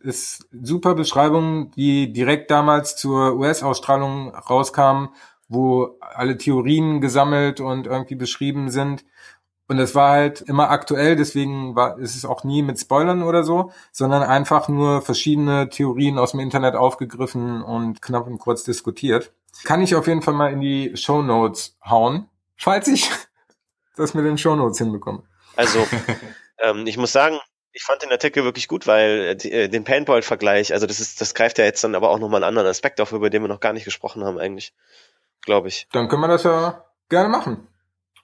ist 0.00 0.48
super 0.50 0.94
Beschreibung, 0.94 1.70
die 1.72 2.12
direkt 2.12 2.50
damals 2.50 2.96
zur 2.96 3.36
US-Ausstrahlung 3.36 4.34
rauskam, 4.34 5.08
wo 5.48 5.98
alle 6.00 6.38
Theorien 6.38 7.02
gesammelt 7.02 7.60
und 7.60 7.86
irgendwie 7.86 8.14
beschrieben 8.14 8.70
sind. 8.70 9.04
Und 9.68 9.78
es 9.78 9.94
war 9.94 10.12
halt 10.12 10.40
immer 10.40 10.70
aktuell, 10.70 11.14
deswegen 11.14 11.76
war, 11.76 11.98
ist 11.98 12.16
es 12.16 12.24
auch 12.24 12.42
nie 12.42 12.62
mit 12.62 12.78
Spoilern 12.78 13.22
oder 13.22 13.44
so, 13.44 13.70
sondern 13.90 14.22
einfach 14.22 14.68
nur 14.68 15.02
verschiedene 15.02 15.68
Theorien 15.68 16.18
aus 16.18 16.30
dem 16.30 16.40
Internet 16.40 16.74
aufgegriffen 16.74 17.62
und 17.62 18.00
knapp 18.00 18.26
und 18.26 18.38
kurz 18.38 18.64
diskutiert. 18.64 19.32
Kann 19.64 19.82
ich 19.82 19.94
auf 19.94 20.06
jeden 20.06 20.22
Fall 20.22 20.34
mal 20.34 20.52
in 20.52 20.60
die 20.60 20.96
Show 20.96 21.20
Notes 21.20 21.76
hauen, 21.84 22.28
falls 22.56 22.88
ich 22.88 23.10
das 23.96 24.14
mit 24.14 24.24
den 24.24 24.38
Show 24.38 24.56
Notes 24.56 24.78
hinbekomme. 24.78 25.22
Also, 25.56 25.86
ähm, 26.62 26.86
ich 26.86 26.96
muss 26.96 27.12
sagen, 27.12 27.38
ich 27.72 27.82
fand 27.82 28.02
den 28.02 28.10
Artikel 28.10 28.44
wirklich 28.44 28.68
gut, 28.68 28.86
weil 28.86 29.36
äh, 29.44 29.68
den 29.68 29.84
Paintball-Vergleich, 29.84 30.72
also 30.72 30.86
das 30.86 31.00
ist, 31.00 31.20
das 31.20 31.34
greift 31.34 31.58
ja 31.58 31.64
jetzt 31.64 31.82
dann 31.84 31.94
aber 31.94 32.10
auch 32.10 32.18
nochmal 32.18 32.42
einen 32.42 32.48
anderen 32.48 32.68
Aspekt 32.68 33.00
auf, 33.00 33.12
über 33.12 33.30
den 33.30 33.42
wir 33.42 33.48
noch 33.48 33.60
gar 33.60 33.72
nicht 33.72 33.84
gesprochen 33.84 34.24
haben 34.24 34.38
eigentlich, 34.38 34.74
glaube 35.42 35.68
ich. 35.68 35.88
Dann 35.92 36.08
können 36.08 36.22
wir 36.22 36.28
das 36.28 36.42
ja 36.42 36.84
gerne 37.08 37.28
machen. 37.28 37.66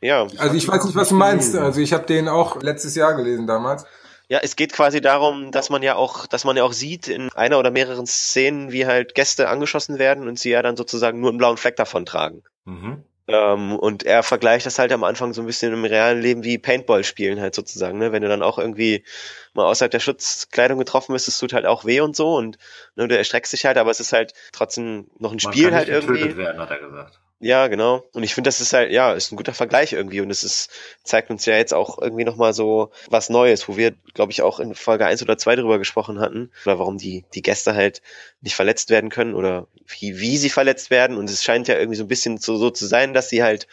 Ja. 0.00 0.26
Also 0.38 0.54
ich 0.54 0.68
weiß 0.68 0.84
nicht, 0.84 0.96
was 0.96 1.08
du 1.08 1.14
meinst. 1.14 1.56
Also 1.56 1.80
ich 1.80 1.92
habe 1.92 2.06
den 2.06 2.28
auch 2.28 2.62
letztes 2.62 2.94
Jahr 2.94 3.14
gelesen 3.14 3.46
damals. 3.46 3.84
Ja, 4.28 4.40
es 4.42 4.56
geht 4.56 4.74
quasi 4.74 5.00
darum, 5.00 5.52
dass 5.52 5.70
man 5.70 5.82
ja 5.82 5.96
auch, 5.96 6.26
dass 6.26 6.44
man 6.44 6.56
ja 6.56 6.62
auch 6.62 6.74
sieht 6.74 7.08
in 7.08 7.32
einer 7.32 7.58
oder 7.58 7.70
mehreren 7.70 8.06
Szenen, 8.06 8.70
wie 8.70 8.86
halt 8.86 9.14
Gäste 9.14 9.48
angeschossen 9.48 9.98
werden 9.98 10.28
und 10.28 10.38
sie 10.38 10.50
ja 10.50 10.60
dann 10.60 10.76
sozusagen 10.76 11.20
nur 11.20 11.30
einen 11.30 11.38
blauen 11.38 11.56
Fleck 11.56 11.76
davon 11.76 12.04
tragen. 12.04 12.42
Mhm. 12.66 13.04
Ähm, 13.28 13.76
und 13.76 14.04
er 14.04 14.22
vergleicht 14.22 14.64
das 14.64 14.78
halt 14.78 14.90
am 14.90 15.04
Anfang 15.04 15.34
so 15.34 15.42
ein 15.42 15.46
bisschen 15.46 15.74
im 15.74 15.84
realen 15.84 16.20
Leben 16.20 16.44
wie 16.44 16.56
Paintball 16.56 17.04
spielen 17.04 17.40
halt 17.40 17.54
sozusagen, 17.54 17.98
ne? 17.98 18.10
Wenn 18.10 18.22
du 18.22 18.28
dann 18.28 18.42
auch 18.42 18.58
irgendwie 18.58 19.04
mal 19.52 19.66
außerhalb 19.66 19.90
der 19.90 20.00
Schutzkleidung 20.00 20.78
getroffen 20.78 21.12
bist, 21.12 21.28
es 21.28 21.38
tut 21.38 21.52
halt 21.52 21.66
auch 21.66 21.84
weh 21.84 22.00
und 22.00 22.16
so 22.16 22.36
und 22.36 22.56
ne, 22.96 23.06
du 23.06 23.16
erstreckst 23.16 23.52
dich 23.52 23.66
halt, 23.66 23.76
aber 23.76 23.90
es 23.90 24.00
ist 24.00 24.14
halt 24.14 24.32
trotzdem 24.52 25.08
noch 25.18 25.32
ein 25.32 25.40
Spiel 25.40 25.74
halt 25.74 25.88
irgendwie. 25.88 26.36
Werden, 26.38 26.58
hat 26.58 26.70
er 26.70 26.78
gesagt. 26.78 27.20
Ja, 27.40 27.68
genau. 27.68 28.02
Und 28.14 28.24
ich 28.24 28.34
finde, 28.34 28.48
das 28.48 28.60
ist 28.60 28.72
halt, 28.72 28.90
ja, 28.90 29.12
ist 29.12 29.30
ein 29.30 29.36
guter 29.36 29.54
Vergleich 29.54 29.92
irgendwie. 29.92 30.20
Und 30.20 30.30
es 30.30 30.42
ist, 30.42 30.70
zeigt 31.04 31.30
uns 31.30 31.46
ja 31.46 31.54
jetzt 31.56 31.72
auch 31.72 31.98
irgendwie 32.00 32.24
nochmal 32.24 32.52
so 32.52 32.90
was 33.08 33.30
Neues, 33.30 33.68
wo 33.68 33.76
wir, 33.76 33.92
glaube 34.12 34.32
ich, 34.32 34.42
auch 34.42 34.58
in 34.58 34.74
Folge 34.74 35.06
eins 35.06 35.22
oder 35.22 35.38
zwei 35.38 35.54
drüber 35.54 35.78
gesprochen 35.78 36.18
hatten. 36.18 36.50
Oder 36.64 36.80
warum 36.80 36.98
die, 36.98 37.24
die 37.34 37.42
Gäste 37.42 37.74
halt 37.74 38.02
nicht 38.40 38.56
verletzt 38.56 38.90
werden 38.90 39.08
können 39.08 39.34
oder 39.34 39.68
wie, 39.86 40.18
wie 40.18 40.36
sie 40.36 40.50
verletzt 40.50 40.90
werden. 40.90 41.16
Und 41.16 41.30
es 41.30 41.44
scheint 41.44 41.68
ja 41.68 41.76
irgendwie 41.76 41.96
so 41.96 42.04
ein 42.04 42.08
bisschen 42.08 42.38
so, 42.38 42.56
so 42.56 42.70
zu 42.70 42.86
sein, 42.86 43.14
dass 43.14 43.28
sie 43.28 43.44
halt 43.44 43.68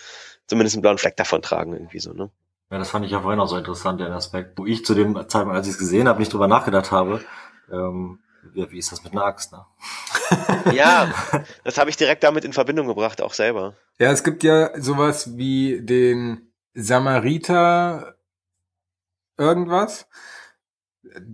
zumindest 0.46 0.76
einen 0.76 0.84
blauen 0.84 1.00
Fleck 1.00 1.16
davon 1.16 1.42
tragen, 1.42 1.74
irgendwie 1.74 2.00
so, 2.00 2.14
ne? 2.14 2.30
Ja, 2.72 2.80
das 2.80 2.90
fand 2.90 3.06
ich 3.06 3.12
ja 3.12 3.22
vorhin 3.22 3.40
auch 3.40 3.48
so 3.48 3.58
interessant, 3.58 4.00
den 4.00 4.12
Aspekt, 4.12 4.58
wo 4.58 4.66
ich 4.66 4.86
zu 4.86 4.96
dem 4.96 5.16
Zeitpunkt, 5.28 5.56
als 5.56 5.68
ich 5.68 5.74
es 5.74 5.80
gesehen 5.80 6.08
habe, 6.08 6.20
nicht 6.20 6.34
drüber 6.34 6.48
nachgedacht 6.48 6.92
habe, 6.92 7.22
ähm, 7.72 8.20
wie, 8.54 8.72
wie 8.72 8.78
ist 8.78 8.92
das 8.92 9.04
mit 9.04 9.14
einer 9.14 9.26
Axt, 9.26 9.52
ne? 9.52 9.66
ja, 10.74 11.14
das 11.64 11.78
habe 11.78 11.90
ich 11.90 11.98
direkt 11.98 12.24
damit 12.24 12.46
in 12.46 12.54
Verbindung 12.54 12.88
gebracht, 12.88 13.22
auch 13.22 13.34
selber. 13.34 13.76
Ja, 14.00 14.12
es 14.12 14.24
gibt 14.24 14.44
ja 14.44 14.80
sowas 14.80 15.38
wie 15.38 15.82
den 15.82 16.52
Samariter 16.74 18.16
irgendwas. 19.38 20.08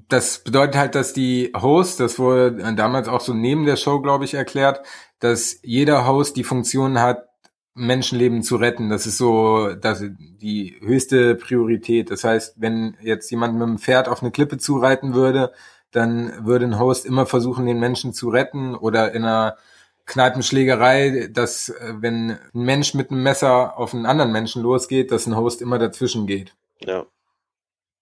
Das 0.08 0.44
bedeutet 0.44 0.76
halt, 0.76 0.96
dass 0.96 1.14
die 1.14 1.52
Host, 1.60 2.00
das 2.00 2.20
wurde 2.20 2.76
damals 2.76 3.08
auch 3.08 3.22
so 3.22 3.34
neben 3.34 3.66
der 3.66 3.78
Show, 3.78 4.02
glaube 4.02 4.26
ich, 4.26 4.34
erklärt, 4.34 4.86
dass 5.20 5.60
jeder 5.64 6.06
Host 6.06 6.36
die 6.36 6.44
Funktion 6.44 7.00
hat, 7.00 7.28
Menschenleben 7.74 8.44
zu 8.44 8.58
retten. 8.58 8.90
Das 8.90 9.08
ist 9.08 9.18
so 9.18 9.74
das, 9.74 10.04
die 10.04 10.78
höchste 10.82 11.36
Priorität. 11.36 12.12
Das 12.12 12.24
heißt, 12.24 12.56
wenn 12.58 12.98
jetzt 13.02 13.32
jemand 13.32 13.54
mit 13.54 13.64
dem 13.64 13.78
Pferd 13.80 14.10
auf 14.10 14.22
eine 14.22 14.32
Klippe 14.32 14.58
zureiten 14.58 15.14
würde, 15.14 15.54
dann 15.92 16.46
würde 16.46 16.66
ein 16.66 16.80
Host 16.80 17.06
immer 17.06 17.26
versuchen, 17.26 17.66
den 17.66 17.80
Menschen 17.80 18.14
zu 18.14 18.30
retten 18.30 18.76
oder 18.76 19.14
in 19.14 19.24
einer 19.24 19.58
Kneipenschlägerei, 20.06 21.30
dass 21.32 21.70
äh, 21.70 21.94
wenn 22.00 22.32
ein 22.32 22.40
Mensch 22.54 22.94
mit 22.94 23.12
einem 23.12 23.24
Messer 23.24 23.78
auf 23.78 23.94
einen 23.94 24.06
anderen 24.06 24.32
Menschen 24.32 24.62
losgeht, 24.62 25.12
dass 25.12 25.28
ein 25.28 25.38
Host 25.38 25.62
immer 25.62 25.80
dazwischen 25.80 26.28
geht. 26.28 26.56
Ja. 26.80 27.06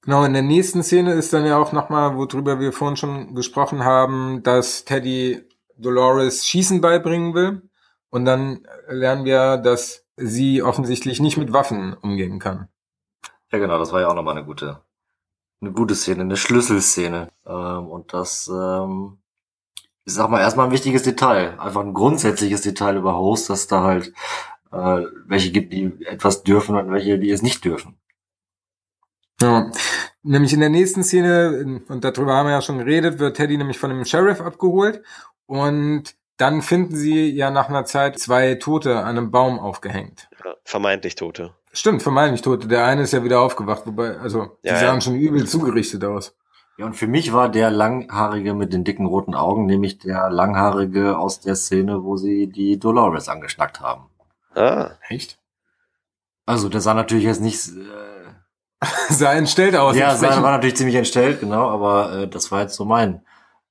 Genau, 0.02 0.24
in 0.24 0.34
der 0.34 0.42
nächsten 0.42 0.82
Szene 0.82 1.14
ist 1.14 1.34
dann 1.34 1.46
ja 1.46 1.58
auch 1.58 1.74
nochmal, 1.74 2.16
worüber 2.16 2.60
wir 2.60 2.72
vorhin 2.72 2.96
schon 2.96 3.36
gesprochen 3.36 3.84
haben, 3.84 4.42
dass 4.44 4.86
Teddy 4.86 5.44
Dolores 5.78 6.48
Schießen 6.48 6.82
beibringen 6.82 7.34
will. 7.34 7.62
Und 8.10 8.26
dann 8.26 8.66
lernen 8.88 9.26
wir, 9.26 9.58
dass 9.58 10.06
sie 10.16 10.64
offensichtlich 10.64 11.20
nicht 11.20 11.38
mit 11.38 11.54
Waffen 11.54 11.94
umgehen 11.94 12.40
kann. 12.40 12.70
Ja, 13.52 13.60
genau, 13.60 13.78
das 13.78 13.92
war 13.92 14.02
ja 14.02 14.08
auch 14.08 14.16
nochmal 14.16 14.38
eine 14.38 14.46
gute 14.46 14.82
eine 15.62 15.72
gute 15.72 15.96
Szene, 15.96 16.22
eine 16.22 16.38
Schlüsselszene. 16.38 17.30
Ähm, 17.46 17.88
und 17.88 18.14
das 18.14 18.48
ähm, 18.48 19.20
ich 20.10 20.16
sag 20.16 20.30
mal 20.32 20.42
erstmal 20.42 20.66
ein 20.66 20.72
wichtiges 20.72 21.04
Detail, 21.04 21.60
einfach 21.60 21.82
ein 21.82 21.94
grundsätzliches 21.94 22.62
Detail 22.62 22.98
über 22.98 23.16
Hosts, 23.16 23.48
dass 23.48 23.68
da 23.68 23.84
halt 23.84 24.12
äh, 24.72 25.04
welche 25.28 25.52
gibt, 25.52 25.72
die 25.72 25.94
etwas 26.04 26.42
dürfen 26.42 26.76
und 26.76 26.92
welche, 26.92 27.20
die 27.20 27.30
es 27.30 27.44
nicht 27.44 27.64
dürfen. 27.64 27.96
Ja, 29.40 29.72
nämlich 30.24 30.52
in 30.52 30.62
der 30.62 30.70
nächsten 30.70 31.04
Szene, 31.04 31.84
und 31.88 32.04
darüber 32.04 32.34
haben 32.34 32.48
wir 32.48 32.54
ja 32.54 32.62
schon 32.62 32.80
geredet, 32.80 33.20
wird 33.20 33.38
Teddy 33.38 33.58
nämlich 33.58 33.78
von 33.78 33.92
dem 33.92 34.04
Sheriff 34.04 34.42
abgeholt 34.42 35.04
und 35.46 36.16
dann 36.38 36.64
finden 36.64 36.96
sie 36.96 37.30
ja 37.30 37.52
nach 37.52 37.70
einer 37.70 37.86
Zeit 37.86 38.18
zwei 38.18 38.56
Tote 38.56 38.98
an 38.98 39.18
einem 39.18 39.30
Baum 39.30 39.60
aufgehängt. 39.60 40.28
Ja, 40.44 40.56
vermeintlich 40.64 41.16
Tote. 41.16 41.54
Stimmt, 41.72 42.02
vermeintlich 42.02 42.42
Tote. 42.42 42.68
Der 42.68 42.86
eine 42.86 43.04
ist 43.04 43.14
ja 43.14 43.24
wieder 43.24 43.42
aufgewacht, 43.42 43.84
wobei, 43.86 44.18
also, 44.18 44.58
die 44.64 44.70
ja, 44.70 44.80
sahen 44.80 44.96
ja. 44.96 45.02
schon 45.02 45.16
übel 45.16 45.48
zugerichtet 45.48 46.04
aus. 46.04 46.36
Ja, 46.78 46.86
und 46.86 46.96
für 46.96 47.08
mich 47.08 47.34
war 47.34 47.50
der 47.50 47.70
Langhaarige 47.70 48.54
mit 48.54 48.74
den 48.74 48.84
dicken 48.84 49.06
roten 49.06 49.36
Augen 49.36 49.66
nämlich 49.66 50.00
der 50.00 50.30
Langhaarige 50.30 51.18
aus 51.18 51.42
der 51.42 51.56
Szene, 51.56 52.04
wo 52.04 52.16
sie 52.16 52.48
die 52.48 52.80
Dolores 52.80 53.28
angeschnackt 53.28 53.82
haben. 53.82 54.06
Ah. 54.56 54.92
Echt? 55.10 55.38
Also, 56.46 56.70
der 56.70 56.82
sah 56.82 56.94
natürlich 56.94 57.26
jetzt 57.26 57.42
nicht, 57.42 57.68
äh, 57.68 58.86
sah 59.10 59.34
entstellt 59.34 59.76
aus. 59.76 59.96
Ja, 59.96 60.16
sah, 60.16 60.42
war 60.42 60.52
natürlich 60.52 60.78
ziemlich 60.78 60.96
entstellt, 60.96 61.42
genau, 61.42 61.70
aber 61.70 62.14
äh, 62.14 62.28
das 62.28 62.52
war 62.52 62.62
jetzt 62.62 62.76
so 62.76 62.86
mein 62.86 63.22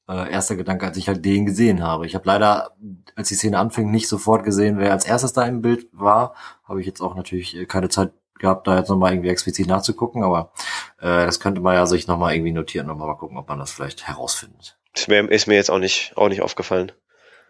äh, 0.09 0.31
erster 0.31 0.57
Gedanke, 0.57 0.87
als 0.87 0.97
ich 0.97 1.09
halt 1.09 1.25
den 1.25 1.47
gesehen 1.47 1.83
habe. 1.83 2.07
Ich 2.07 2.15
habe 2.15 2.27
leider, 2.27 2.77
als 3.15 3.29
die 3.29 3.35
Szene 3.35 3.59
anfing, 3.59 3.91
nicht 3.91 4.09
sofort 4.09 4.45
gesehen, 4.45 4.79
wer 4.79 4.93
als 4.93 5.05
erstes 5.05 5.33
da 5.33 5.45
im 5.45 5.63
Bild 5.63 5.87
war. 5.93 6.35
Habe 6.65 6.81
ich 6.81 6.87
jetzt 6.87 7.01
auch 7.01 7.15
natürlich 7.15 7.57
äh, 7.57 7.67
keine 7.67 7.89
Zeit 7.89 8.13
gehabt, 8.39 8.67
da 8.67 8.79
jetzt 8.79 8.89
nochmal 8.89 9.13
irgendwie 9.13 9.31
explizit 9.31 9.67
nachzugucken, 9.67 10.23
aber 10.23 10.53
äh, 11.01 11.27
das 11.27 11.41
könnte 11.41 11.61
man 11.61 11.75
ja 11.75 11.87
sich 11.87 12.07
nochmal 12.07 12.35
irgendwie 12.35 12.53
notieren, 12.53 12.87
nochmal 12.87 13.09
mal 13.09 13.17
gucken, 13.17 13.37
ob 13.37 13.49
man 13.49 13.59
das 13.59 13.73
vielleicht 13.73 14.07
herausfindet. 14.07 14.79
Ist 14.95 15.09
mir, 15.09 15.29
ist 15.31 15.47
mir 15.47 15.55
jetzt 15.55 15.71
auch 15.71 15.79
nicht, 15.79 16.17
auch 16.17 16.29
nicht 16.29 16.43
aufgefallen. 16.43 16.93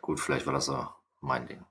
Gut, 0.01 0.19
vielleicht 0.19 0.47
war 0.47 0.55
das 0.55 0.67
so 0.67 0.87
mein 1.21 1.47
Ding. 1.47 1.65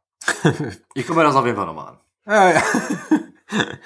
ich 0.93 1.07
gucke 1.07 1.19
mir 1.19 1.25
das 1.25 1.35
auf 1.35 1.45
jeden 1.45 1.57
Fall 1.57 1.65
nochmal 1.65 1.87
an. 1.87 1.99
Ja, 2.27 2.51
ja. 2.51 2.63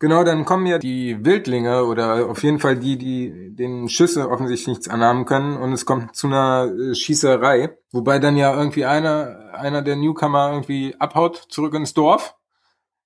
Genau, 0.00 0.24
dann 0.24 0.46
kommen 0.46 0.64
ja 0.64 0.78
die 0.78 1.26
Wildlinge 1.26 1.84
oder 1.84 2.30
auf 2.30 2.42
jeden 2.42 2.58
Fall 2.58 2.78
die, 2.78 2.96
die 2.96 3.54
den 3.54 3.90
Schüsse 3.90 4.30
offensichtlich 4.30 4.68
nichts 4.68 4.88
annahmen 4.88 5.26
können 5.26 5.58
und 5.58 5.74
es 5.74 5.84
kommt 5.84 6.16
zu 6.16 6.26
einer 6.26 6.72
äh, 6.72 6.94
Schießerei, 6.94 7.76
wobei 7.92 8.18
dann 8.18 8.38
ja 8.38 8.56
irgendwie 8.56 8.86
einer, 8.86 9.50
einer 9.52 9.82
der 9.82 9.96
Newcomer 9.96 10.52
irgendwie 10.52 10.96
abhaut 10.98 11.36
zurück 11.50 11.74
ins 11.74 11.92
Dorf, 11.92 12.34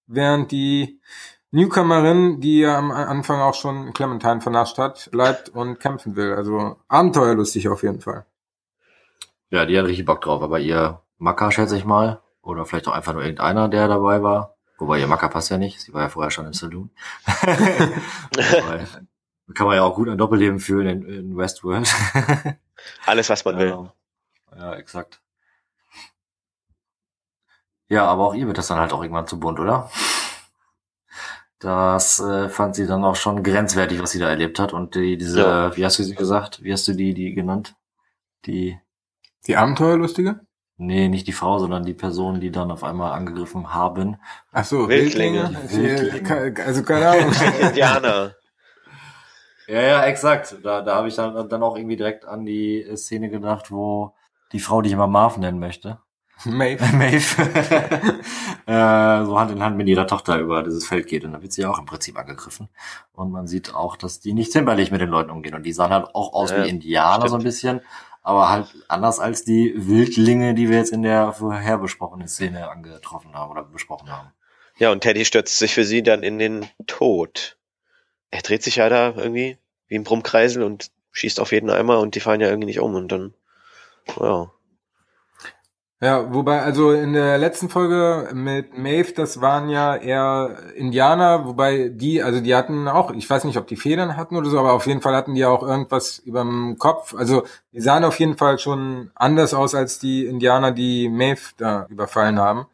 während 0.07 0.53
die 0.53 1.01
Newcomerin, 1.51 2.41
die 2.41 2.61
ja 2.61 2.79
am 2.79 2.93
Anfang 2.93 3.41
auch 3.41 3.55
schon 3.55 3.93
Clementine 3.93 4.41
vernascht 4.41 4.79
hat, 4.79 5.11
bleibt 5.11 5.49
und 5.49 5.81
kämpfen 5.81 6.15
will. 6.15 6.35
Also 6.35 6.77
abenteuerlustig 6.87 7.69
auf 7.69 7.83
jeden 7.83 8.03
Fall. 8.03 8.25
Ja, 9.51 9.67
die 9.67 9.77
hat 9.77 9.87
richtig 9.87 10.05
Bock 10.05 10.21
drauf, 10.21 10.43
aber 10.43 10.61
ihr 10.61 11.01
Macker, 11.19 11.51
schätze 11.51 11.77
ich 11.77 11.85
mal, 11.85 12.21
oder 12.41 12.65
vielleicht 12.65 12.87
auch 12.87 12.93
einfach 12.93 13.15
nur 13.15 13.23
irgendeiner, 13.23 13.69
der 13.69 13.89
dabei 13.89 14.23
war, 14.23 14.54
Wobei 14.79 14.99
ihr 14.99 15.07
Macker 15.07 15.29
passt 15.29 15.51
ja 15.51 15.59
nicht, 15.59 15.81
sie 15.81 15.95
war 15.95 16.03
ja 16.03 16.09
vorher 16.09 16.31
schon 16.31 16.47
im 16.47 16.53
Saloon. 16.53 16.91
Kann 19.55 19.67
man 19.67 19.77
ja 19.77 19.83
auch 19.83 19.95
gut 19.95 20.09
ein 20.09 20.19
Doppelleben 20.19 20.59
fühlen 20.59 20.89
in, 20.89 21.09
in 21.09 21.37
Westworld. 21.37 21.93
Alles, 23.07 23.29
was 23.29 23.45
man 23.45 23.59
will. 23.59 23.91
Ja, 24.57 24.75
exakt. 24.75 25.21
Ja, 27.89 28.07
aber 28.07 28.29
auch 28.29 28.35
ihr 28.35 28.47
wird 28.47 28.59
das 28.59 28.69
dann 28.69 28.79
halt 28.79 28.93
auch 28.93 29.03
irgendwann 29.03 29.27
zu 29.27 29.39
bunt, 29.39 29.61
oder? 29.61 29.91
Das 31.59 32.21
äh, 32.21 32.49
fand 32.49 32.75
sie 32.75 32.87
dann 32.87 33.05
auch 33.05 33.17
schon 33.17 33.43
grenzwertig, 33.43 34.03
was 34.03 34.11
sie 34.11 34.19
da 34.19 34.29
erlebt 34.29 34.59
hat. 34.59 34.73
Und 34.73 34.95
die, 34.95 35.17
diese, 35.17 35.41
ja. 35.41 35.77
wie 35.77 35.85
hast 35.85 35.99
du 35.99 36.03
sie 36.03 36.15
gesagt? 36.15 36.63
Wie 36.63 36.73
hast 36.73 36.89
du 36.89 36.93
die, 36.93 37.15
die 37.15 37.35
genannt? 37.35 37.77
Die. 38.47 38.79
Die 39.47 39.57
Abenteuerlustige? 39.57 40.41
Nee, 40.87 41.09
nicht 41.09 41.27
die 41.27 41.33
Frau, 41.33 41.59
sondern 41.59 41.85
die 41.85 41.95
Person, 41.95 42.41
die 42.41 42.51
dann 42.51 42.71
auf 42.71 42.85
einmal 42.85 43.13
angegriffen 43.13 43.73
haben. 43.73 44.17
Ach 44.53 44.65
so, 44.65 44.89
Wildlinge. 44.89 45.57
Wildlinge. 45.69 46.55
Also 46.65 46.83
keine 46.83 47.09
Ahnung. 47.09 47.33
Indianer. 47.61 48.35
Ja, 49.67 49.81
ja, 49.81 50.05
exakt. 50.05 50.57
Da, 50.63 50.83
da 50.83 50.97
habe 50.97 51.09
ich 51.09 51.15
dann, 51.15 51.49
dann 51.49 51.63
auch 51.63 51.77
irgendwie 51.77 51.97
direkt 51.97 52.27
an 52.27 52.45
die 52.45 52.87
Szene 52.97 53.31
gedacht, 53.31 53.71
wo 53.71 54.15
die 54.53 54.61
Frau, 54.61 54.83
die 54.83 54.89
ich 54.89 54.93
immer 54.93 55.07
Marv 55.07 55.39
nennen 55.39 55.59
möchte. 55.59 55.99
Maeve. 56.45 56.85
Maeve. 56.97 57.43
äh, 58.67 59.25
so 59.25 59.39
Hand 59.39 59.51
in 59.53 59.63
Hand 59.63 59.77
mit 59.77 59.89
ihrer 59.89 60.07
Tochter 60.07 60.39
über 60.39 60.63
dieses 60.63 60.87
Feld 60.87 61.07
geht. 61.07 61.25
Und 61.25 61.33
da 61.33 61.43
wird 61.43 61.53
sie 61.53 61.65
auch 61.65 61.79
im 61.79 61.87
Prinzip 61.87 62.19
angegriffen. 62.19 62.69
Und 63.13 63.31
man 63.31 63.47
sieht 63.47 63.75
auch, 63.75 63.97
dass 63.97 64.21
die 64.21 64.35
nicht 64.35 64.53
zimperlich 64.53 64.91
mit 64.91 65.01
den 65.01 65.09
Leuten 65.09 65.31
umgehen. 65.31 65.55
Und 65.55 65.65
die 65.65 65.73
sahen 65.73 65.93
halt 65.93 66.15
auch 66.15 66.33
aus 66.35 66.51
ja, 66.51 66.65
wie 66.65 66.69
Indianer 66.69 67.15
stimmt. 67.15 67.31
so 67.31 67.37
ein 67.37 67.43
bisschen. 67.43 67.81
Aber 68.25 68.51
halt 68.51 68.75
anders 68.89 69.21
als 69.21 69.45
die 69.45 69.73
Wildlinge, 69.77 70.55
die 70.55 70.69
wir 70.69 70.79
jetzt 70.79 70.93
in 70.93 71.03
der 71.03 71.33
vorher 71.33 71.79
besprochenen 71.79 72.27
Szene 72.27 72.69
angetroffen 72.69 73.35
haben 73.35 73.53
oder 73.53 73.63
besprochen 73.63 74.11
haben. 74.11 74.33
Ja, 74.79 74.91
und 74.91 75.03
Teddy 75.03 75.25
stürzt 75.25 75.57
sich 75.59 75.73
für 75.75 75.85
sie 75.85 76.03
dann 76.03 76.25
in 76.25 76.41
den 76.41 76.67
Tod 76.89 77.57
er 78.35 78.43
dreht 78.43 78.65
sich 78.65 78.77
ja 78.77 78.89
da 78.89 79.15
irgendwie 79.17 79.59
wie 79.87 79.95
ein 79.95 80.03
Brummkreisel 80.03 80.65
und 80.65 80.91
schießt 81.13 81.39
auf 81.39 81.53
jeden 81.53 81.71
Eimer 81.71 82.01
und 82.01 82.17
die 82.17 82.21
fallen 82.21 82.41
ja 82.41 82.49
irgendwie 82.49 82.67
nicht 82.67 82.81
um 82.81 82.97
und 82.97 83.13
dann, 83.13 83.33
ja. 84.19 84.51
Ja, 86.05 86.35
wobei, 86.35 86.61
also 86.61 86.93
in 86.93 87.15
der 87.15 87.39
letzten 87.39 87.71
Folge 87.71 88.29
mit 88.35 88.77
Maeve, 88.77 89.15
das 89.15 89.41
waren 89.41 89.71
ja 89.71 89.97
eher 89.97 90.75
Indianer, 90.75 91.47
wobei 91.47 91.89
die, 91.89 92.23
also 92.23 92.41
die 92.43 92.55
hatten 92.55 92.89
auch, 92.89 93.11
ich 93.13 93.31
weiß 93.31 93.45
nicht, 93.45 93.57
ob 93.57 93.67
die 93.69 93.77
Federn 93.77 94.15
hatten 94.19 94.37
oder 94.37 94.51
so, 94.51 94.59
aber 94.59 94.75
auf 94.75 94.87
jeden 94.87 95.01
Fall 95.01 95.17
hatten 95.17 95.35
die 95.35 95.47
auch 95.47 95.63
irgendwas 95.63 96.19
überm 96.19 96.77
Kopf. 96.79 97.15
Also 97.15 97.45
die 97.73 97.81
sahen 97.81 98.05
auf 98.05 98.19
jeden 98.21 98.37
Fall 98.37 98.59
schon 98.59 99.13
anders 99.15 99.55
aus 99.55 99.75
als 99.75 99.99
die 99.99 100.27
Indianer, 100.27 100.73
die 100.73 101.09
Maeve 101.09 101.55
da 101.57 101.87
überfallen 101.89 102.39
haben. 102.39 102.67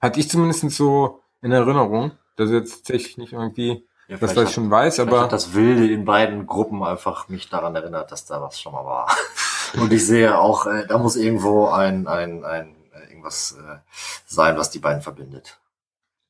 Hatte 0.00 0.20
ich 0.20 0.30
zumindest 0.30 0.70
so 0.70 1.18
in 1.42 1.50
Erinnerung. 1.50 2.12
Das 2.36 2.50
ist 2.50 2.54
jetzt 2.54 2.86
tatsächlich 2.86 3.18
nicht 3.18 3.32
irgendwie 3.32 3.87
ja, 4.08 4.16
das, 4.16 4.34
was 4.34 4.48
ich 4.48 4.54
schon 4.54 4.70
weiß, 4.70 5.00
aber. 5.00 5.20
Hat 5.20 5.32
das 5.32 5.54
Wilde 5.54 5.92
in 5.92 6.06
beiden 6.06 6.46
Gruppen 6.46 6.82
einfach 6.82 7.28
mich 7.28 7.50
daran 7.50 7.74
erinnert, 7.74 8.10
dass 8.10 8.24
da 8.24 8.40
was 8.40 8.58
schon 8.58 8.72
mal 8.72 8.84
war. 8.84 9.14
Und 9.78 9.92
ich 9.92 10.06
sehe 10.06 10.38
auch, 10.38 10.66
äh, 10.66 10.86
da 10.86 10.96
muss 10.96 11.14
irgendwo 11.14 11.66
ein, 11.66 12.06
ein, 12.06 12.42
ein 12.42 12.74
äh, 12.94 13.10
irgendwas 13.10 13.58
äh, 13.58 13.76
sein, 14.24 14.56
was 14.56 14.70
die 14.70 14.78
beiden 14.78 15.02
verbindet. 15.02 15.58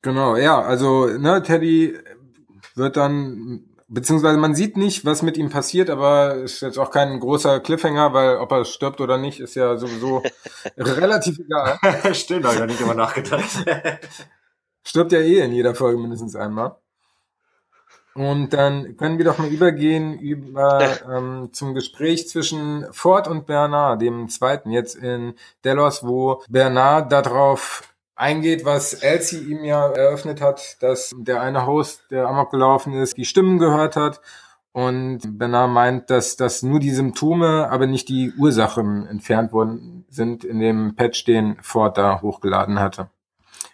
Genau, 0.01 0.35
ja, 0.35 0.59
also, 0.59 1.07
ne, 1.07 1.41
Teddy 1.41 1.97
wird 2.75 2.97
dann, 2.97 3.63
beziehungsweise 3.87 4.37
man 4.37 4.55
sieht 4.55 4.75
nicht, 4.75 5.05
was 5.05 5.21
mit 5.21 5.37
ihm 5.37 5.49
passiert, 5.49 5.89
aber 5.89 6.35
ist 6.35 6.59
jetzt 6.61 6.77
auch 6.77 6.91
kein 6.91 7.17
großer 7.17 7.61
Cliffhanger, 7.61 8.13
weil 8.13 8.37
ob 8.37 8.51
er 8.51 8.65
stirbt 8.65 8.99
oder 8.99 9.17
nicht, 9.17 9.39
ist 9.39 9.55
ja 9.55 9.77
sowieso 9.77 10.21
relativ 10.77 11.39
egal. 11.39 11.79
Stimmt, 12.13 12.43
habe 12.43 12.55
ich 12.55 12.59
ja 12.59 12.65
nicht 12.65 12.81
immer 12.81 12.93
nachgedacht. 12.93 13.49
stirbt 14.85 15.13
ja 15.13 15.19
eh 15.19 15.39
in 15.39 15.53
jeder 15.53 15.75
Folge 15.75 15.97
mindestens 15.97 16.35
einmal. 16.35 16.75
Und 18.15 18.53
dann 18.53 18.97
können 18.97 19.17
wir 19.17 19.25
doch 19.25 19.37
mal 19.37 19.47
übergehen 19.47 20.17
über 20.19 20.81
ähm, 21.09 21.49
zum 21.51 21.73
Gespräch 21.73 22.27
zwischen 22.27 22.85
Ford 22.91 23.27
und 23.27 23.45
Bernard, 23.45 24.01
dem 24.01 24.29
zweiten 24.29 24.71
jetzt 24.71 24.95
in 24.95 25.35
Delos, 25.63 26.03
wo 26.03 26.41
Bernard 26.49 27.11
darauf 27.11 27.83
eingeht, 28.15 28.65
was 28.65 28.93
Elsie 28.93 29.37
ihm 29.37 29.63
ja 29.63 29.87
eröffnet 29.87 30.41
hat, 30.41 30.77
dass 30.81 31.15
der 31.17 31.41
eine 31.41 31.65
Host, 31.65 32.03
der 32.11 32.27
amok 32.27 32.51
gelaufen 32.51 32.93
ist, 32.93 33.15
die 33.15 33.25
Stimmen 33.25 33.59
gehört 33.59 33.95
hat. 33.95 34.19
Und 34.71 35.39
Bernard 35.39 35.71
meint, 35.71 36.09
dass 36.09 36.35
das 36.35 36.61
nur 36.61 36.79
die 36.79 36.91
Symptome, 36.91 37.69
aber 37.71 37.87
nicht 37.87 38.09
die 38.09 38.33
Ursachen 38.37 39.07
entfernt 39.07 39.51
worden 39.51 40.05
sind 40.09 40.43
in 40.43 40.59
dem 40.59 40.95
Patch, 40.95 41.23
den 41.25 41.57
Ford 41.61 41.97
da 41.97 42.21
hochgeladen 42.21 42.79
hatte. 42.79 43.09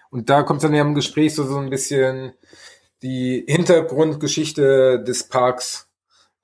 Und 0.09 0.29
da 0.29 0.43
kommt 0.43 0.63
dann 0.63 0.73
ja 0.73 0.81
im 0.81 0.95
Gespräch 0.95 1.35
so, 1.35 1.43
so 1.43 1.57
ein 1.57 1.69
bisschen 1.69 2.33
die 3.05 3.45
Hintergrundgeschichte 3.47 5.03
des 5.03 5.29
Parks 5.29 5.87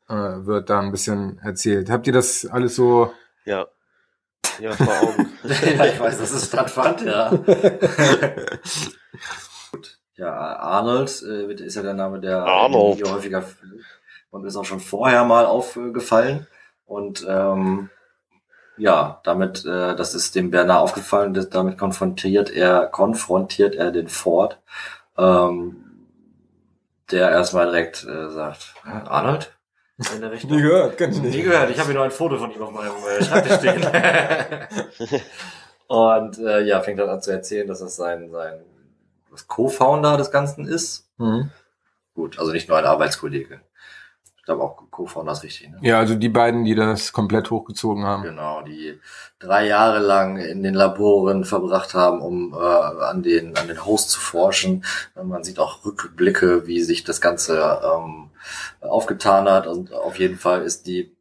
äh, 0.07 0.13
wird 0.13 0.69
da 0.69 0.79
ein 0.79 0.91
bisschen 0.91 1.39
erzählt. 1.39 1.89
Habt 1.89 2.05
ihr 2.05 2.13
das 2.13 2.45
alles 2.45 2.75
so? 2.75 3.11
Ja. 3.45 3.67
Ja, 4.59 4.73
vor 4.73 4.93
Augen. 5.01 5.31
ja, 5.43 5.85
ich 5.87 5.99
weiß, 5.99 6.19
dass 6.19 6.31
es 6.31 6.45
stattfand, 6.45 7.01
ja. 7.01 7.31
Gut. 9.71 9.97
Ja, 10.15 10.33
Arnold 10.35 11.23
äh, 11.23 11.51
ist 11.51 11.77
ja 11.77 11.81
der 11.81 11.95
Name, 11.95 12.19
der 12.19 12.43
Arnold. 12.43 12.97
hier 12.97 13.11
häufiger 13.11 13.43
und 14.29 14.45
ist 14.45 14.55
auch 14.55 14.65
schon 14.65 14.79
vorher 14.79 15.23
mal 15.25 15.47
aufgefallen. 15.47 16.45
Und 16.85 17.25
ähm, 17.27 17.89
ja, 18.77 19.19
damit, 19.23 19.65
äh, 19.65 19.95
das 19.95 20.13
ist 20.13 20.35
dem 20.35 20.51
Bernard 20.51 20.83
aufgefallen, 20.83 21.33
damit 21.49 21.79
konfrontiert 21.79 22.51
er, 22.51 22.85
konfrontiert 22.85 23.73
er 23.73 23.91
den 23.91 24.09
Ford. 24.09 24.59
Ähm, 25.17 25.90
der 27.11 27.29
erstmal 27.29 27.65
direkt 27.65 28.03
äh, 28.03 28.29
sagt, 28.29 28.75
Arnold? 28.83 29.53
In 30.15 30.21
der 30.21 30.31
Richtung? 30.31 30.51
Nie 30.51 30.61
gehört, 30.61 30.97
kenn 30.97 31.11
ich 31.11 31.21
nicht. 31.21 31.35
Nie 31.35 31.43
gehört, 31.43 31.69
ich 31.69 31.77
habe 31.77 31.87
hier 31.87 31.95
nur 31.95 32.05
ein 32.05 32.11
Foto 32.11 32.37
von 32.37 32.51
ihm 32.51 32.61
auf 32.61 32.71
meinem 32.71 32.93
äh, 33.05 33.23
Schreibtisch 33.23 33.57
stehen. 33.57 33.85
und 35.87 36.39
äh, 36.39 36.61
ja, 36.61 36.81
fängt 36.81 36.99
dann 36.99 37.09
an 37.09 37.21
zu 37.21 37.31
erzählen, 37.31 37.67
dass 37.67 37.79
das 37.79 37.95
sein, 37.95 38.31
sein 38.31 38.61
Co-Founder 39.47 40.17
des 40.17 40.31
Ganzen 40.31 40.65
ist. 40.65 41.09
Mhm. 41.17 41.51
Gut, 42.15 42.39
also 42.39 42.51
nicht 42.51 42.67
nur 42.67 42.77
ein 42.77 42.85
Arbeitskollege. 42.85 43.61
Glaube 44.51 44.63
auch 44.63 44.83
Co-Founder 44.91 45.31
ist 45.31 45.43
richtig. 45.43 45.69
Ne? 45.69 45.77
Ja, 45.81 45.99
also 45.99 46.15
die 46.15 46.29
beiden, 46.29 46.65
die 46.65 46.75
das 46.75 47.13
komplett 47.13 47.49
hochgezogen 47.49 48.05
haben. 48.05 48.23
Genau, 48.23 48.61
die 48.61 48.99
drei 49.39 49.65
Jahre 49.65 49.99
lang 49.99 50.37
in 50.37 50.61
den 50.61 50.73
Laboren 50.73 51.45
verbracht 51.45 51.93
haben, 51.93 52.21
um 52.21 52.53
äh, 52.53 52.57
an 52.57 53.23
den 53.23 53.57
an 53.57 53.67
den 53.67 53.85
Host 53.85 54.09
zu 54.09 54.19
forschen. 54.19 54.83
Man 55.21 55.43
sieht 55.43 55.59
auch 55.59 55.85
Rückblicke, 55.85 56.67
wie 56.67 56.81
sich 56.81 57.03
das 57.03 57.21
Ganze 57.21 57.81
ähm, 57.83 58.29
aufgetan 58.81 59.49
hat. 59.49 59.67
Und 59.67 59.93
auf 59.93 60.19
jeden 60.19 60.37
Fall 60.37 60.63
ist 60.63 60.85
die 60.85 61.15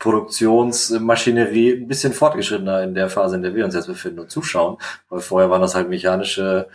Produktionsmaschinerie 0.00 1.74
ein 1.74 1.86
bisschen 1.86 2.12
fortgeschrittener 2.12 2.82
in 2.82 2.94
der 2.94 3.08
Phase, 3.08 3.36
in 3.36 3.42
der 3.42 3.54
wir 3.54 3.64
uns 3.64 3.76
jetzt 3.76 3.86
befinden 3.86 4.18
und 4.18 4.30
zuschauen. 4.30 4.78
Weil 5.08 5.20
vorher 5.20 5.48
waren 5.48 5.62
das 5.62 5.76
halt 5.76 5.88
mechanische 5.88 6.66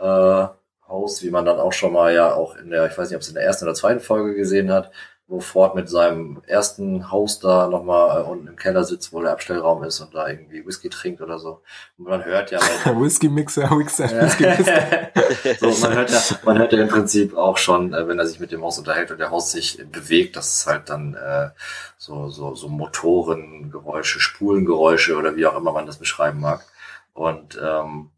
äh, 0.00 0.46
Hosts, 0.88 1.22
wie 1.22 1.30
man 1.30 1.44
dann 1.44 1.58
auch 1.58 1.72
schon 1.72 1.92
mal 1.92 2.12
ja 2.12 2.34
auch 2.34 2.56
in 2.56 2.70
der, 2.70 2.86
ich 2.90 2.98
weiß 2.98 3.08
nicht, 3.08 3.16
ob 3.16 3.22
es 3.22 3.28
in 3.28 3.34
der 3.34 3.44
ersten 3.44 3.64
oder 3.64 3.74
zweiten 3.74 4.00
Folge 4.00 4.34
gesehen 4.34 4.70
hat, 4.70 4.90
wo 5.32 5.40
Ford 5.40 5.74
mit 5.74 5.88
seinem 5.88 6.42
ersten 6.46 7.10
Haus 7.10 7.40
da 7.40 7.66
nochmal 7.66 8.20
äh, 8.20 8.24
unten 8.24 8.48
im 8.48 8.56
Keller 8.56 8.84
sitzt, 8.84 9.14
wo 9.14 9.22
der 9.22 9.32
Abstellraum 9.32 9.82
ist 9.82 9.98
und 10.00 10.14
da 10.14 10.28
irgendwie 10.28 10.64
Whisky 10.66 10.90
trinkt 10.90 11.22
oder 11.22 11.38
so. 11.38 11.62
Und 11.96 12.06
man 12.06 12.22
hört 12.22 12.50
ja. 12.50 12.60
Whisky-Mixer, 12.84 13.70
Whisky, 13.70 14.04
Whisky 14.04 15.58
so, 15.58 15.86
man 15.86 15.96
hört 15.96 16.10
ja, 16.10 16.20
man 16.44 16.58
hört 16.58 16.72
ja 16.74 16.82
im 16.82 16.88
Prinzip 16.88 17.34
auch 17.34 17.56
schon, 17.56 17.94
äh, 17.94 18.06
wenn 18.06 18.18
er 18.18 18.26
sich 18.26 18.40
mit 18.40 18.52
dem 18.52 18.62
Haus 18.62 18.78
unterhält 18.78 19.10
und 19.10 19.18
der 19.18 19.30
Haus 19.30 19.50
sich 19.50 19.82
bewegt, 19.90 20.36
dass 20.36 20.52
es 20.52 20.66
halt 20.66 20.90
dann 20.90 21.14
äh, 21.14 21.48
so, 21.96 22.28
so, 22.28 22.54
so 22.54 22.68
Motorengeräusche, 22.68 24.20
Spulengeräusche 24.20 25.16
oder 25.16 25.34
wie 25.34 25.46
auch 25.46 25.56
immer 25.56 25.72
man 25.72 25.86
das 25.86 25.96
beschreiben 25.96 26.40
mag. 26.40 26.62
Und 27.14 27.58
ähm, 27.58 28.10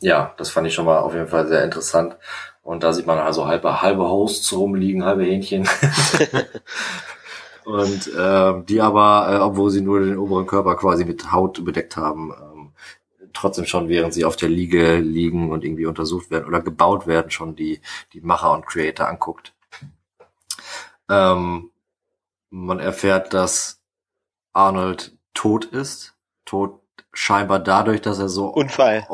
ja, 0.00 0.34
das 0.36 0.50
fand 0.50 0.66
ich 0.66 0.74
schon 0.74 0.86
mal 0.86 0.98
auf 0.98 1.14
jeden 1.14 1.28
Fall 1.28 1.46
sehr 1.46 1.62
interessant. 1.62 2.16
Und 2.62 2.84
da 2.84 2.92
sieht 2.92 3.06
man 3.06 3.18
also 3.18 3.46
halbe, 3.46 3.82
halbe 3.82 4.08
Hosts 4.08 4.52
rumliegen, 4.52 5.04
halbe 5.04 5.24
Hähnchen. 5.24 5.68
und 7.64 8.14
äh, 8.14 8.62
die 8.64 8.80
aber, 8.80 9.28
äh, 9.32 9.38
obwohl 9.38 9.70
sie 9.70 9.80
nur 9.80 10.00
den 10.00 10.16
oberen 10.16 10.46
Körper 10.46 10.76
quasi 10.76 11.04
mit 11.04 11.32
Haut 11.32 11.64
bedeckt 11.64 11.96
haben, 11.96 12.32
ähm, 12.32 12.72
trotzdem 13.32 13.66
schon, 13.66 13.88
während 13.88 14.14
sie 14.14 14.24
auf 14.24 14.36
der 14.36 14.48
Liege 14.48 14.98
liegen 14.98 15.50
und 15.50 15.64
irgendwie 15.64 15.86
untersucht 15.86 16.30
werden 16.30 16.46
oder 16.46 16.60
gebaut 16.60 17.06
werden, 17.08 17.30
schon 17.32 17.56
die, 17.56 17.80
die 18.12 18.20
Macher 18.20 18.52
und 18.52 18.66
Creator 18.66 19.08
anguckt. 19.08 19.54
Ähm, 21.10 21.70
man 22.50 22.78
erfährt, 22.78 23.34
dass 23.34 23.80
Arnold 24.52 25.16
tot 25.34 25.64
ist. 25.64 26.14
Tot 26.44 26.80
scheinbar 27.12 27.58
dadurch, 27.58 28.00
dass 28.00 28.18
er 28.18 28.28
so 28.28 28.46
Unfall. 28.46 29.06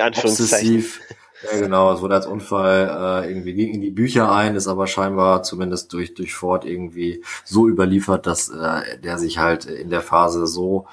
Anführungszeichen. 0.00 0.76
obsessiv 0.76 1.00
ja, 1.42 1.58
genau, 1.58 1.92
es 1.92 2.00
wurde 2.00 2.14
als 2.14 2.26
Unfall 2.26 3.24
äh, 3.24 3.30
irgendwie 3.30 3.54
ging 3.54 3.74
in 3.74 3.80
die 3.80 3.90
Bücher 3.90 4.30
ein, 4.32 4.54
ist 4.54 4.68
aber 4.68 4.86
scheinbar 4.86 5.42
zumindest 5.42 5.92
durch 5.92 6.14
durch 6.14 6.34
Ford 6.34 6.64
irgendwie 6.64 7.24
so 7.44 7.68
überliefert, 7.68 8.26
dass 8.26 8.48
äh, 8.48 8.98
der 8.98 9.18
sich 9.18 9.38
halt 9.38 9.64
in 9.64 9.90
der 9.90 10.02
Phase 10.02 10.46
so 10.46 10.86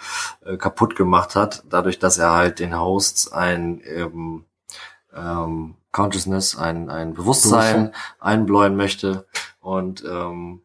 äh, 0.46 0.58
kaputt 0.58 0.96
gemacht 0.96 1.36
hat, 1.36 1.64
dadurch, 1.70 2.00
dass 2.00 2.18
er 2.18 2.34
halt 2.34 2.60
den 2.60 2.80
Hosts 2.80 3.32
ein 3.32 3.82
ähm, 3.86 4.46
ähm, 5.16 5.76
Consciousness, 5.92 6.58
ein, 6.58 6.90
ein 6.90 7.14
Bewusstsein 7.14 7.94
einbläuen 8.20 8.76
möchte. 8.76 9.26
Und 9.60 10.04
ähm, 10.04 10.62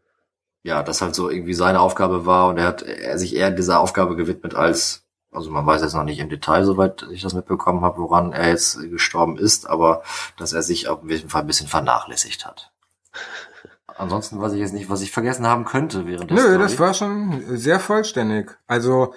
ja, 0.62 0.82
das 0.82 1.02
halt 1.02 1.14
so 1.14 1.30
irgendwie 1.30 1.54
seine 1.54 1.80
Aufgabe 1.80 2.26
war. 2.26 2.48
Und 2.48 2.58
er 2.58 2.66
hat 2.66 2.82
er 2.82 3.18
sich 3.18 3.34
eher 3.34 3.50
dieser 3.50 3.80
Aufgabe 3.80 4.16
gewidmet 4.16 4.54
als, 4.54 5.03
also 5.34 5.50
man 5.50 5.66
weiß 5.66 5.82
jetzt 5.82 5.94
noch 5.94 6.04
nicht 6.04 6.20
im 6.20 6.28
Detail, 6.28 6.64
soweit 6.64 7.06
ich 7.10 7.22
das 7.22 7.34
mitbekommen 7.34 7.82
habe, 7.82 7.98
woran 7.98 8.32
er 8.32 8.48
jetzt 8.48 8.78
gestorben 8.90 9.36
ist, 9.36 9.68
aber 9.68 10.02
dass 10.36 10.52
er 10.52 10.62
sich 10.62 10.88
auf 10.88 11.00
jeden 11.08 11.28
Fall 11.28 11.42
ein 11.42 11.46
bisschen 11.46 11.68
vernachlässigt 11.68 12.46
hat. 12.46 12.72
Ansonsten 13.96 14.40
weiß 14.40 14.52
ich 14.52 14.60
jetzt 14.60 14.72
nicht, 14.72 14.90
was 14.90 15.02
ich 15.02 15.12
vergessen 15.12 15.46
haben 15.46 15.64
könnte 15.64 16.06
während 16.06 16.30
der 16.30 16.36
Nö, 16.36 16.42
Story. 16.42 16.58
das 16.58 16.78
war 16.78 16.94
schon 16.94 17.56
sehr 17.56 17.78
vollständig. 17.78 18.50
Also 18.66 19.14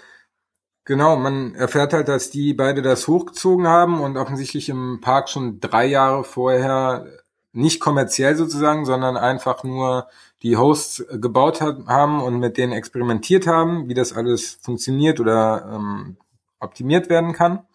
genau, 0.86 1.18
man 1.18 1.56
erfährt 1.56 1.94
halt, 1.94 2.08
dass 2.08 2.30
die 2.30 2.54
beide 2.54 2.82
das 2.82 3.08
hochgezogen 3.08 3.68
haben 3.68 4.02
und 4.02 4.18
offensichtlich 4.18 4.70
im 4.70 5.00
Park 5.02 5.30
schon 5.30 5.60
drei 5.60 5.86
Jahre 5.86 6.24
vorher 6.24 7.08
nicht 7.54 7.80
kommerziell 7.80 8.36
sozusagen, 8.36 8.86
sondern 8.86 9.18
einfach 9.18 9.64
nur 9.64 10.08
die 10.44 10.58
Hosts 10.58 11.06
gebaut 11.14 11.62
hat, 11.62 11.88
haben 11.88 12.22
und 12.22 12.40
mit 12.40 12.58
denen 12.58 12.74
experimentiert 12.74 13.48
haben, 13.48 13.90
wie 13.90 13.94
das 13.94 14.14
alles 14.14 14.60
funktioniert 14.62 15.20
oder 15.20 15.72
ähm, 15.74 16.18
optimiert 16.60 17.10
werden 17.10 17.34
kann. 17.34 17.66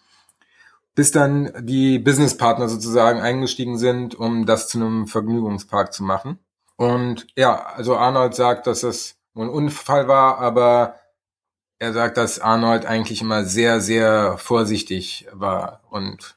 Bis 0.94 1.10
dann 1.10 1.52
die 1.60 1.98
Businesspartner 1.98 2.68
sozusagen 2.68 3.20
eingestiegen 3.20 3.78
sind, 3.78 4.14
um 4.14 4.46
das 4.46 4.68
zu 4.68 4.78
einem 4.78 5.06
Vergnügungspark 5.06 5.92
zu 5.92 6.04
machen. 6.04 6.38
Und 6.76 7.26
ja, 7.36 7.64
also 7.74 7.96
Arnold 7.96 8.34
sagt, 8.34 8.66
dass 8.66 8.82
es 8.82 9.16
ein 9.34 9.48
Unfall 9.48 10.08
war, 10.08 10.38
aber 10.38 10.96
er 11.78 11.92
sagt, 11.92 12.16
dass 12.16 12.38
Arnold 12.38 12.86
eigentlich 12.86 13.22
immer 13.22 13.44
sehr, 13.44 13.80
sehr 13.80 14.36
vorsichtig 14.38 15.26
war 15.32 15.80
und 15.90 16.36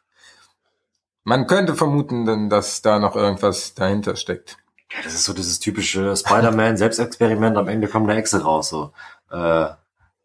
man 1.23 1.47
könnte 1.47 1.75
vermuten, 1.75 2.49
dass 2.49 2.83
da 2.83 2.99
noch 2.99 3.15
irgendwas 3.15 3.73
dahinter 3.73 4.15
steckt. 4.15 4.57
Ja, 4.95 5.03
das 5.03 5.13
ist 5.13 5.25
so 5.25 5.33
dieses 5.33 5.59
typische 5.59 6.15
Spider-Man-Selbstexperiment, 6.15 7.57
am 7.57 7.67
Ende 7.67 7.87
kommt 7.87 8.09
eine 8.09 8.19
Echse 8.19 8.43
raus. 8.43 8.69
So. 8.69 8.91
Äh, 9.31 9.65
äh, 9.65 9.73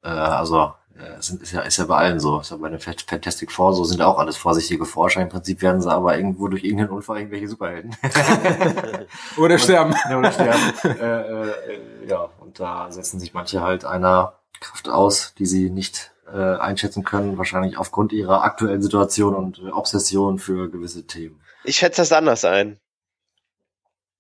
also 0.03 0.75
äh, 0.99 1.19
ist, 1.19 1.53
ja, 1.53 1.63
ist 1.63 1.79
ja 1.79 1.85
bei 1.85 1.97
allen 1.97 2.21
so. 2.21 2.41
Ist 2.41 2.51
ja 2.51 2.57
bei 2.57 2.69
den 2.69 2.81
Fantastic 2.81 3.51
Four 3.51 3.75
so, 3.75 3.85
sind 3.85 4.03
auch 4.03 4.19
alles 4.19 4.37
vorsichtige 4.37 4.85
Forscher. 4.85 5.23
Im 5.23 5.29
Prinzip 5.29 5.63
werden 5.63 5.81
sie 5.81 5.91
aber 5.91 6.17
irgendwo 6.17 6.49
durch 6.49 6.65
irgendeinen 6.65 6.91
Unfall 6.91 7.19
irgendwelche 7.19 7.49
Superhelden. 7.49 7.97
oder 9.37 9.59
sterben. 9.59 9.95
Und, 10.09 10.17
oder 10.17 10.33
sterben. 10.33 10.73
äh, 10.85 11.43
äh, 11.43 12.09
ja, 12.09 12.29
und 12.41 12.61
da 12.61 12.91
setzen 12.91 13.21
sich 13.21 13.35
manche 13.35 13.61
halt 13.61 13.85
einer 13.85 14.35
Kraft 14.61 14.89
aus, 14.89 15.35
die 15.39 15.47
sie 15.47 15.71
nicht 15.71 16.13
äh, 16.33 16.57
einschätzen 16.57 17.05
können, 17.05 17.39
wahrscheinlich 17.39 17.77
aufgrund 17.79 18.13
ihrer 18.13 18.45
aktuellen 18.45 18.83
Situation 18.83 19.35
und 19.35 19.59
äh, 19.59 19.71
Obsession 19.71 20.39
für 20.39 20.71
gewisse 20.71 21.07
Themen. 21.07 21.41
Ich 21.65 21.77
schätze 21.77 22.03
das 22.03 22.13
anders 22.13 22.45
ein. 22.45 22.79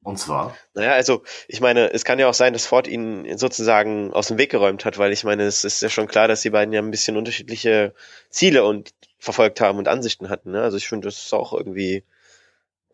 Und 0.02 0.18
zwar? 0.18 0.56
Naja, 0.74 0.92
also 0.92 1.22
ich 1.46 1.60
meine, 1.60 1.92
es 1.92 2.04
kann 2.04 2.18
ja 2.18 2.28
auch 2.28 2.34
sein, 2.34 2.54
dass 2.54 2.66
Ford 2.66 2.86
ihn 2.86 3.36
sozusagen 3.36 4.12
aus 4.12 4.28
dem 4.28 4.38
Weg 4.38 4.50
geräumt 4.50 4.84
hat, 4.84 4.96
weil 4.96 5.12
ich 5.12 5.24
meine, 5.24 5.42
es 5.42 5.64
ist 5.64 5.82
ja 5.82 5.90
schon 5.90 6.06
klar, 6.06 6.26
dass 6.26 6.40
die 6.40 6.50
beiden 6.50 6.72
ja 6.72 6.80
ein 6.80 6.90
bisschen 6.90 7.16
unterschiedliche 7.16 7.94
Ziele 8.30 8.64
und 8.64 8.90
verfolgt 9.18 9.60
haben 9.60 9.78
und 9.78 9.88
Ansichten 9.88 10.30
hatten. 10.30 10.52
Ne? 10.52 10.62
Also 10.62 10.78
ich 10.78 10.88
finde, 10.88 11.08
das 11.08 11.18
ist 11.18 11.34
auch 11.34 11.52
irgendwie 11.52 12.02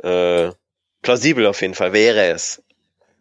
äh, 0.03 0.51
plausibel 1.03 1.47
auf 1.47 1.63
jeden 1.63 1.75
Fall, 1.75 1.93
wäre 1.93 2.27
es 2.27 2.63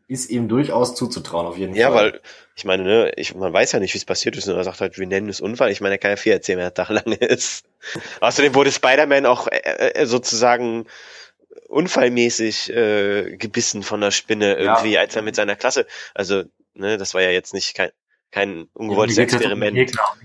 ist 0.07 0.29
ihm 0.29 0.47
durchaus 0.47 0.95
zuzutrauen, 0.95 1.47
auf 1.47 1.57
jeden 1.57 1.75
ja, 1.75 1.91
Fall. 1.91 2.07
Ja, 2.07 2.13
weil, 2.13 2.21
ich 2.55 2.65
meine, 2.65 2.83
ne, 2.83 3.11
ich, 3.15 3.33
man 3.33 3.51
weiß 3.51 3.71
ja 3.71 3.79
nicht, 3.79 3.93
wie 3.93 3.97
es 3.97 4.05
passiert 4.05 4.37
ist, 4.37 4.47
und 4.47 4.55
er 4.55 4.63
sagt 4.63 4.81
halt, 4.81 4.99
wir 4.99 5.07
nennen 5.07 5.29
es 5.29 5.41
Unfall. 5.41 5.71
Ich 5.71 5.81
meine, 5.81 5.95
er 5.95 5.97
kann 5.97 6.11
ja 6.11 6.17
viel 6.17 6.31
erzählen, 6.31 6.59
wer 6.59 6.73
Tag 6.73 6.89
lang 6.89 7.05
ist. 7.05 7.65
Außerdem 8.19 8.53
wurde 8.53 8.71
Spider-Man 8.71 9.25
auch 9.25 9.47
äh, 9.47 9.57
äh, 9.57 10.05
sozusagen 10.05 10.85
unfallmäßig 11.67 12.69
äh, 12.71 13.37
gebissen 13.37 13.83
von 13.83 14.01
der 14.01 14.11
Spinne 14.11 14.55
irgendwie, 14.55 14.91
ja. 14.91 15.01
als 15.01 15.15
er 15.15 15.21
mit 15.21 15.35
seiner 15.35 15.55
Klasse, 15.55 15.85
also, 16.13 16.43
ne, 16.73 16.97
das 16.97 17.13
war 17.13 17.21
ja 17.21 17.29
jetzt 17.29 17.53
nicht 17.53 17.75
kein, 17.75 17.91
kein 18.31 18.67
ungewolltes 18.73 19.17
Experiment. 19.17 19.77
Den 19.77 19.85
Gegner 19.87 20.15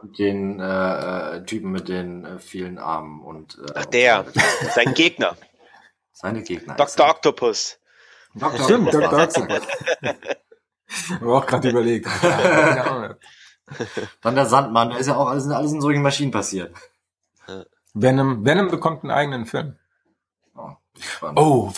und 0.00 0.18
den 0.18 0.60
äh, 0.60 1.44
Typen 1.44 1.72
mit 1.72 1.88
den 1.88 2.24
äh, 2.24 2.38
vielen 2.38 2.78
Armen 2.78 3.20
und 3.20 3.58
äh, 3.58 3.72
Ach, 3.74 3.84
der, 3.86 4.26
sein 4.74 4.94
Gegner. 4.94 5.36
Seine 6.12 6.42
Gegner. 6.42 6.74
Dr. 6.74 7.08
Octopus. 7.08 7.78
Dr. 8.34 8.64
Stimmt, 8.64 8.92
Dr. 8.92 9.22
Octopus. 9.22 9.62
Habe 11.10 11.36
auch 11.36 11.46
gerade 11.46 11.70
überlegt. 11.70 12.06
Dann 14.22 14.34
der 14.34 14.46
Sandmann, 14.46 14.90
da 14.90 14.96
ist 14.96 15.06
ja 15.06 15.16
auch 15.16 15.28
alles, 15.28 15.46
alles 15.48 15.72
in 15.72 15.80
solchen 15.80 16.02
Maschinen 16.02 16.30
passiert. 16.30 16.74
Venom, 17.94 18.44
Venom 18.44 18.68
bekommt 18.68 19.02
einen 19.02 19.10
eigenen 19.10 19.46
Film. 19.46 19.76
Oh, 21.22 21.32
oh, 21.36 21.72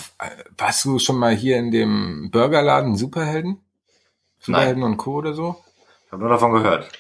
warst 0.57 0.85
du 0.85 0.99
schon 0.99 1.17
mal 1.17 1.35
hier 1.35 1.59
in 1.59 1.71
dem 1.71 2.31
Burgerladen 2.31 2.97
Superhelden? 2.97 3.61
Superhelden 4.39 4.83
Nein. 4.83 4.93
und 4.93 4.97
Co. 4.97 5.17
oder 5.17 5.35
so? 5.35 5.57
Ich 6.07 6.13
habe 6.13 6.23
nur 6.23 6.31
davon 6.31 6.53
gehört. 6.53 6.91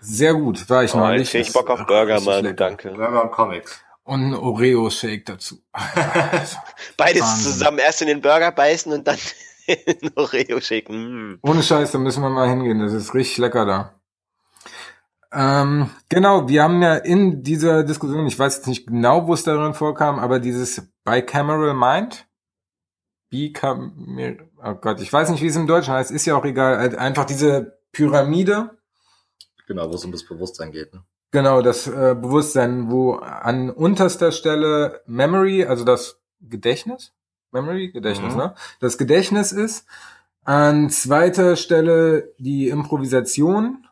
Sehr 0.00 0.34
gut, 0.34 0.68
war 0.70 0.84
ich 0.84 0.94
oh, 0.94 0.98
noch 0.98 1.10
nicht. 1.10 1.34
Ich 1.34 1.52
Bock 1.52 1.68
auf 1.70 1.86
Burger, 1.86 2.20
Mann, 2.20 2.54
danke. 2.56 2.90
Burger 2.90 3.24
und 3.24 3.32
Comics. 3.32 3.80
Und 4.04 4.30
ein 4.30 4.34
Oreo-Shake 4.34 5.26
dazu. 5.26 5.58
Beides 6.96 7.22
Wahnsinn. 7.22 7.52
zusammen. 7.52 7.78
Erst 7.78 8.02
in 8.02 8.08
den 8.08 8.20
Burger 8.20 8.52
beißen 8.52 8.92
und 8.92 9.06
dann 9.06 9.18
in 9.66 10.10
Oreo-Shake. 10.14 10.88
Mm. 10.88 11.38
Ohne 11.42 11.62
Scheiß, 11.62 11.90
da 11.90 11.98
müssen 11.98 12.22
wir 12.22 12.30
mal 12.30 12.48
hingehen. 12.48 12.78
Das 12.78 12.92
ist 12.92 13.14
richtig 13.14 13.38
lecker 13.38 13.66
da. 13.66 13.94
Ähm, 15.32 15.90
genau, 16.08 16.48
wir 16.48 16.62
haben 16.62 16.80
ja 16.82 16.94
in 16.94 17.42
dieser 17.42 17.82
Diskussion, 17.82 18.26
ich 18.26 18.38
weiß 18.38 18.56
jetzt 18.56 18.68
nicht 18.68 18.86
genau, 18.86 19.26
wo 19.26 19.34
es 19.34 19.42
darin 19.42 19.74
vorkam, 19.74 20.18
aber 20.18 20.38
dieses 20.38 20.82
Bicameral 21.06 21.72
Mind. 21.72 22.26
Bicameral, 23.30 24.48
oh 24.62 24.74
Gott, 24.74 25.00
ich 25.00 25.12
weiß 25.12 25.30
nicht, 25.30 25.42
wie 25.42 25.46
es 25.46 25.56
im 25.56 25.66
Deutschen 25.66 25.94
heißt, 25.94 26.10
ist 26.10 26.26
ja 26.26 26.36
auch 26.36 26.44
egal. 26.44 26.78
Halt 26.78 26.96
einfach 26.96 27.24
diese 27.24 27.78
Pyramide. 27.92 28.76
Genau, 29.66 29.88
wo 29.90 29.94
es 29.94 30.04
um 30.04 30.12
das 30.12 30.24
Bewusstsein 30.24 30.72
geht. 30.72 30.92
Ne? 30.92 31.02
Genau, 31.30 31.62
das 31.62 31.86
äh, 31.86 32.14
Bewusstsein, 32.14 32.90
wo 32.90 33.14
an 33.14 33.70
unterster 33.70 34.32
Stelle 34.32 35.02
Memory, 35.06 35.64
also 35.64 35.84
das 35.84 36.20
Gedächtnis, 36.40 37.12
Memory, 37.52 37.90
Gedächtnis, 37.90 38.34
mhm. 38.34 38.38
ne? 38.38 38.54
Das 38.80 38.98
Gedächtnis 38.98 39.52
ist. 39.52 39.86
An 40.44 40.90
zweiter 40.90 41.56
Stelle 41.56 42.32
die 42.38 42.68
Improvisation. 42.68 43.86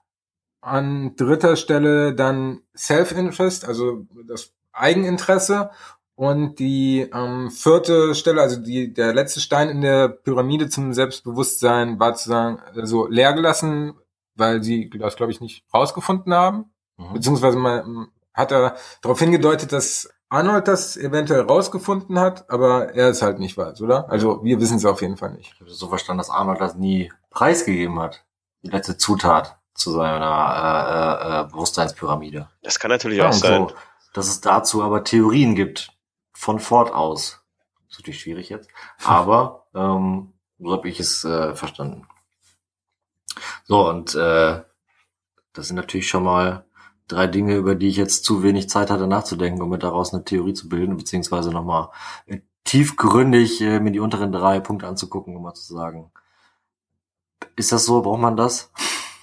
An 0.60 1.16
dritter 1.16 1.56
Stelle 1.56 2.14
dann 2.14 2.62
Self-Interest, 2.76 3.64
also 3.64 4.06
das 4.26 4.52
Eigeninteresse. 4.72 5.70
Und 6.16 6.60
die 6.60 7.00
ähm, 7.12 7.50
vierte 7.50 8.14
Stelle, 8.14 8.40
also 8.40 8.60
die, 8.60 8.92
der 8.92 9.12
letzte 9.12 9.40
Stein 9.40 9.68
in 9.68 9.80
der 9.80 10.08
Pyramide 10.08 10.68
zum 10.68 10.92
Selbstbewusstsein 10.92 11.98
war 11.98 12.14
zu 12.14 12.28
sagen, 12.28 12.60
also 12.74 13.08
leer 13.08 13.32
gelassen, 13.32 13.94
weil 14.36 14.62
sie 14.62 14.90
das, 14.90 15.16
glaube 15.16 15.32
ich, 15.32 15.40
nicht 15.40 15.64
rausgefunden 15.74 16.32
haben. 16.32 16.72
Mhm. 16.96 17.14
Beziehungsweise 17.14 17.56
man 17.56 18.08
hat 18.32 18.52
er 18.52 18.76
darauf 19.02 19.18
hingedeutet, 19.18 19.72
dass 19.72 20.08
Arnold 20.28 20.68
das 20.68 20.96
eventuell 20.96 21.42
rausgefunden 21.42 22.18
hat, 22.18 22.48
aber 22.48 22.94
er 22.94 23.08
es 23.08 23.22
halt 23.22 23.38
nicht 23.40 23.56
weiß, 23.56 23.80
oder? 23.80 24.08
Also 24.08 24.42
wir 24.44 24.60
wissen 24.60 24.76
es 24.76 24.84
auf 24.84 25.02
jeden 25.02 25.16
Fall 25.16 25.32
nicht. 25.32 25.52
Ich 25.54 25.60
habe 25.60 25.70
so 25.70 25.88
verstanden, 25.88 26.18
dass 26.18 26.30
Arnold 26.30 26.60
das 26.60 26.76
nie 26.76 27.12
preisgegeben 27.30 28.00
hat. 28.00 28.24
Die 28.62 28.70
letzte 28.70 28.96
Zutat 28.96 29.58
zu 29.74 29.90
seiner 29.90 30.20
äh, 30.20 31.40
äh, 31.40 31.52
Bewusstseinspyramide. 31.52 32.48
Das 32.62 32.78
kann 32.78 32.90
natürlich 32.90 33.18
ja, 33.18 33.28
auch 33.28 33.32
sein. 33.32 33.68
So, 33.68 33.74
dass 34.12 34.28
es 34.28 34.40
dazu 34.40 34.82
aber 34.82 35.04
Theorien 35.04 35.54
gibt 35.54 35.93
von 36.34 36.60
Ford 36.60 36.92
aus. 36.92 37.42
Das 37.86 37.92
ist 37.92 37.98
natürlich 38.00 38.20
schwierig 38.20 38.48
jetzt. 38.50 38.68
Aber 39.02 39.66
ähm, 39.74 40.32
so 40.58 40.72
habe 40.72 40.88
ich 40.88 41.00
es 41.00 41.24
äh, 41.24 41.54
verstanden. 41.54 42.06
So, 43.64 43.88
und 43.88 44.14
äh, 44.14 44.62
das 45.52 45.68
sind 45.68 45.76
natürlich 45.76 46.08
schon 46.08 46.24
mal 46.24 46.66
drei 47.08 47.26
Dinge, 47.26 47.56
über 47.56 47.74
die 47.74 47.88
ich 47.88 47.96
jetzt 47.96 48.24
zu 48.24 48.42
wenig 48.42 48.68
Zeit 48.68 48.90
hatte 48.90 49.06
nachzudenken, 49.06 49.62
um 49.62 49.70
mir 49.70 49.78
daraus 49.78 50.12
eine 50.12 50.24
Theorie 50.24 50.54
zu 50.54 50.68
bilden, 50.68 50.96
beziehungsweise 50.96 51.50
nochmal 51.50 51.90
tiefgründig 52.64 53.60
äh, 53.60 53.80
mir 53.80 53.92
die 53.92 54.00
unteren 54.00 54.32
drei 54.32 54.60
Punkte 54.60 54.86
anzugucken, 54.86 55.36
um 55.36 55.42
mal 55.42 55.54
zu 55.54 55.74
sagen, 55.74 56.10
ist 57.56 57.72
das 57.72 57.84
so, 57.84 58.02
braucht 58.02 58.20
man 58.20 58.36
das? 58.36 58.72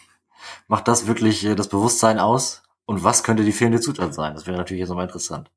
Macht 0.68 0.88
das 0.88 1.08
wirklich 1.08 1.46
äh, 1.46 1.56
das 1.56 1.68
Bewusstsein 1.68 2.20
aus? 2.20 2.64
Und 2.86 3.04
was 3.04 3.24
könnte 3.24 3.44
die 3.44 3.52
fehlende 3.52 3.80
Zutat 3.80 4.14
sein? 4.14 4.34
Das 4.34 4.48
wäre 4.48 4.58
natürlich 4.58 4.80
jetzt 4.80 4.90
nochmal 4.90 5.06
interessant. 5.06 5.50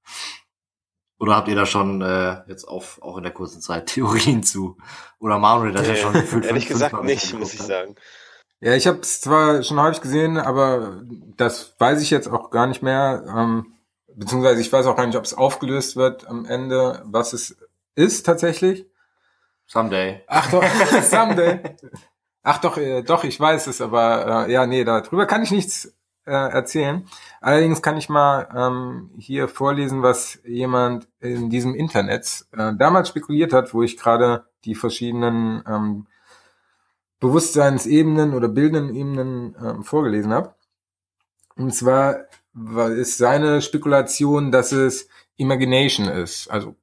Oder 1.18 1.36
habt 1.36 1.48
ihr 1.48 1.54
da 1.54 1.64
schon 1.64 2.02
äh, 2.02 2.42
jetzt 2.48 2.64
auf, 2.64 3.00
auch 3.02 3.16
in 3.16 3.22
der 3.22 3.32
kurzen 3.32 3.60
Zeit 3.60 3.86
Theorien 3.94 4.42
zu? 4.42 4.76
Oder 5.18 5.38
Manuel, 5.38 5.72
das 5.72 5.86
ja 5.86 5.96
schon 5.96 6.12
gefühlt 6.12 6.44
Ehrlich 6.44 6.66
fünf, 6.66 6.80
gesagt 6.80 7.04
nicht, 7.04 7.32
muss 7.38 7.54
ich 7.54 7.62
sagen. 7.62 7.94
Ja, 8.60 8.74
ich 8.74 8.86
habe 8.86 9.00
es 9.00 9.20
zwar 9.20 9.62
schon 9.62 9.80
häufig 9.80 10.00
gesehen, 10.00 10.38
aber 10.38 11.02
das 11.36 11.74
weiß 11.78 12.00
ich 12.00 12.10
jetzt 12.10 12.28
auch 12.28 12.50
gar 12.50 12.66
nicht 12.66 12.82
mehr. 12.82 13.24
Ähm, 13.28 13.74
beziehungsweise 14.14 14.60
ich 14.60 14.72
weiß 14.72 14.86
auch 14.86 14.96
gar 14.96 15.06
nicht, 15.06 15.16
ob 15.16 15.24
es 15.24 15.34
aufgelöst 15.34 15.96
wird 15.96 16.26
am 16.26 16.46
Ende, 16.46 17.02
was 17.04 17.32
es 17.32 17.56
ist 17.94 18.24
tatsächlich. 18.24 18.86
Someday. 19.66 20.22
Ach 20.26 20.50
doch, 20.50 20.64
someday. 21.02 21.60
Ach 22.42 22.58
doch, 22.58 22.76
äh, 22.76 23.02
doch, 23.02 23.24
ich 23.24 23.38
weiß 23.38 23.66
es, 23.66 23.80
aber 23.80 24.46
äh, 24.46 24.52
ja, 24.52 24.66
nee, 24.66 24.84
darüber 24.84 25.26
kann 25.26 25.42
ich 25.42 25.50
nichts 25.50 25.94
äh, 26.26 26.32
erzählen. 26.32 27.06
Allerdings 27.40 27.82
kann 27.82 27.96
ich 27.96 28.08
mal 28.08 28.48
ähm, 28.54 29.10
hier 29.18 29.48
vorlesen, 29.48 30.02
was 30.02 30.40
jemand 30.44 31.08
in 31.20 31.50
diesem 31.50 31.74
Internet 31.74 32.46
äh, 32.52 32.72
damals 32.76 33.08
spekuliert 33.08 33.52
hat, 33.52 33.74
wo 33.74 33.82
ich 33.82 33.96
gerade 33.96 34.46
die 34.64 34.74
verschiedenen 34.74 35.62
ähm, 35.66 36.06
Bewusstseinsebenen 37.20 38.34
oder 38.34 38.48
bildenden 38.48 38.94
Ebenen 38.94 39.54
äh, 39.54 39.82
vorgelesen 39.82 40.32
habe. 40.32 40.54
Und 41.56 41.74
zwar 41.74 42.26
ist 42.96 43.18
seine 43.18 43.62
Spekulation, 43.62 44.50
dass 44.50 44.72
es 44.72 45.08
Imagination 45.36 46.08
ist, 46.08 46.48
also 46.48 46.76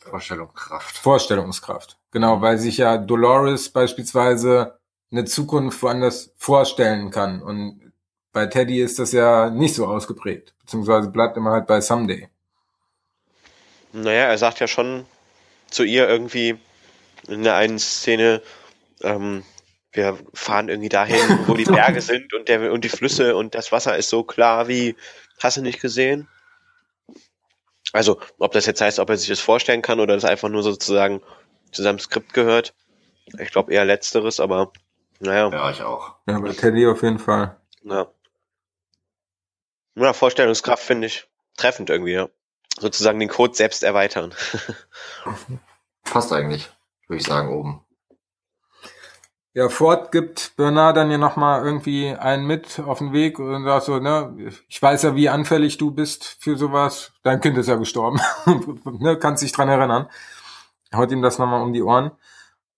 Vorstellungskraft. 0.00 0.96
Vorstellungskraft. 0.96 1.98
Genau, 2.10 2.40
weil 2.40 2.58
sich 2.58 2.78
ja 2.78 2.96
Dolores 2.96 3.68
beispielsweise 3.68 4.78
eine 5.10 5.24
Zukunft 5.24 5.82
woanders 5.82 6.32
vorstellen 6.36 7.10
kann. 7.10 7.42
Und 7.42 7.89
bei 8.32 8.46
Teddy 8.46 8.80
ist 8.80 8.98
das 8.98 9.12
ja 9.12 9.50
nicht 9.50 9.74
so 9.74 9.86
ausgeprägt, 9.86 10.54
beziehungsweise 10.60 11.10
bleibt 11.10 11.36
immer 11.36 11.50
halt 11.50 11.66
bei 11.66 11.80
Someday. 11.80 12.28
Naja, 13.92 14.24
er 14.24 14.38
sagt 14.38 14.60
ja 14.60 14.68
schon 14.68 15.04
zu 15.68 15.82
ihr 15.82 16.08
irgendwie 16.08 16.58
in 17.28 17.42
der 17.42 17.56
einen 17.56 17.78
Szene, 17.78 18.42
ähm, 19.02 19.44
wir 19.92 20.16
fahren 20.32 20.68
irgendwie 20.68 20.88
dahin, 20.88 21.18
wo 21.46 21.54
die 21.54 21.64
Berge 21.64 22.00
sind 22.00 22.32
und, 22.34 22.48
der, 22.48 22.72
und 22.72 22.84
die 22.84 22.88
Flüsse 22.88 23.36
und 23.36 23.54
das 23.54 23.72
Wasser 23.72 23.96
ist 23.96 24.08
so 24.08 24.22
klar 24.22 24.68
wie, 24.68 24.96
hast 25.42 25.56
du 25.56 25.62
nicht 25.62 25.80
gesehen? 25.80 26.28
Also, 27.92 28.20
ob 28.38 28.52
das 28.52 28.66
jetzt 28.66 28.80
heißt, 28.80 29.00
ob 29.00 29.10
er 29.10 29.16
sich 29.16 29.28
das 29.28 29.40
vorstellen 29.40 29.82
kann 29.82 29.98
oder 29.98 30.14
das 30.14 30.24
einfach 30.24 30.48
nur 30.48 30.62
sozusagen 30.62 31.20
zu 31.72 31.82
seinem 31.82 31.98
Skript 31.98 32.32
gehört. 32.34 32.72
Ich 33.38 33.50
glaube 33.50 33.72
eher 33.72 33.84
letzteres, 33.84 34.38
aber 34.38 34.72
naja. 35.18 35.50
Ja, 35.50 35.70
ich 35.70 35.82
auch. 35.82 36.14
Ja, 36.26 36.38
bei 36.38 36.52
Teddy 36.52 36.86
auf 36.86 37.02
jeden 37.02 37.18
Fall. 37.18 37.56
Ja. 37.82 38.06
Ja, 39.94 40.12
Vorstellungskraft 40.12 40.82
finde 40.82 41.06
ich 41.06 41.28
treffend 41.56 41.90
irgendwie, 41.90 42.12
ja. 42.12 42.28
Sozusagen 42.78 43.18
den 43.18 43.28
Code 43.28 43.54
selbst 43.54 43.82
erweitern. 43.82 44.34
Passt 46.04 46.32
eigentlich, 46.32 46.70
würde 47.08 47.20
ich 47.20 47.26
sagen, 47.26 47.48
oben. 47.48 47.84
Ja, 49.52 49.68
Ford 49.68 50.12
gibt 50.12 50.54
Bernard 50.56 50.96
dann 50.96 51.10
ja 51.10 51.18
nochmal 51.18 51.64
irgendwie 51.64 52.14
einen 52.14 52.46
mit 52.46 52.78
auf 52.78 52.98
den 52.98 53.12
Weg 53.12 53.40
und 53.40 53.64
sagt 53.64 53.84
so, 53.84 53.98
ne, 53.98 54.52
ich 54.68 54.80
weiß 54.80 55.02
ja, 55.02 55.16
wie 55.16 55.28
anfällig 55.28 55.76
du 55.76 55.90
bist 55.90 56.36
für 56.38 56.56
sowas. 56.56 57.12
Dein 57.24 57.40
Kind 57.40 57.58
ist 57.58 57.68
ja 57.68 57.74
gestorben. 57.74 58.20
ne, 58.84 59.18
kannst 59.18 59.42
dich 59.42 59.50
dran 59.50 59.68
erinnern. 59.68 60.08
Haut 60.94 61.10
ihm 61.10 61.20
das 61.20 61.38
nochmal 61.40 61.62
um 61.62 61.72
die 61.72 61.82
Ohren. 61.82 62.12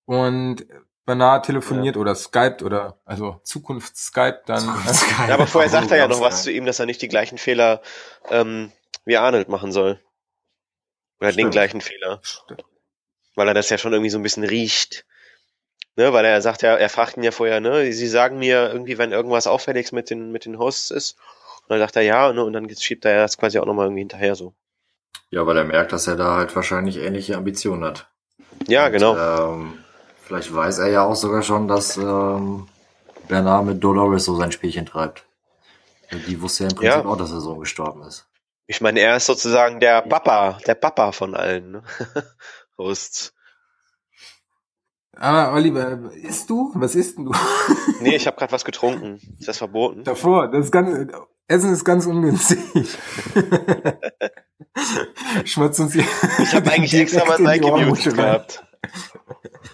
Und 0.06 0.66
Bernard 1.05 1.46
telefoniert 1.46 1.96
ja. 1.96 2.00
oder 2.00 2.14
Skypt 2.14 2.62
oder 2.62 2.98
also 3.05 3.40
Zukunft 3.42 3.96
Skype 3.96 4.42
dann. 4.46 4.61
Zukunft 4.61 5.05
Ja, 5.28 5.34
aber 5.34 5.46
vorher 5.46 5.70
sagt 5.70 5.90
er 5.90 5.98
ja 5.98 6.09
noch 6.09 6.20
was 6.20 6.44
zu 6.44 6.53
ihm, 6.53 6.64
dass 6.64 6.78
er 6.78 6.86
nicht 6.86 7.03
die 7.03 7.09
gleichen 7.09 7.38
Fehler 7.38 7.82
ähm, 8.30 8.70
wie 9.05 9.16
Arnold 9.16 9.48
machen 9.48 9.72
soll. 9.72 9.98
Oder 11.20 11.32
Stimmt. 11.32 11.46
den 11.46 11.50
gleichen 11.50 11.80
Fehler. 11.80 12.20
Stimmt. 12.22 12.64
Weil 13.34 13.48
er 13.48 13.55
das 13.55 13.70
ja 13.70 13.78
schon 13.78 13.92
irgendwie 13.92 14.11
so 14.11 14.18
ein 14.18 14.22
bisschen 14.22 14.44
riecht. 14.44 15.05
Ne, 15.94 16.12
weil 16.12 16.24
er 16.24 16.40
sagt 16.40 16.62
ja, 16.62 16.74
er 16.74 16.88
fragt 16.88 17.18
ihn 17.18 17.22
ja 17.22 17.32
vorher, 17.32 17.61
ne, 17.61 17.92
sie 17.92 18.09
sagen 18.09 18.38
mir 18.38 18.70
irgendwie, 18.72 18.96
wenn 18.96 19.12
irgendwas 19.12 19.46
auffällig 19.46 19.92
mit 19.92 20.09
den, 20.09 20.32
mit 20.32 20.46
den 20.46 20.59
Hosts 20.59 20.90
ist. 20.90 21.18
Und 21.62 21.70
dann 21.70 21.80
sagt 21.80 21.96
er 21.96 22.03
ja, 22.03 22.32
ne, 22.32 22.42
und 22.42 22.55
dann 22.55 22.68
schiebt 22.74 23.05
er 23.05 23.18
das 23.18 23.36
quasi 23.36 23.59
auch 23.59 23.66
nochmal 23.66 23.86
irgendwie 23.86 24.00
hinterher 24.00 24.34
so. 24.34 24.55
Ja, 25.30 25.46
weil 25.46 25.57
er 25.59 25.64
merkt, 25.64 25.92
dass 25.92 26.07
er 26.07 26.16
da 26.16 26.36
halt 26.36 26.55
wahrscheinlich 26.57 26.96
ähnliche 26.96 27.36
Ambitionen 27.36 27.84
hat. 27.84 28.11
Ja, 28.68 28.86
und, 28.86 28.92
genau. 28.92 29.53
Ähm, 29.55 29.82
vielleicht 30.33 30.55
weiß 30.55 30.78
er 30.78 30.89
ja 30.89 31.05
auch 31.05 31.14
sogar 31.14 31.43
schon, 31.43 31.68
dass 31.68 31.99
ähm, 31.99 32.66
Bernard 33.28 33.66
mit 33.66 33.85
Dolores 33.85 34.24
so 34.24 34.35
sein 34.37 34.51
Spielchen 34.51 34.87
treibt. 34.87 35.26
Die 36.26 36.41
wusste 36.41 36.64
ja 36.64 36.70
im 36.70 36.76
Prinzip 36.76 37.05
ja. 37.05 37.11
auch, 37.11 37.16
dass 37.16 37.33
er 37.33 37.41
so 37.41 37.57
gestorben 37.57 38.03
ist. 38.03 38.26
Ich 38.66 38.80
meine, 38.80 39.01
er 39.01 39.16
ist 39.16 39.26
sozusagen 39.26 39.80
der 39.80 40.01
Papa, 40.03 40.59
der 40.66 40.74
Papa 40.74 41.12
von 41.12 41.35
allen 41.35 41.72
ne? 41.72 41.83
Hosts. 42.78 43.35
Aber 45.14 45.53
Oliver, 45.53 46.11
isst 46.14 46.49
du? 46.49 46.72
Was 46.74 46.95
isst 46.95 47.18
du? 47.18 47.33
nee, 48.01 48.16
ich 48.16 48.26
habe 48.28 48.39
gerade 48.39 48.53
was 48.53 48.64
getrunken. 48.64 49.20
Ist 49.39 49.49
das 49.49 49.59
verboten? 49.59 50.05
Davor, 50.05 50.49
das 50.49 50.66
ist 50.66 50.72
ganz, 50.72 51.12
Essen 51.49 51.72
ist 51.72 51.85
ganz 51.85 52.07
ungünstig. 52.07 52.59
Schmatzt 55.45 55.80
uns 55.80 55.93
hier. 55.93 56.07
Ich 56.43 56.55
habe 56.55 56.70
eigentlich 56.70 56.95
extra 56.95 57.26
mein 57.26 57.43
Mic 57.43 57.61
gemutet 57.61 58.16
gehabt. 58.16 58.64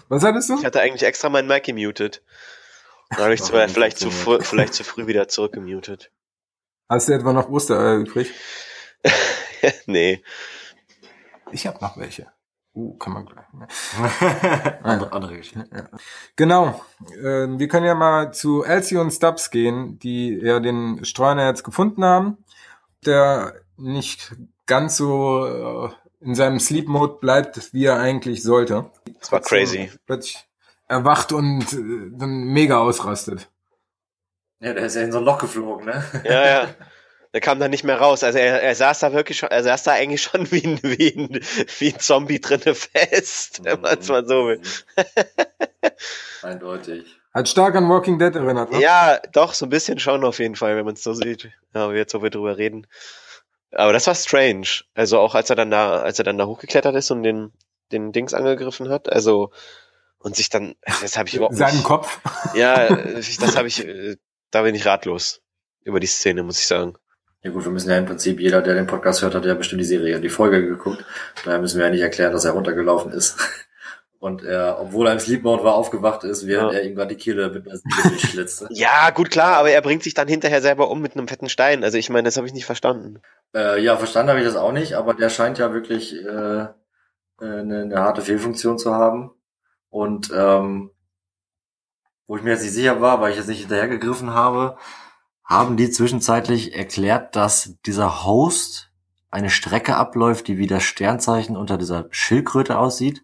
Was 0.07 0.23
hattest 0.23 0.49
du? 0.49 0.57
Ich 0.57 0.65
hatte 0.65 0.81
eigentlich 0.81 1.03
extra 1.03 1.29
mein 1.29 1.47
Mic 1.47 1.61
gemutet. 1.61 2.23
Dann 3.09 3.21
habe 3.21 3.33
ich 3.33 3.41
zu, 3.41 3.53
vielleicht, 3.53 3.97
zu, 3.97 4.11
vielleicht 4.11 4.73
zu 4.73 4.83
früh 4.83 5.07
wieder 5.07 5.27
zurückgemutet. 5.27 6.11
Hast 6.87 7.09
du 7.09 7.13
etwa 7.13 7.33
noch 7.33 7.49
Oster 7.49 7.93
äh, 7.93 7.95
übrig? 7.97 8.31
nee. 9.85 10.23
Ich 11.51 11.67
habe 11.67 11.79
noch 11.81 11.97
welche. 11.97 12.27
Uh, 12.75 12.95
kann 12.97 13.13
man 13.13 13.25
gleich. 13.25 13.45
Ne? 13.53 13.67
andere, 14.83 15.11
andere 15.11 15.37
Geschichte. 15.37 15.67
Ja. 15.73 15.89
Genau. 16.35 16.81
Äh, 17.17 17.47
wir 17.57 17.67
können 17.67 17.85
ja 17.85 17.95
mal 17.95 18.31
zu 18.31 18.63
Elsie 18.63 18.97
und 18.97 19.11
Stubbs 19.11 19.49
gehen, 19.49 19.97
die 19.99 20.35
ja 20.35 20.59
den 20.59 21.03
Streuner 21.03 21.47
jetzt 21.47 21.63
gefunden 21.63 22.05
haben, 22.05 22.37
der 23.05 23.55
nicht 23.77 24.35
ganz 24.67 24.97
so 24.97 25.45
äh, 25.45 25.89
in 26.21 26.35
seinem 26.35 26.59
Sleep 26.59 26.87
Mode 26.87 27.17
bleibt, 27.19 27.73
wie 27.73 27.85
er 27.85 27.99
eigentlich 27.99 28.43
sollte. 28.43 28.91
Das 29.19 29.31
war 29.31 29.41
crazy. 29.41 29.91
Plötzlich 30.05 30.37
erwacht 30.87 31.31
und 31.31 31.71
äh, 31.73 32.11
dann 32.17 32.45
mega 32.45 32.79
ausrastet. 32.79 33.49
Ja, 34.59 34.73
der 34.73 34.85
ist 34.85 34.95
ja 34.95 35.03
in 35.03 35.11
so 35.11 35.19
ein 35.19 35.23
Loch 35.23 35.37
geflogen, 35.37 35.85
ne? 35.85 36.03
Ja, 36.23 36.45
ja. 36.45 36.67
Der 37.31 37.41
kam 37.41 37.59
da 37.59 37.67
nicht 37.67 37.83
mehr 37.83 37.99
raus. 37.99 38.23
Also 38.23 38.39
er, 38.39 38.63
er 38.63 38.73
saß 38.73 39.01
da 39.01 39.13
wirklich 39.13 39.37
schon, 39.37 39.49
er 39.49 39.61
saß 39.61 39.83
da 39.83 39.91
eigentlich 39.91 40.23
schon 40.23 40.51
wie 40.51 40.65
ein, 40.65 40.79
wie 40.81 41.15
ein, 41.15 41.39
wie 41.77 41.93
ein 41.93 41.99
Zombie 41.99 42.39
drinne 42.41 42.73
fest, 42.73 43.63
wenn 43.63 43.81
man 43.81 43.99
es 43.99 44.07
mal 44.07 44.25
so 44.25 44.47
will. 44.47 44.61
Eindeutig. 46.41 47.05
Hat 47.31 47.47
stark 47.47 47.75
an 47.75 47.87
Walking 47.87 48.17
Dead 48.17 48.33
erinnert, 48.33 48.71
ne? 48.71 48.81
Ja, 48.81 49.19
doch, 49.31 49.53
so 49.53 49.67
ein 49.67 49.69
bisschen 49.69 49.99
schon 49.99 50.25
auf 50.25 50.39
jeden 50.39 50.55
Fall, 50.55 50.75
wenn 50.75 50.85
man 50.85 50.95
es 50.95 51.03
so 51.03 51.13
sieht. 51.13 51.51
Ja, 51.75 51.91
jetzt, 51.93 52.15
wo 52.15 52.23
wir 52.23 52.31
drüber 52.31 52.57
reden. 52.57 52.87
Aber 53.71 53.93
das 53.93 54.07
war 54.07 54.15
strange. 54.15 54.83
Also 54.93 55.19
auch 55.19 55.35
als 55.35 55.49
er 55.49 55.55
dann 55.55 55.71
da, 55.71 56.01
als 56.01 56.19
er 56.19 56.25
dann 56.25 56.37
da 56.37 56.45
hochgeklettert 56.45 56.95
ist 56.95 57.11
und 57.11 57.23
den, 57.23 57.51
den 57.91 58.11
Dings 58.11 58.33
angegriffen 58.33 58.89
hat, 58.89 59.11
also 59.11 59.51
und 60.17 60.35
sich 60.35 60.49
dann, 60.49 60.75
das 61.01 61.17
habe 61.17 61.29
ich 61.29 61.35
überhaupt 61.35 61.55
Seinen 61.55 61.75
nicht, 61.75 61.85
Kopf. 61.85 62.19
Ja, 62.53 62.93
das 63.15 63.55
habe 63.55 63.67
ich, 63.67 63.85
äh, 63.85 64.17
da 64.51 64.63
bin 64.63 64.75
ich 64.75 64.85
ratlos 64.85 65.41
über 65.83 65.99
die 65.99 66.07
Szene, 66.07 66.43
muss 66.43 66.59
ich 66.59 66.67
sagen. 66.67 66.95
Ja 67.41 67.51
gut, 67.51 67.63
wir 67.63 67.71
müssen 67.71 67.89
ja 67.89 67.97
im 67.97 68.05
Prinzip, 68.05 68.39
jeder, 68.39 68.61
der 68.61 68.75
den 68.75 68.85
Podcast 68.87 69.21
hört, 69.21 69.33
hat 69.33 69.45
ja 69.45 69.53
bestimmt 69.53 69.79
die 69.79 69.85
Serie, 69.85 70.19
die 70.19 70.29
Folge 70.29 70.61
geguckt. 70.61 71.05
Daher 71.45 71.59
müssen 71.59 71.77
wir 71.77 71.85
ja 71.85 71.91
nicht 71.91 72.01
erklären, 72.01 72.33
dass 72.33 72.43
er 72.43 72.51
runtergelaufen 72.51 73.13
ist. 73.13 73.37
Und 74.19 74.43
er, 74.43 74.81
obwohl 74.81 75.07
er 75.07 75.13
im 75.13 75.19
Sleep 75.19 75.43
Mode 75.43 75.63
war, 75.63 75.75
aufgewacht 75.75 76.25
ist, 76.25 76.45
während 76.45 76.73
ja. 76.73 76.79
er 76.79 76.85
ihm 76.85 76.93
gerade 76.93 77.15
die 77.15 77.21
Kehle 77.21 77.49
mit 77.51 77.65
einer 77.65 77.77
Säge 77.77 78.09
durchschlitzte. 78.09 78.67
ja, 78.71 79.09
gut, 79.11 79.31
klar, 79.31 79.55
aber 79.55 79.71
er 79.71 79.81
bringt 79.81 80.03
sich 80.03 80.13
dann 80.13 80.27
hinterher 80.27 80.61
selber 80.61 80.91
um 80.91 81.01
mit 81.01 81.15
einem 81.15 81.29
fetten 81.29 81.47
Stein. 81.47 81.85
Also 81.85 81.97
ich 81.97 82.09
meine, 82.09 82.25
das 82.25 82.35
habe 82.35 82.45
ich 82.45 82.53
nicht 82.53 82.65
verstanden. 82.65 83.21
Äh, 83.55 83.81
ja, 83.81 83.95
verstanden 83.95 84.31
habe 84.31 84.41
ich 84.41 84.45
das 84.45 84.57
auch 84.57 84.73
nicht, 84.73 84.95
aber 84.95 85.13
der 85.13 85.29
scheint 85.29 85.57
ja 85.57 85.73
wirklich 85.73 86.13
äh, 86.13 86.27
äh, 86.59 86.67
eine, 87.39 87.81
eine 87.83 87.99
harte 87.99 88.21
Fehlfunktion 88.21 88.77
zu 88.77 88.93
haben. 88.93 89.31
Und 89.89 90.31
ähm, 90.35 90.91
wo 92.27 92.35
ich 92.35 92.43
mir 92.43 92.51
jetzt 92.51 92.63
nicht 92.63 92.73
sicher 92.73 92.99
war, 92.99 93.21
weil 93.21 93.31
ich 93.31 93.37
jetzt 93.37 93.47
nicht 93.47 93.61
hinterhergegriffen 93.61 94.33
habe, 94.33 94.77
haben 95.45 95.77
die 95.77 95.89
zwischenzeitlich 95.89 96.75
erklärt, 96.75 97.35
dass 97.37 97.75
dieser 97.85 98.25
Host 98.25 98.91
eine 99.31 99.49
Strecke 99.49 99.95
abläuft, 99.95 100.47
die 100.47 100.57
wie 100.57 100.67
das 100.67 100.83
Sternzeichen 100.83 101.55
unter 101.55 101.77
dieser 101.77 102.07
Schildkröte 102.11 102.77
aussieht? 102.77 103.23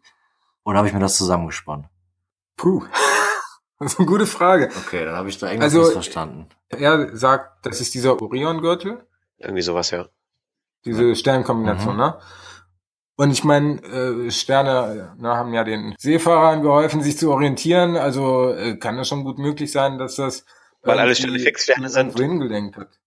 Oder 0.65 0.79
habe 0.79 0.87
ich 0.87 0.93
mir 0.93 0.99
das 0.99 1.17
zusammengesponnen? 1.17 1.87
Puh, 2.57 2.83
das 3.79 3.93
ist 3.93 3.99
eine 3.99 4.07
gute 4.07 4.25
Frage. 4.25 4.69
Okay, 4.85 5.05
dann 5.05 5.15
habe 5.15 5.29
ich 5.29 5.37
da 5.37 5.47
irgendwas 5.47 5.73
also, 5.75 5.91
verstanden. 5.91 6.47
Er 6.69 7.15
sagt, 7.15 7.65
das 7.65 7.79
ist 7.79 7.93
dieser 7.93 8.21
Orion-Gürtel. 8.21 9.05
Irgendwie 9.37 9.61
sowas, 9.61 9.91
ja. 9.91 10.07
Diese 10.83 11.15
Sternkombination, 11.15 11.93
mhm. 11.93 12.01
ne? 12.01 12.19
Und 13.17 13.31
ich 13.31 13.45
meine, 13.45 13.81
äh, 13.81 14.31
Sterne 14.31 15.15
na, 15.17 15.37
haben 15.37 15.53
ja 15.53 15.63
den 15.63 15.95
Seefahrern 15.97 16.61
geholfen, 16.61 17.01
sich 17.01 17.17
zu 17.17 17.31
orientieren. 17.31 17.95
Also 17.95 18.51
äh, 18.53 18.75
kann 18.75 18.99
es 18.99 19.07
schon 19.07 19.23
gut 19.23 19.37
möglich 19.37 19.71
sein, 19.71 19.97
dass 19.97 20.15
das 20.15 20.45
weil 20.81 20.99
alle 20.99 21.15
Sterne 21.15 21.39
Fixsterne 21.39 21.89
sind. 21.89 22.19
Hingelenkt 22.19 22.75
hat. 22.77 22.99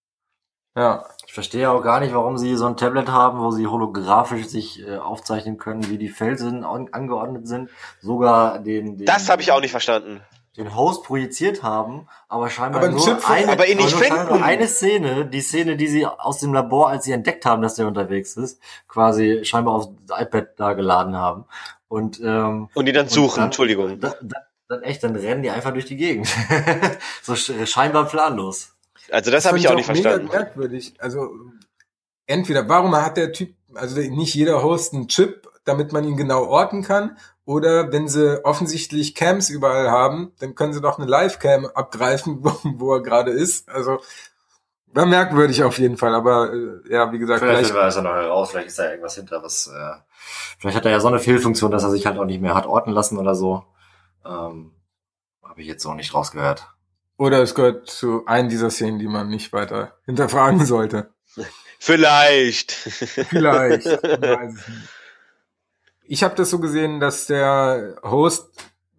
Ja. 0.79 1.05
Ich 1.27 1.35
verstehe 1.35 1.71
auch 1.71 1.83
gar 1.83 2.01
nicht, 2.01 2.15
warum 2.15 2.39
sie 2.39 2.57
so 2.57 2.67
ein 2.67 2.77
Tablet 2.77 3.09
haben, 3.09 3.41
wo 3.41 3.51
sie 3.51 3.67
holographisch 3.67 4.47
sich 4.47 4.87
äh, 4.87 4.97
aufzeichnen 4.97 5.59
können, 5.59 5.91
wie 5.91 5.99
die 5.99 6.09
Felsen 6.09 6.65
an, 6.65 6.89
angeordnet 6.93 7.47
sind. 7.47 7.69
Sogar 8.01 8.61
den. 8.61 8.97
den 8.97 9.07
das 9.07 9.29
habe 9.29 9.43
ich 9.43 9.53
auch 9.53 9.61
nicht 9.61 9.73
verstanden. 9.73 10.23
Den 10.57 10.75
Host 10.75 11.05
projiziert 11.05 11.63
haben, 11.63 12.09
aber 12.29 12.49
scheinbar 12.49 12.83
aber 12.83 12.93
nur, 12.93 13.29
eine, 13.29 13.53
aber 13.53 13.69
ihn 13.69 13.77
nicht 13.77 13.95
finden. 13.95 14.27
nur 14.29 14.43
eine 14.43 14.67
Szene, 14.67 15.27
die 15.27 15.41
Szene, 15.41 15.77
die 15.77 15.87
sie 15.87 16.07
aus 16.07 16.41
dem 16.41 16.55
Labor, 16.55 16.89
als 16.89 17.05
sie 17.05 17.13
entdeckt 17.13 17.45
haben, 17.45 17.63
dass 17.63 17.75
der 17.75 17.87
unterwegs 17.87 18.37
ist, 18.37 18.61
quasi 18.89 19.45
scheinbar 19.45 19.75
aufs 19.75 19.89
iPad 20.11 20.49
da 20.57 20.73
geladen 20.73 21.17
haben. 21.17 21.45
Und, 21.89 22.21
ähm, 22.21 22.71
und 22.75 22.87
die 22.87 22.93
dann 22.93 23.09
suchen, 23.09 23.37
dann, 23.37 23.45
Entschuldigung. 23.47 24.01
Da, 24.01 24.15
da, 24.21 24.37
dann 24.69 24.83
echt, 24.83 25.03
dann 25.05 25.15
rennen 25.15 25.43
die 25.43 25.51
einfach 25.51 25.73
durch 25.73 25.87
die 25.87 25.97
Gegend. 25.97 26.29
so 27.23 27.37
scheinbar 27.37 28.07
planlos. 28.07 28.78
Also 29.11 29.31
das, 29.31 29.45
das 29.45 29.47
habe 29.47 29.59
ich 29.59 29.69
auch 29.69 29.75
nicht 29.75 29.87
verstanden. 29.87 30.27
Mega 30.27 30.39
merkwürdig. 30.39 30.95
Also 30.99 31.31
entweder 32.27 32.69
warum 32.69 32.95
hat 32.97 33.17
der 33.17 33.33
Typ, 33.33 33.55
also 33.75 34.01
nicht 34.01 34.35
jeder 34.35 34.63
Host 34.63 34.95
einen 34.95 35.09
Chip, 35.09 35.49
damit 35.65 35.93
man 35.93 36.05
ihn 36.05 36.17
genau 36.17 36.45
orten 36.47 36.83
kann, 36.83 37.17
Oder 37.49 37.93
wenn 37.93 38.09
sie 38.09 38.45
offensichtlich 38.45 39.15
Cams 39.15 39.49
überall 39.49 39.91
haben, 39.91 40.33
dann 40.39 40.55
können 40.55 40.75
sie 40.75 40.83
doch 40.83 40.99
eine 40.99 41.09
Live-Cam 41.09 41.65
abgreifen, 41.65 42.39
wo, 42.45 42.53
wo 42.63 42.95
er 42.95 43.03
gerade 43.03 43.31
ist. 43.31 43.71
Also 43.71 44.01
war 44.89 45.07
merkwürdig 45.07 45.63
auf 45.63 45.79
jeden 45.79 45.97
Fall, 45.97 46.15
aber 46.15 46.53
äh, 46.53 46.93
ja, 46.93 47.11
wie 47.11 47.19
gesagt, 47.19 47.41
vielleicht, 47.41 47.59
vielleicht 47.61 47.75
wir 47.75 47.83
also 47.83 48.03
noch 48.03 48.13
heraus, 48.13 48.51
vielleicht 48.51 48.69
ist 48.69 48.79
da 48.79 48.91
irgendwas 48.91 49.15
hinter, 49.15 49.43
was 49.43 49.67
äh, 49.67 49.93
vielleicht 50.59 50.77
hat 50.77 50.85
er 50.85 50.91
ja 50.93 51.01
so 51.01 51.09
eine 51.09 51.19
Fehlfunktion, 51.21 51.71
dass 51.71 51.85
er 51.85 51.91
sich 51.91 52.05
halt 52.05 52.19
auch 52.19 52.27
nicht 52.27 52.43
mehr 52.43 52.55
hat 52.55 52.67
orten 52.67 52.91
lassen 52.91 53.17
oder 53.17 53.35
so. 53.35 53.65
Ähm, 54.27 54.73
Habe 55.43 55.63
ich 55.63 55.67
jetzt 55.69 55.83
so 55.83 55.95
nicht 55.95 56.13
rausgehört. 56.13 56.69
Oder 57.19 57.43
es 57.43 57.55
gehört 57.55 57.91
zu 57.91 58.25
einem 58.27 58.49
dieser 58.49 58.71
Szenen, 58.71 59.01
die 59.01 59.09
man 59.09 59.29
nicht 59.29 59.53
weiter 59.53 59.99
hinterfragen 60.07 60.65
sollte. 60.65 61.11
Vielleicht. 61.79 62.73
Vielleicht. 62.73 63.87
ich 66.05 66.23
habe 66.23 66.37
das 66.37 66.51
so 66.51 66.61
gesehen, 66.61 67.01
dass 67.01 67.27
der 67.27 67.97
Host 68.03 68.51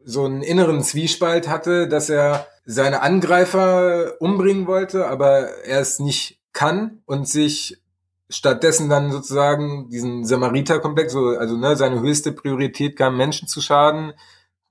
so 0.03 0.25
einen 0.25 0.43
inneren 0.43 0.83
Zwiespalt 0.83 1.47
hatte, 1.47 1.87
dass 1.87 2.09
er 2.09 2.47
seine 2.65 3.01
Angreifer 3.01 4.21
umbringen 4.21 4.67
wollte, 4.67 5.07
aber 5.07 5.63
er 5.63 5.79
es 5.79 5.99
nicht 5.99 6.39
kann 6.51 7.01
und 7.05 7.27
sich 7.27 7.81
stattdessen 8.29 8.89
dann 8.89 9.11
sozusagen 9.11 9.89
diesen 9.89 10.25
Samariter-Komplex, 10.25 11.13
so, 11.13 11.29
also 11.29 11.57
ne, 11.57 11.75
seine 11.75 12.01
höchste 12.01 12.31
Priorität 12.31 12.95
kam, 12.95 13.17
Menschen 13.17 13.47
zu 13.47 13.61
schaden, 13.61 14.13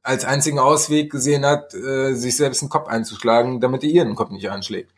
als 0.03 0.25
einzigen 0.25 0.59
Ausweg 0.59 1.11
gesehen 1.11 1.45
hat, 1.45 1.75
äh, 1.75 2.15
sich 2.15 2.37
selbst 2.37 2.63
den 2.63 2.69
Kopf 2.69 2.89
einzuschlagen, 2.89 3.61
damit 3.61 3.83
er 3.83 3.91
ihren 3.91 4.15
Kopf 4.15 4.31
nicht 4.31 4.51
anschlägt. 4.51 4.93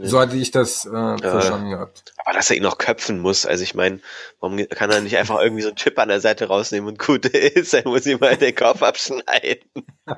So 0.00 0.18
hatte 0.18 0.36
ich 0.36 0.50
das 0.50 0.86
äh, 0.86 1.18
verstanden 1.18 1.68
ja. 1.68 1.76
gehabt. 1.76 2.14
Aber 2.24 2.34
dass 2.34 2.48
er 2.48 2.56
ihn 2.56 2.62
noch 2.62 2.78
köpfen 2.78 3.18
muss, 3.18 3.44
also 3.44 3.62
ich 3.62 3.74
meine, 3.74 4.00
warum 4.40 4.56
kann 4.70 4.90
er 4.90 5.02
nicht 5.02 5.18
einfach 5.18 5.38
irgendwie 5.40 5.62
so 5.62 5.68
einen 5.68 5.76
Chip 5.76 5.98
an 5.98 6.08
der 6.08 6.20
Seite 6.20 6.46
rausnehmen 6.46 6.88
und 6.88 6.98
gut 6.98 7.26
ist, 7.26 7.74
er 7.74 7.86
muss 7.86 8.06
ihm 8.06 8.18
mal 8.18 8.36
den 8.38 8.54
Kopf 8.54 8.82
abschneiden. 8.82 9.68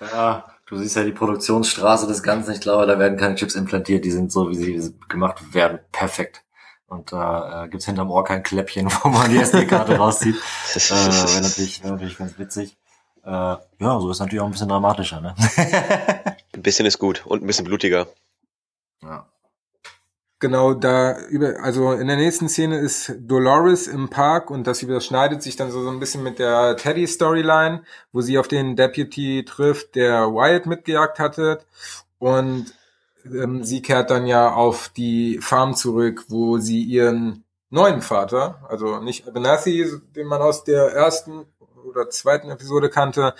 ja, 0.00 0.44
du 0.66 0.76
siehst 0.76 0.94
ja 0.94 1.02
die 1.02 1.12
Produktionsstraße 1.12 2.06
des 2.06 2.22
Ganzen, 2.22 2.52
ich 2.52 2.60
glaube, 2.60 2.86
da 2.86 3.00
werden 3.00 3.18
keine 3.18 3.34
Chips 3.34 3.56
implantiert, 3.56 4.04
die 4.04 4.12
sind 4.12 4.30
so, 4.30 4.48
wie 4.48 4.54
sie 4.54 4.94
gemacht 5.08 5.52
werden, 5.52 5.80
perfekt. 5.90 6.42
Und 6.88 7.12
da 7.12 7.64
äh, 7.64 7.68
gibt's 7.68 7.86
hinterm 7.86 8.10
Ohr 8.10 8.24
kein 8.24 8.42
Kläppchen, 8.42 8.90
wo 9.02 9.08
man 9.08 9.30
die 9.30 9.38
SD-Karte 9.38 9.96
rauszieht. 9.98 10.36
äh, 10.36 10.78
wäre 10.78 11.42
natürlich, 11.42 11.82
wär 11.82 11.92
natürlich 11.92 12.18
ganz 12.18 12.38
witzig. 12.38 12.76
Äh, 13.24 13.30
ja, 13.30 13.60
so 13.78 14.10
ist 14.10 14.20
natürlich 14.20 14.40
auch 14.40 14.46
ein 14.46 14.52
bisschen 14.52 14.68
dramatischer, 14.68 15.20
ne? 15.20 15.34
ein 16.54 16.62
bisschen 16.62 16.86
ist 16.86 16.98
gut 16.98 17.26
und 17.26 17.42
ein 17.42 17.46
bisschen 17.46 17.64
blutiger. 17.64 18.06
Ja. 19.02 19.26
Genau, 20.38 20.74
da 20.74 21.18
über, 21.28 21.62
also 21.62 21.92
in 21.92 22.08
der 22.08 22.16
nächsten 22.16 22.50
Szene 22.50 22.78
ist 22.78 23.14
Dolores 23.20 23.86
im 23.86 24.10
Park 24.10 24.50
und 24.50 24.66
das 24.66 24.82
überschneidet 24.82 25.42
sich 25.42 25.56
dann 25.56 25.70
so, 25.70 25.82
so 25.82 25.88
ein 25.88 25.98
bisschen 25.98 26.22
mit 26.22 26.38
der 26.38 26.76
Teddy-Storyline, 26.76 27.82
wo 28.12 28.20
sie 28.20 28.38
auf 28.38 28.46
den 28.46 28.76
Deputy 28.76 29.46
trifft, 29.46 29.94
der 29.94 30.26
Wyatt 30.26 30.66
mitgejagt 30.66 31.18
hatte. 31.18 31.60
Und 32.18 32.74
ähm, 33.34 33.64
sie 33.64 33.82
kehrt 33.82 34.10
dann 34.10 34.26
ja 34.26 34.52
auf 34.52 34.90
die 34.96 35.38
Farm 35.40 35.74
zurück, 35.74 36.24
wo 36.28 36.58
sie 36.58 36.82
ihren 36.82 37.44
neuen 37.70 38.02
Vater, 38.02 38.64
also 38.68 39.00
nicht 39.00 39.26
Abernathy, 39.26 39.86
den 40.14 40.26
man 40.26 40.40
aus 40.40 40.64
der 40.64 40.92
ersten 40.92 41.46
oder 41.84 42.10
zweiten 42.10 42.50
Episode 42.50 42.90
kannte, 42.90 43.34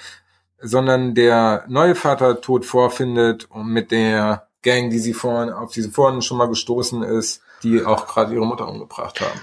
sondern 0.59 1.15
der 1.15 1.65
neue 1.69 1.95
Vater 1.95 2.41
tot 2.41 2.65
vorfindet 2.65 3.47
und 3.51 3.69
mit 3.69 3.91
der 3.91 4.49
Gang, 4.63 4.91
die 4.91 4.99
sie 4.99 5.13
vorhin, 5.13 5.51
auf 5.51 5.73
die 5.73 5.83
sie 5.83 5.91
vorhin 5.91 6.23
schon 6.23 6.39
mal 6.39 6.49
gestoßen 6.49 7.03
ist, 7.03 7.41
die 7.63 7.85
auch 7.85 8.07
gerade 8.07 8.35
ihre 8.35 8.47
Mutter 8.47 8.69
umgebracht 8.69 9.21
haben. 9.21 9.41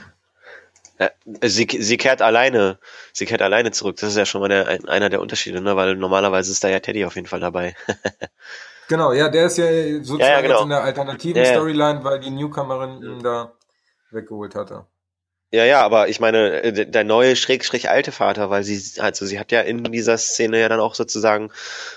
Ja, 0.99 1.09
sie, 1.41 1.67
sie 1.79 1.97
kehrt 1.97 2.21
alleine, 2.21 2.77
sie 3.13 3.25
kehrt 3.25 3.41
alleine 3.41 3.71
zurück. 3.71 3.97
Das 3.97 4.09
ist 4.09 4.17
ja 4.17 4.25
schon 4.25 4.41
mal 4.41 4.49
der, 4.49 4.67
einer 4.89 5.09
der 5.09 5.21
Unterschiede, 5.21 5.61
ne? 5.61 5.75
weil 5.75 5.95
normalerweise 5.95 6.51
ist 6.51 6.63
da 6.63 6.69
ja 6.69 6.79
Teddy 6.79 7.05
auf 7.05 7.15
jeden 7.15 7.27
Fall 7.27 7.39
dabei. 7.39 7.75
genau, 8.87 9.13
ja, 9.13 9.29
der 9.29 9.45
ist 9.45 9.57
ja 9.57 9.65
sozusagen 10.03 10.21
ja, 10.21 10.29
ja, 10.29 10.41
genau. 10.41 10.63
in 10.63 10.69
der 10.69 10.83
alternativen 10.83 11.45
Storyline, 11.45 12.03
weil 12.03 12.19
die 12.19 12.29
Newcomerin 12.29 13.01
ihn 13.03 13.23
da 13.23 13.53
weggeholt 14.11 14.55
hatte. 14.55 14.85
Ja, 15.53 15.65
ja, 15.65 15.81
aber 15.81 16.09
ich 16.09 16.19
meine, 16.19 16.63
äh, 16.63 16.87
der 16.89 17.03
neue 17.03 17.35
Schrägstrich 17.35 17.87
alte 17.87 18.11
Vater, 18.11 18.49
weil 18.49 18.63
sie, 18.63 18.99
also 18.99 19.27
sie 19.27 19.39
hat 19.39 19.51
ja 19.51 19.61
in 19.61 19.83
dieser 19.83 20.17
Szene 20.17 20.59
ja 20.59 20.67
dann 20.67 20.79
auch 20.79 20.95
sozusagen, 20.95 21.51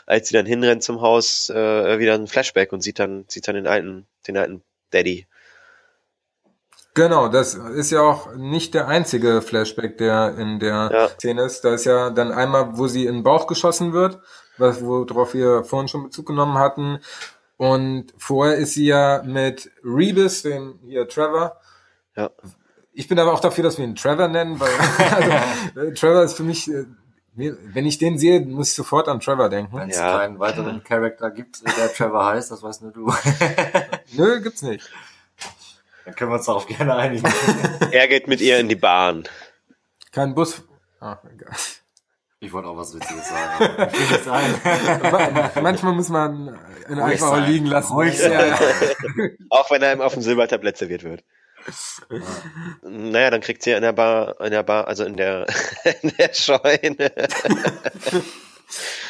als 0.04 0.28
sie 0.28 0.34
dann 0.34 0.44
hinrennt 0.44 0.82
zum 0.82 1.00
Haus, 1.00 1.48
äh, 1.48 1.98
wieder 1.98 2.12
ein 2.12 2.26
Flashback 2.26 2.74
und 2.74 2.82
sieht 2.82 2.98
dann, 2.98 3.24
sieht 3.28 3.48
dann 3.48 3.54
den 3.54 3.66
alten, 3.66 4.06
den 4.28 4.36
alten 4.36 4.62
Daddy. 4.90 5.26
Genau, 6.92 7.28
das 7.28 7.54
ist 7.54 7.90
ja 7.90 8.02
auch 8.02 8.34
nicht 8.34 8.74
der 8.74 8.88
einzige 8.88 9.40
Flashback, 9.40 9.96
der 9.96 10.34
in 10.36 10.58
der 10.58 10.90
ja. 10.92 11.08
Szene 11.08 11.44
ist. 11.44 11.62
Da 11.62 11.74
ist 11.74 11.86
ja 11.86 12.10
dann 12.10 12.32
einmal, 12.32 12.76
wo 12.76 12.88
sie 12.88 13.06
in 13.06 13.14
den 13.16 13.22
Bauch 13.22 13.46
geschossen 13.46 13.94
wird, 13.94 14.18
was, 14.58 14.84
worauf 14.84 15.34
wir 15.34 15.64
vorhin 15.64 15.88
schon 15.88 16.04
Bezug 16.04 16.26
genommen 16.26 16.58
hatten. 16.58 16.98
Und 17.56 18.12
vorher 18.18 18.56
ist 18.56 18.74
sie 18.74 18.86
ja 18.86 19.22
mit 19.24 19.70
Rebus, 19.82 20.42
dem 20.42 20.78
hier 20.84 21.08
Trevor, 21.08 21.60
ja 22.14 22.30
ich 22.96 23.08
bin 23.08 23.18
aber 23.18 23.32
auch 23.32 23.40
dafür, 23.40 23.62
dass 23.62 23.76
wir 23.76 23.84
ihn 23.84 23.94
Trevor 23.94 24.28
nennen, 24.28 24.58
weil 24.58 24.70
also, 25.74 25.94
Trevor 25.94 26.24
ist 26.24 26.36
für 26.36 26.42
mich, 26.42 26.68
äh, 26.68 26.86
wenn 27.34 27.84
ich 27.84 27.98
den 27.98 28.18
sehe, 28.18 28.40
muss 28.40 28.70
ich 28.70 28.74
sofort 28.74 29.08
an 29.08 29.20
Trevor 29.20 29.50
denken. 29.50 29.76
Wenn 29.76 29.90
es 29.90 29.98
ja. 29.98 30.18
keinen 30.18 30.38
weiteren 30.38 30.82
Charakter 30.82 31.30
gibt, 31.30 31.62
der 31.76 31.92
Trevor 31.92 32.24
heißt, 32.24 32.50
das 32.50 32.62
weißt 32.62 32.82
nur 32.82 32.92
du. 32.92 33.12
Nö, 34.12 34.40
gibt's 34.40 34.62
nicht. 34.62 34.90
Dann 36.06 36.14
können 36.14 36.30
wir 36.30 36.36
uns 36.36 36.46
darauf 36.46 36.66
gerne 36.66 36.94
einigen. 36.94 37.30
er 37.90 38.08
geht 38.08 38.28
mit 38.28 38.40
ihr 38.40 38.58
in 38.58 38.70
die 38.70 38.76
Bahn. 38.76 39.24
Kein 40.12 40.34
Bus. 40.34 40.62
Ah, 40.98 41.18
egal. 41.30 41.54
Ich 42.46 42.52
wollte 42.52 42.68
auch 42.68 42.76
was 42.76 42.94
Witziges 42.94 43.28
sagen. 43.28 44.54
Manchmal 45.62 45.94
muss 45.94 46.08
man 46.10 46.56
ihn 46.88 47.00
einfach 47.00 47.44
liegen 47.44 47.66
lassen. 47.66 47.92
Ruhig 47.92 48.16
sein. 48.16 48.54
Auch 49.50 49.68
wenn 49.72 49.82
er 49.82 49.92
ihm 49.92 50.00
auf 50.00 50.12
dem 50.12 50.22
Silbertablett 50.22 50.76
serviert 50.76 51.02
wird. 51.02 51.24
Ja. 52.08 52.20
Naja, 52.88 53.30
dann 53.30 53.40
kriegt 53.40 53.64
sie 53.64 53.72
in 53.72 53.82
der 53.82 53.94
Bar, 53.94 54.40
in 54.40 54.52
der 54.52 54.62
Bar, 54.62 54.86
also 54.86 55.04
in 55.04 55.16
der, 55.16 55.46
in 56.02 56.12
der 56.16 56.32
Scheune. 56.32 57.12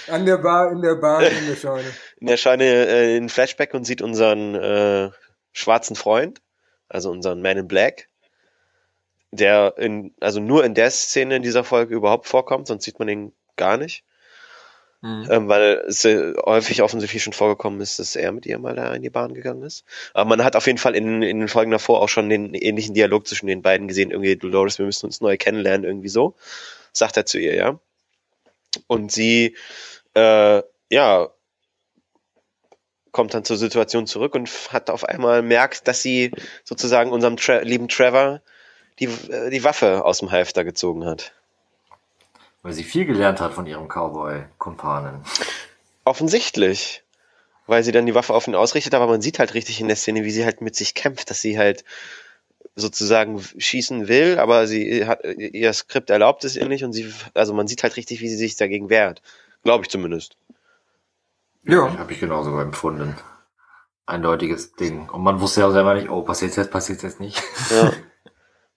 An 0.08 0.24
der 0.24 0.38
Bar, 0.38 0.72
in 0.72 0.80
der 0.80 0.94
Bar, 0.94 1.22
in 1.22 1.46
der 1.46 1.56
Scheune. 1.56 1.92
In 2.16 2.28
der 2.28 2.38
Scheune 2.38 2.64
äh, 2.64 3.18
ein 3.18 3.28
Flashback 3.28 3.74
und 3.74 3.84
sieht 3.84 4.00
unseren 4.00 4.54
äh, 4.54 5.10
schwarzen 5.52 5.94
Freund, 5.94 6.40
also 6.88 7.10
unseren 7.10 7.42
Man 7.42 7.58
in 7.58 7.68
Black, 7.68 8.08
der 9.36 9.74
in, 9.78 10.14
also 10.20 10.40
nur 10.40 10.64
in 10.64 10.74
der 10.74 10.90
Szene 10.90 11.36
in 11.36 11.42
dieser 11.42 11.64
Folge 11.64 11.94
überhaupt 11.94 12.26
vorkommt, 12.26 12.66
sonst 12.66 12.84
sieht 12.84 12.98
man 12.98 13.08
ihn 13.08 13.32
gar 13.56 13.76
nicht. 13.76 14.04
Mhm. 15.02 15.28
Ähm, 15.30 15.48
weil 15.48 15.84
es 15.86 16.04
äh, 16.04 16.34
häufig 16.44 16.82
offensichtlich 16.82 17.22
schon 17.22 17.32
vorgekommen 17.32 17.80
ist, 17.80 17.98
dass 17.98 18.16
er 18.16 18.32
mit 18.32 18.46
ihr 18.46 18.58
mal 18.58 18.74
da 18.74 18.94
in 18.94 19.02
die 19.02 19.10
Bahn 19.10 19.34
gegangen 19.34 19.62
ist. 19.62 19.84
Aber 20.14 20.28
man 20.28 20.42
hat 20.42 20.56
auf 20.56 20.66
jeden 20.66 20.78
Fall 20.78 20.96
in, 20.96 21.22
in 21.22 21.38
den 21.38 21.48
Folgen 21.48 21.70
davor 21.70 22.00
auch 22.00 22.08
schon 22.08 22.28
den 22.28 22.54
ähnlichen 22.54 22.94
Dialog 22.94 23.26
zwischen 23.26 23.46
den 23.46 23.62
beiden 23.62 23.88
gesehen. 23.88 24.10
Irgendwie, 24.10 24.36
Dolores, 24.36 24.78
wir 24.78 24.86
müssen 24.86 25.06
uns 25.06 25.20
neu 25.20 25.36
kennenlernen, 25.36 25.84
irgendwie 25.84 26.08
so. 26.08 26.34
Sagt 26.92 27.16
er 27.18 27.26
zu 27.26 27.38
ihr, 27.38 27.54
ja. 27.54 27.78
Und 28.86 29.12
sie, 29.12 29.56
äh, 30.14 30.62
ja, 30.90 31.28
kommt 33.12 33.32
dann 33.32 33.44
zur 33.44 33.56
Situation 33.56 34.06
zurück 34.06 34.34
und 34.34 34.50
hat 34.72 34.90
auf 34.90 35.04
einmal 35.04 35.42
merkt, 35.42 35.88
dass 35.88 36.02
sie 36.02 36.32
sozusagen 36.64 37.12
unserem 37.12 37.36
Tra 37.36 37.58
lieben 37.58 37.88
Trevor 37.88 38.42
die, 38.98 39.06
äh, 39.06 39.50
die 39.50 39.64
Waffe 39.64 40.04
aus 40.04 40.18
dem 40.18 40.30
Halfter 40.30 40.64
gezogen 40.64 41.04
hat. 41.04 41.32
Weil 42.62 42.72
sie 42.72 42.84
viel 42.84 43.06
gelernt 43.06 43.40
hat 43.40 43.54
von 43.54 43.66
ihrem 43.66 43.88
Cowboy-Kumpanen. 43.88 45.20
Offensichtlich. 46.04 47.02
Weil 47.66 47.82
sie 47.82 47.92
dann 47.92 48.06
die 48.06 48.14
Waffe 48.14 48.34
auf 48.34 48.46
ihn 48.46 48.54
ausrichtet, 48.54 48.94
aber 48.94 49.06
man 49.06 49.20
sieht 49.20 49.38
halt 49.38 49.54
richtig 49.54 49.80
in 49.80 49.88
der 49.88 49.96
Szene, 49.96 50.24
wie 50.24 50.30
sie 50.30 50.44
halt 50.44 50.60
mit 50.60 50.76
sich 50.76 50.94
kämpft, 50.94 51.30
dass 51.30 51.40
sie 51.40 51.58
halt 51.58 51.84
sozusagen 52.74 53.40
schießen 53.40 54.08
will, 54.08 54.38
aber 54.38 54.66
sie 54.66 55.06
hat, 55.06 55.24
ihr 55.24 55.72
Skript 55.72 56.10
erlaubt 56.10 56.44
es 56.44 56.56
ihr 56.56 56.68
nicht 56.68 56.84
und 56.84 56.92
sie, 56.92 57.12
also 57.34 57.54
man 57.54 57.66
sieht 57.66 57.82
halt 57.82 57.96
richtig, 57.96 58.20
wie 58.20 58.28
sie 58.28 58.36
sich 58.36 58.56
dagegen 58.56 58.90
wehrt. 58.90 59.22
Glaube 59.62 59.84
ich 59.84 59.90
zumindest. 59.90 60.36
Ja. 61.64 61.98
Habe 61.98 62.12
ich 62.12 62.20
genauso 62.20 62.58
empfunden. 62.58 63.16
Eindeutiges 64.06 64.72
Ding. 64.74 65.08
Und 65.08 65.22
man 65.22 65.40
wusste 65.40 65.60
ja 65.60 65.70
selber 65.70 65.94
nicht, 65.94 66.08
oh, 66.08 66.22
passiert 66.22 66.56
jetzt, 66.56 66.70
passiert 66.70 67.02
jetzt 67.02 67.18
nicht. 67.18 67.42
Ja. 67.70 67.92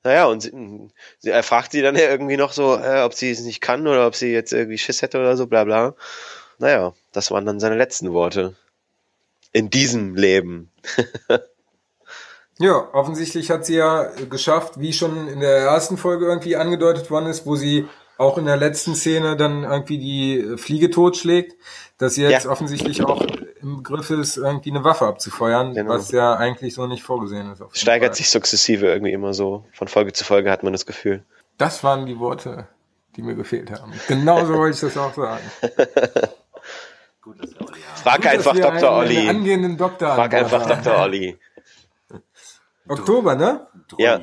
Naja, 0.10 0.26
und 0.26 0.42
sie, 0.42 0.90
sie, 1.20 1.30
er 1.30 1.44
fragt 1.44 1.72
sie 1.72 1.84
dann 1.84 1.96
ja 1.96 2.10
irgendwie 2.10 2.36
noch 2.36 2.52
so, 2.52 2.76
äh, 2.76 3.04
ob 3.04 3.14
sie 3.14 3.30
es 3.30 3.42
nicht 3.42 3.62
kann 3.62 3.86
oder 3.86 4.08
ob 4.08 4.16
sie 4.16 4.34
jetzt 4.34 4.52
irgendwie 4.52 4.80
Schiss 4.80 5.04
hätte 5.04 5.20
oder 5.20 5.38
so, 5.38 5.46
bla 5.46 5.66
bla. 5.66 5.94
Naja, 6.58 6.94
das 7.12 7.30
waren 7.30 7.46
dann 7.46 7.60
seine 7.60 7.78
letzten 7.78 8.12
Worte. 8.12 8.56
In 9.52 9.70
diesem 9.70 10.16
Leben. 10.16 10.72
ja, 12.58 12.90
offensichtlich 12.92 13.52
hat 13.52 13.68
sie 13.68 13.76
ja 13.76 14.06
geschafft, 14.32 14.80
wie 14.80 14.94
schon 14.94 15.28
in 15.28 15.42
der 15.42 15.58
ersten 15.58 15.96
Folge 15.96 16.26
irgendwie 16.26 16.56
angedeutet 16.56 17.12
worden 17.12 17.28
ist, 17.28 17.46
wo 17.46 17.56
sie 17.56 17.88
auch 18.18 18.40
in 18.40 18.46
der 18.46 18.58
letzten 18.58 18.96
Szene 18.96 19.38
dann 19.38 19.64
irgendwie 19.64 20.00
die 20.00 20.58
Fliege 20.58 20.90
totschlägt, 20.90 21.56
dass 22.00 22.16
sie 22.16 22.24
jetzt 22.24 22.46
ja. 22.46 22.50
offensichtlich 22.50 23.06
auch 23.06 23.24
im 23.62 23.78
Begriff 23.78 24.10
ist, 24.10 24.38
irgendwie 24.38 24.72
eine 24.72 24.84
Waffe 24.84 25.06
abzufeuern, 25.06 25.74
genau. 25.74 25.92
was 25.92 26.12
ja 26.12 26.36
eigentlich 26.36 26.74
so 26.74 26.88
nicht 26.88 27.04
vorgesehen 27.04 27.52
ist. 27.52 27.64
Steigert 27.74 28.10
Fall. 28.10 28.18
sich 28.18 28.30
sukzessive 28.30 28.88
irgendwie 28.88 29.14
immer 29.14 29.34
so. 29.34 29.66
Von 29.74 29.88
Folge 29.88 30.14
zu 30.14 30.24
Folge 30.24 30.52
hat 30.52 30.64
man 30.64 30.74
das 30.74 30.86
Gefühl. 30.86 31.24
Das 31.58 31.84
waren 31.84 32.06
die 32.06 32.20
Worte 32.20 32.68
die 33.16 33.22
mir 33.22 33.36
gefehlt 33.36 33.72
haben. 33.72 33.94
Genauso 34.08 34.54
wollte 34.54 34.76
ich 34.76 34.82
das 34.82 34.98
auch 34.98 35.14
sagen. 35.14 35.44
Gut, 37.22 37.44
dass 37.44 37.54
wir 37.54 37.68
Olli 37.68 37.82
haben. 37.82 37.98
Frag 37.98 38.16
Gut, 38.18 38.28
einfach 38.28 38.56
Dr. 38.56 38.92
Olli. 38.92 39.30
angehenden 39.30 39.78
Doktor 39.78 40.16
Frag 40.16 40.34
einfach 40.34 40.66
Dr. 40.66 41.00
Olli. 41.00 41.38
Oktober, 42.88 43.36
ne? 43.36 43.68
Ja. 43.98 44.22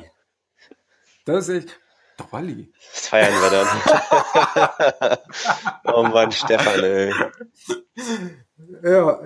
Das 1.25 1.47
ist 1.47 1.63
echt. 1.63 1.79
Dolly. 2.17 2.71
Das 2.93 3.07
feiern 3.07 3.33
wir 3.41 3.49
dann. 3.49 5.17
oh 5.93 6.03
Mann, 6.03 6.31
Stefan, 6.31 6.83
ey. 6.83 7.13
Ja. 8.83 9.19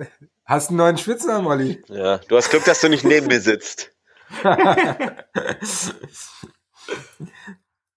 Hast 0.44 0.68
einen 0.68 0.78
neuen 0.78 0.98
Spitznamen, 0.98 1.46
Olli? 1.46 1.82
Ja, 1.88 2.18
du 2.18 2.36
hast 2.36 2.50
Glück, 2.50 2.64
dass 2.64 2.80
du 2.80 2.88
nicht 2.88 3.04
neben 3.04 3.28
mir 3.28 3.40
sitzt. 3.40 3.92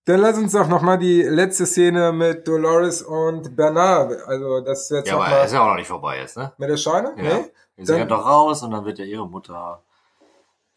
Dann 0.06 0.20
lass 0.20 0.38
uns 0.38 0.52
doch 0.52 0.68
nochmal 0.68 1.00
die 1.00 1.24
letzte 1.24 1.66
Szene 1.66 2.12
mit 2.12 2.48
Dolores 2.48 3.02
und 3.02 3.56
Bernard. 3.56 4.22
Also 4.28 4.62
das 4.62 4.84
ist 4.84 4.91
jetzt 4.91 5.08
ja, 5.08 5.18
aber 5.18 5.43
ist 5.43 5.54
ja 5.54 5.64
auch 5.64 5.70
noch 5.70 5.76
nicht 5.76 5.88
vorbei 5.88 6.20
jetzt, 6.20 6.38
ne? 6.38 6.54
Mit 6.58 6.70
der 6.70 6.78
Scheune? 6.78 7.16
Ja. 7.18 7.39
Nee? 7.39 7.52
Sie 7.78 7.91
rennt 7.91 8.12
doch 8.12 8.24
raus 8.26 8.62
und 8.62 8.72
dann 8.72 8.86
wird 8.86 9.00
ja 9.00 9.06
ihre 9.06 9.28
Mutter. 9.28 9.84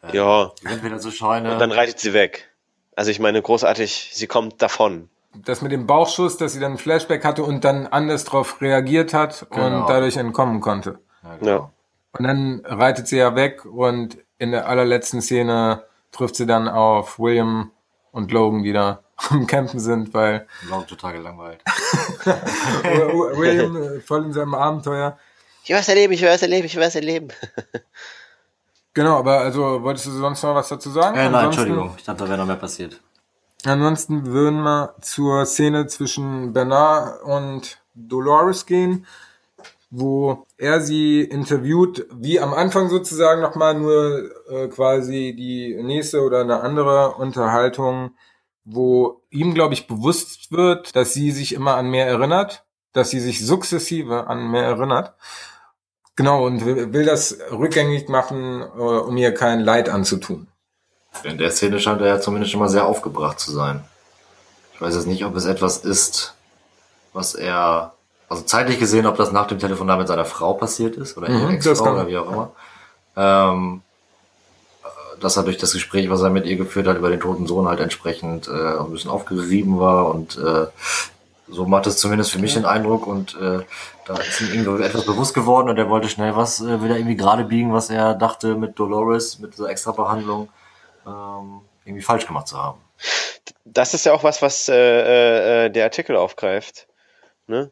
Äh, 0.03 0.16
ja. 0.16 0.51
Wieder 0.62 0.99
zur 0.99 1.12
Scheune. 1.12 1.53
Und 1.53 1.59
dann 1.59 1.73
reitet 1.73 2.01
sie 2.01 2.14
weg. 2.14 2.48
Also 2.99 3.13
ich 3.13 3.21
meine, 3.21 3.41
großartig, 3.41 4.11
sie 4.13 4.27
kommt 4.27 4.61
davon. 4.61 5.09
Das 5.33 5.63
mit 5.63 5.71
dem 5.71 5.87
Bauchschuss, 5.87 6.37
dass 6.37 6.55
sie 6.55 6.59
dann 6.59 6.73
ein 6.73 6.79
Flashback 6.79 7.25
hatte 7.25 7.45
und 7.45 7.63
dann 7.63 7.87
anders 7.87 8.25
darauf 8.25 8.61
reagiert 8.61 9.15
hat 9.15 9.47
genau. 9.51 9.83
und 9.83 9.89
dadurch 9.89 10.17
entkommen 10.17 10.61
konnte. 10.61 10.99
Ja, 11.23 11.37
genau. 11.37 11.51
ja. 11.51 11.73
Und 12.19 12.25
dann 12.25 12.63
reitet 12.65 13.07
sie 13.07 13.19
ja 13.19 13.37
weg 13.37 13.65
und 13.65 14.19
in 14.39 14.51
der 14.51 14.67
allerletzten 14.67 15.23
Szene 15.23 15.85
trifft 16.11 16.35
sie 16.35 16.47
dann 16.47 16.67
auf 16.67 17.21
William 17.21 17.71
und 18.11 18.33
Logan, 18.33 18.65
die 18.65 18.73
da 18.73 19.05
am 19.31 19.47
Campen 19.47 19.79
sind, 19.79 20.13
weil. 20.13 20.49
Logan 20.69 20.89
total 20.89 21.13
gelangweilt. 21.13 21.63
William 22.25 24.01
voll 24.01 24.25
in 24.25 24.33
seinem 24.33 24.55
Abenteuer. 24.55 25.17
Ich 25.63 25.71
will 25.71 25.77
was 25.77 25.89
erleben, 25.89 26.15
ich 26.15 26.23
will 26.23 26.31
was 26.31 26.43
erleben, 26.43 26.67
ich 26.67 26.75
will 26.75 26.83
was 26.83 26.97
erleben. 26.97 27.29
genau, 28.95 29.18
aber 29.18 29.39
also 29.41 29.82
wolltest 29.82 30.07
du 30.07 30.11
sonst 30.11 30.43
noch 30.43 30.55
was 30.55 30.68
dazu 30.68 30.91
sagen? 30.91 31.16
Äh, 31.16 31.30
nein, 31.30 31.47
Entschuldigung, 31.47 31.95
ich 31.97 32.05
dachte, 32.05 32.24
da 32.24 32.28
wäre 32.28 32.39
noch 32.39 32.47
mehr 32.47 32.57
passiert. 32.57 33.01
Ansonsten 33.64 34.26
würden 34.26 34.62
wir 34.62 34.95
zur 35.01 35.45
Szene 35.45 35.86
zwischen 35.86 36.53
Bernard 36.53 37.22
und 37.22 37.78
Dolores 37.95 38.66
gehen 38.66 39.07
wo 39.91 40.47
er 40.59 40.80
sie 40.80 41.22
interviewt, 41.22 42.07
wie 42.12 42.41
am 42.41 42.53
Anfang 42.53 42.89
sozusagen 42.89 43.41
nochmal 43.41 43.74
nur 43.74 44.30
äh, 44.51 44.68
quasi 44.68 45.34
die 45.36 45.80
nächste 45.82 46.22
oder 46.22 46.41
eine 46.41 46.61
andere 46.61 47.14
Unterhaltung, 47.14 48.11
wo 48.64 49.22
ihm, 49.30 49.55
glaube 49.55 49.74
ich, 49.74 49.86
bewusst 49.86 50.53
wird, 50.53 50.95
dass 50.95 51.14
sie 51.14 51.30
sich 51.30 51.55
immer 51.55 51.76
an 51.76 51.91
mehr 51.91 52.07
erinnert, 52.07 52.66
dass 52.93 53.11
sie 53.11 53.20
sich 53.20 53.45
sukzessive 53.45 54.26
an 54.26 54.51
mehr 54.51 54.64
erinnert. 54.64 55.14
Genau, 56.19 56.45
und 56.45 56.66
will, 56.66 57.07
das 57.07 57.39
rückgängig 57.53 58.09
machen, 58.09 58.61
äh, 58.61 58.81
um 58.81 59.16
ihr 59.16 59.33
kein 59.33 59.61
Leid 59.61 59.89
anzutun. 59.89 60.49
In 61.23 61.39
der 61.39 61.53
Szene 61.53 61.79
scheint 61.79 62.01
er 62.01 62.09
ja 62.09 62.21
zumindest 62.21 62.51
schon 62.51 62.59
mal 62.59 62.69
sehr 62.69 62.87
aufgebracht 62.87 63.39
zu 63.39 63.53
sein. 63.53 63.85
Ich 64.75 64.81
weiß 64.81 64.97
jetzt 64.97 65.07
nicht, 65.07 65.25
ob 65.25 65.37
es 65.37 65.45
etwas 65.45 65.79
ist, 65.79 66.35
was 67.12 67.37
er 67.37 67.93
also 68.29 68.43
zeitlich 68.43 68.81
gesehen, 68.81 69.07
ob 69.07 69.16
das 69.16 69.31
nach 69.31 69.47
dem 69.47 69.61
Telefonat 69.61 70.01
mit 70.01 70.09
seiner 70.09 70.25
Frau 70.25 70.55
passiert 70.55 70.97
ist 70.97 71.16
oder 71.16 71.31
mhm, 71.31 71.51
Ex-Frau 71.51 71.93
oder 71.93 72.09
wie 72.09 72.19
auch 72.19 72.33
immer. 72.33 72.51
Ähm, 73.14 73.83
dass 75.21 75.37
er 75.37 75.45
durch 75.45 75.59
das 75.59 75.73
Gespräch, 75.73 76.11
was 76.11 76.23
er 76.23 76.31
mit 76.31 76.47
ihr 76.47 76.57
geführt 76.57 76.89
hat, 76.89 76.97
über 76.97 77.11
den 77.11 77.21
toten 77.21 77.47
Sohn 77.47 77.69
halt 77.69 77.79
entsprechend 77.79 78.49
äh, 78.49 78.79
ein 78.81 78.91
bisschen 78.91 79.12
aufgerieben 79.12 79.79
war 79.79 80.12
und 80.12 80.37
äh, 80.37 80.66
so 81.51 81.67
macht 81.67 81.87
es 81.87 81.97
zumindest 81.97 82.33
für 82.33 82.39
mich 82.39 82.55
den 82.55 82.65
Eindruck 82.65 83.07
und 83.07 83.35
äh, 83.37 83.61
da 84.05 84.17
ist 84.17 84.41
ihm 84.41 84.65
irgendwie 84.65 84.85
etwas 84.85 85.05
bewusst 85.07 85.35
geworden 85.35 85.69
und 85.69 85.79
er 85.79 85.89
wollte 85.89 86.09
schnell 86.09 86.37
was, 86.37 86.61
äh, 86.61 86.81
will 86.81 86.91
er 86.91 86.97
irgendwie 86.97 87.17
gerade 87.17 87.45
biegen, 87.45 87.73
was 87.73 87.91
er 87.91 88.15
dachte 88.15 88.55
mit 88.55 88.79
Dolores, 88.79 89.39
mit 89.39 89.55
dieser 89.55 89.69
Extra-Behandlung 89.69 90.49
ähm, 91.07 91.61
irgendwie 91.85 92.03
falsch 92.03 92.27
gemacht 92.27 92.49
zu 92.49 92.57
haben. 92.57 92.81
Das 93.65 93.95
ist 93.95 94.07
ja 94.07 94.13
auch 94.13 94.25
was, 94.25 94.43
was 94.43 94.69
äh, 94.69 95.67
äh, 95.67 95.71
der 95.71 95.85
Artikel 95.85 96.17
aufgreift. 96.17 96.87
Ne? 97.47 97.71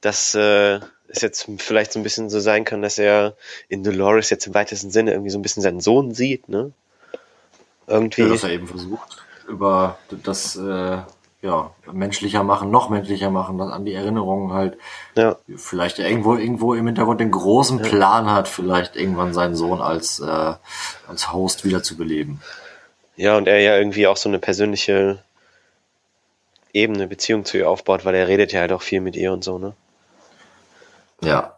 dass 0.00 0.34
äh, 0.34 0.80
es 1.08 1.20
jetzt 1.20 1.48
vielleicht 1.58 1.92
so 1.92 2.00
ein 2.00 2.02
bisschen 2.02 2.30
so 2.30 2.40
sein 2.40 2.64
kann, 2.64 2.82
dass 2.82 2.98
er 2.98 3.36
in 3.68 3.82
Dolores 3.82 4.30
jetzt 4.30 4.46
im 4.46 4.54
weitesten 4.54 4.90
Sinne 4.90 5.12
irgendwie 5.12 5.30
so 5.30 5.38
ein 5.38 5.42
bisschen 5.42 5.62
seinen 5.62 5.80
Sohn 5.80 6.14
sieht, 6.14 6.48
ne? 6.48 6.72
Irgendwie. 7.86 8.22
Ja, 8.22 8.28
dass 8.28 8.44
er 8.44 8.50
eben 8.50 8.66
versucht, 8.66 9.24
über 9.48 9.98
das 10.10 10.56
äh, 10.56 10.98
ja, 11.46 11.70
menschlicher 11.92 12.42
machen, 12.42 12.70
noch 12.70 12.90
menschlicher 12.90 13.30
machen, 13.30 13.60
an 13.60 13.84
die 13.84 13.94
Erinnerungen 13.94 14.52
halt. 14.52 14.76
Ja. 15.14 15.36
Vielleicht 15.56 15.98
irgendwo, 15.98 16.34
irgendwo 16.34 16.74
im 16.74 16.86
Hintergrund 16.86 17.20
den 17.20 17.30
großen 17.30 17.78
ja. 17.78 17.84
Plan 17.84 18.30
hat, 18.30 18.48
vielleicht 18.48 18.96
irgendwann 18.96 19.32
seinen 19.32 19.54
Sohn 19.54 19.80
als, 19.80 20.20
äh, 20.20 20.54
als 21.08 21.32
Host 21.32 21.64
wieder 21.64 21.82
zu 21.82 21.96
beleben. 21.96 22.40
Ja, 23.16 23.36
und 23.36 23.48
er 23.48 23.60
ja 23.60 23.78
irgendwie 23.78 24.06
auch 24.06 24.16
so 24.16 24.28
eine 24.28 24.38
persönliche 24.38 25.22
Ebene, 26.72 27.06
Beziehung 27.06 27.44
zu 27.44 27.56
ihr 27.56 27.70
aufbaut, 27.70 28.04
weil 28.04 28.14
er 28.14 28.28
redet 28.28 28.52
ja 28.52 28.60
halt 28.60 28.72
auch 28.72 28.82
viel 28.82 29.00
mit 29.00 29.16
ihr 29.16 29.32
und 29.32 29.42
so, 29.42 29.58
ne? 29.58 29.74
Ja, 31.22 31.56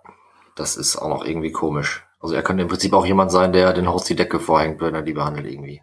das 0.54 0.76
ist 0.76 0.96
auch 0.96 1.08
noch 1.08 1.24
irgendwie 1.24 1.50
komisch. 1.50 2.04
Also 2.20 2.34
er 2.34 2.42
könnte 2.42 2.62
im 2.62 2.68
Prinzip 2.68 2.92
auch 2.92 3.06
jemand 3.06 3.32
sein, 3.32 3.52
der 3.52 3.72
den 3.72 3.90
Host 3.90 4.08
die 4.08 4.16
Decke 4.16 4.38
vorhängt, 4.38 4.80
wenn 4.80 4.94
er 4.94 5.02
die 5.02 5.12
behandelt 5.12 5.46
irgendwie. 5.46 5.82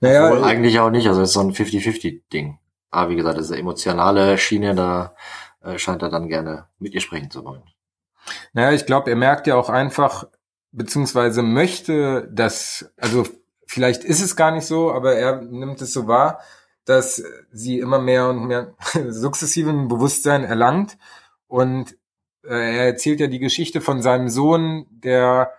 Naja, 0.00 0.30
Obwohl, 0.30 0.44
eigentlich 0.44 0.78
auch 0.80 0.90
nicht. 0.90 1.08
Also 1.08 1.22
es 1.22 1.30
ist 1.30 1.34
so 1.34 1.40
ein 1.40 1.52
50-50-Ding. 1.52 2.58
Aber 2.90 3.10
wie 3.10 3.16
gesagt, 3.16 3.38
diese 3.38 3.56
emotionale 3.56 4.38
Schiene, 4.38 4.74
da 4.74 5.14
äh, 5.62 5.78
scheint 5.78 6.02
er 6.02 6.08
dann 6.08 6.28
gerne 6.28 6.66
mit 6.78 6.94
ihr 6.94 7.00
sprechen 7.00 7.30
zu 7.30 7.44
wollen. 7.44 7.62
Naja, 8.52 8.72
ich 8.72 8.86
glaube, 8.86 9.10
er 9.10 9.16
merkt 9.16 9.46
ja 9.46 9.56
auch 9.56 9.68
einfach, 9.68 10.24
beziehungsweise 10.72 11.42
möchte, 11.42 12.28
dass, 12.32 12.92
also 12.96 13.26
vielleicht 13.66 14.04
ist 14.04 14.20
es 14.20 14.36
gar 14.36 14.50
nicht 14.50 14.66
so, 14.66 14.92
aber 14.92 15.14
er 15.14 15.42
nimmt 15.42 15.80
es 15.80 15.92
so 15.92 16.06
wahr, 16.06 16.40
dass 16.84 17.22
sie 17.50 17.78
immer 17.78 17.98
mehr 17.98 18.28
und 18.28 18.46
mehr 18.46 18.74
sukzessiven 19.08 19.88
Bewusstsein 19.88 20.44
erlangt 20.44 20.98
und 21.48 21.96
äh, 22.44 22.76
er 22.76 22.86
erzählt 22.86 23.20
ja 23.20 23.26
die 23.26 23.38
Geschichte 23.38 23.80
von 23.80 24.02
seinem 24.02 24.28
Sohn, 24.28 24.86
der, 24.90 25.52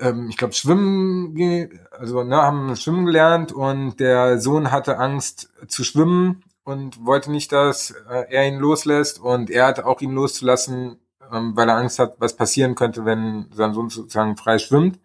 ähm, 0.00 0.28
ich 0.28 0.36
glaube, 0.36 0.54
schwimmen, 0.54 1.80
also 1.90 2.22
ne, 2.22 2.36
haben 2.36 2.76
schwimmen 2.76 3.06
gelernt 3.06 3.52
und 3.52 4.00
der 4.00 4.40
Sohn 4.40 4.70
hatte 4.70 4.98
Angst 4.98 5.50
zu 5.68 5.84
schwimmen 5.84 6.44
und 6.64 7.04
wollte 7.04 7.30
nicht, 7.30 7.52
dass 7.52 7.90
äh, 7.90 8.26
er 8.30 8.46
ihn 8.46 8.58
loslässt 8.58 9.20
und 9.20 9.50
er 9.50 9.66
hatte 9.66 9.86
auch 9.86 10.00
ihn 10.00 10.12
loszulassen, 10.12 10.98
ähm, 11.32 11.56
weil 11.56 11.68
er 11.68 11.76
Angst 11.76 11.98
hat, 11.98 12.16
was 12.18 12.36
passieren 12.36 12.74
könnte, 12.74 13.04
wenn 13.04 13.50
sein 13.52 13.74
Sohn 13.74 13.88
sozusagen 13.90 14.36
frei 14.36 14.58
schwimmt. 14.58 15.00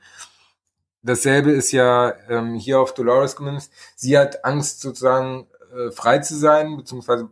Dasselbe 1.02 1.52
ist 1.52 1.72
ja 1.72 2.14
ähm, 2.30 2.56
hier 2.56 2.80
auf 2.80 2.94
Dolores 2.94 3.36
gemünzt. 3.36 3.74
Sie 3.96 4.18
hat 4.18 4.46
Angst 4.46 4.82
sozusagen 4.82 5.48
äh, 5.76 5.92
frei 5.92 6.20
zu 6.20 6.36
sein, 6.36 6.78
beziehungsweise 6.78 7.30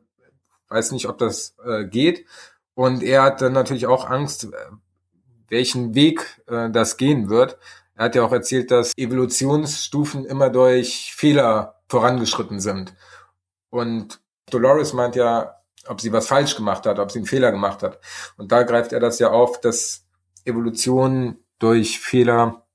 weiß 0.68 0.92
nicht, 0.92 1.08
ob 1.08 1.18
das 1.18 1.56
äh, 1.66 1.86
geht. 1.86 2.26
Und 2.74 3.04
er 3.04 3.24
hat 3.24 3.42
dann 3.42 3.54
natürlich 3.54 3.88
auch 3.88 4.10
Angst, 4.10 4.48
welchen 5.52 5.94
Weg 5.94 6.42
äh, 6.48 6.72
das 6.72 6.98
gehen 6.98 7.30
wird. 7.30 7.60
Er 7.96 8.06
hat 8.06 8.16
ja 8.16 8.24
auch 8.24 8.32
erzählt, 8.32 8.72
dass 8.72 8.98
Evolutionsstufen 8.98 10.26
immer 10.26 10.50
durch 10.50 11.14
Fehler 11.16 11.82
vorangeschritten 11.88 12.60
sind. 12.60 12.96
Und 13.70 14.22
Dolores 14.50 14.94
meint 14.94 15.16
ja, 15.16 15.58
ob 15.88 16.02
sie 16.02 16.12
was 16.12 16.28
falsch 16.28 16.56
gemacht 16.56 16.86
hat, 16.86 17.00
ob 17.00 17.12
sie 17.12 17.20
einen 17.20 17.26
Fehler 17.26 17.52
gemacht 17.52 17.84
hat. 17.84 18.00
Und 18.38 18.52
da 18.52 18.64
greift 18.64 18.94
er 18.94 19.00
das 19.00 19.20
ja 19.20 19.30
auf, 19.30 19.60
dass 19.62 20.06
Evolutionen 20.46 21.44
durch 21.60 22.00
Fehler 22.00 22.66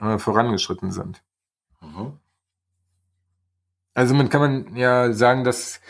äh, 0.00 0.18
vorangeschritten 0.18 0.90
sind. 0.90 1.22
Mhm. 1.80 2.18
Also 3.94 4.14
man 4.14 4.30
kann 4.30 4.40
man 4.40 4.76
ja 4.76 5.12
sagen, 5.12 5.44
dass 5.44 5.80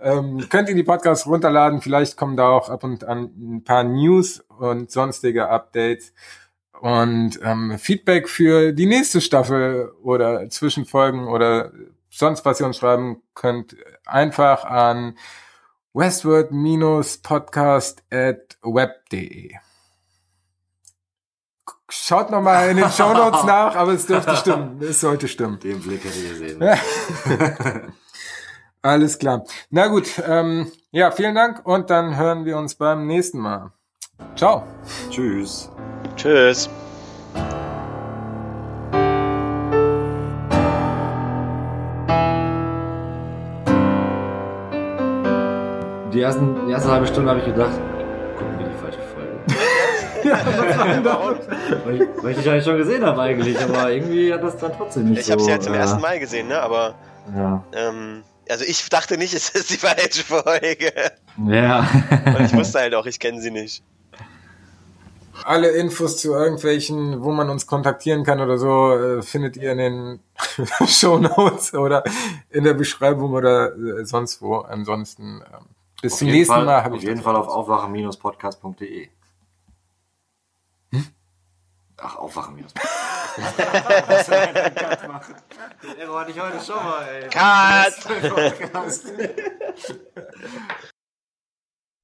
Ähm, 0.00 0.48
könnt 0.50 0.68
ihr 0.68 0.74
die 0.74 0.82
Podcasts 0.82 1.26
runterladen, 1.26 1.80
vielleicht 1.80 2.16
kommen 2.16 2.36
da 2.36 2.48
auch 2.48 2.68
ab 2.68 2.82
und 2.82 3.04
an 3.04 3.30
ein 3.38 3.62
paar 3.62 3.84
News 3.84 4.44
und 4.58 4.90
sonstige 4.90 5.48
Updates 5.48 6.12
und 6.82 7.38
ähm, 7.44 7.78
Feedback 7.78 8.28
für 8.28 8.72
die 8.72 8.86
nächste 8.86 9.20
Staffel 9.20 9.92
oder 10.02 10.50
Zwischenfolgen 10.50 11.28
oder 11.28 11.70
sonst 12.10 12.44
was 12.44 12.58
ihr 12.58 12.66
uns 12.66 12.78
schreiben 12.78 13.22
könnt, 13.34 13.76
einfach 14.04 14.64
an 14.64 15.16
westward-podcast 15.94 18.02
at 18.10 18.58
web.de. 18.64 19.52
Schaut 21.88 22.32
nochmal 22.32 22.70
in 22.70 22.78
den 22.78 22.90
Show 22.90 23.14
Notes 23.14 23.44
nach, 23.44 23.76
aber 23.76 23.92
es 23.92 24.06
dürfte 24.06 24.34
stimmen. 24.34 24.82
Es 24.82 25.00
sollte 25.00 25.28
stimmen. 25.28 25.60
Den 25.60 25.80
Blick 25.80 26.04
hätte 26.04 26.18
ich 26.18 26.30
gesehen. 26.30 26.60
Alles 28.82 29.20
klar. 29.20 29.44
Na 29.70 29.86
gut, 29.86 30.20
ähm, 30.26 30.72
ja, 30.90 31.12
vielen 31.12 31.36
Dank 31.36 31.64
und 31.64 31.90
dann 31.90 32.16
hören 32.16 32.44
wir 32.44 32.56
uns 32.56 32.74
beim 32.74 33.06
nächsten 33.06 33.38
Mal. 33.38 33.70
Ciao. 34.36 34.64
Tschüss. 35.10 35.70
Tschüss. 36.16 36.68
Die, 46.12 46.20
ersten, 46.20 46.66
die 46.66 46.72
erste 46.72 46.90
halbe 46.90 47.06
Stunde 47.06 47.30
habe 47.30 47.40
ich 47.40 47.46
gedacht, 47.46 47.72
gucken 48.36 48.58
wir 48.58 48.66
die 48.66 48.74
falsche 48.74 48.98
Folge. 49.00 49.40
ja, 50.28 50.40
was 50.44 50.78
war 50.78 50.86
denn 50.86 51.04
da? 51.04 51.34
weil, 51.84 52.02
ich, 52.02 52.08
weil 52.22 52.30
ich 52.32 52.36
dich 52.38 52.50
eigentlich 52.50 52.64
schon 52.64 52.76
gesehen 52.76 53.04
habe 53.04 53.22
eigentlich, 53.22 53.58
aber 53.58 53.90
irgendwie 53.90 54.32
hat 54.32 54.42
das 54.42 54.58
dann 54.58 54.72
trotzdem 54.76 55.08
nicht 55.10 55.20
ich 55.20 55.26
so... 55.26 55.32
Ich 55.32 55.32
habe 55.32 55.42
sie 55.42 55.50
ja 55.50 55.60
zum 55.60 55.74
äh, 55.74 55.78
ersten 55.78 56.00
Mal 56.00 56.18
gesehen, 56.18 56.48
ne? 56.48 56.60
aber... 56.60 56.94
Ja. 57.34 57.64
Ähm, 57.72 58.24
also 58.50 58.64
ich 58.66 58.88
dachte 58.90 59.16
nicht, 59.16 59.34
es 59.34 59.50
ist 59.50 59.70
die 59.70 59.78
falsche 59.78 60.24
Folge. 60.24 60.92
Ja. 61.48 61.88
Und 62.26 62.44
ich 62.44 62.52
wusste 62.52 62.80
halt 62.80 62.94
auch, 62.94 63.06
ich 63.06 63.18
kenne 63.18 63.40
sie 63.40 63.50
nicht. 63.50 63.82
Alle 65.44 65.70
Infos 65.70 66.18
zu 66.18 66.32
irgendwelchen, 66.32 67.22
wo 67.22 67.32
man 67.32 67.50
uns 67.50 67.66
kontaktieren 67.66 68.24
kann 68.24 68.40
oder 68.40 68.58
so, 68.58 68.92
äh, 68.92 69.22
findet 69.22 69.56
ihr 69.56 69.72
in 69.72 69.78
den 69.78 70.20
Show 70.86 71.18
Notes 71.18 71.74
oder 71.74 72.04
in 72.50 72.64
der 72.64 72.74
Beschreibung 72.74 73.32
oder 73.32 73.74
äh, 73.76 74.04
sonst 74.04 74.42
wo. 74.42 74.58
Ansonsten 74.58 75.42
ähm, 75.52 75.66
bis 76.02 76.14
auf 76.14 76.18
zum 76.18 76.28
nächsten 76.28 76.52
Fall, 76.52 76.64
Mal. 76.64 76.84
Auf 76.84 76.96
ich 76.96 77.02
jeden 77.02 77.22
Fall 77.22 77.36
auf 77.36 77.48
aufwachen-podcast.de. 77.48 79.08
Hm? 80.90 81.06
Ach, 81.96 82.16
aufwachen 82.16 82.64
Was 83.36 84.26
soll 84.26 84.44
man 84.44 84.54
denn 84.54 84.74
Cut 84.74 85.08
machen? 85.08 85.34
Den 85.82 85.98
Error 85.98 86.20
hatte 86.20 86.30
ich 86.32 86.40
heute 86.40 86.60
schon 86.60 86.76
mal, 86.76 87.06
ey. 87.08 87.28
Cut! 87.28 87.94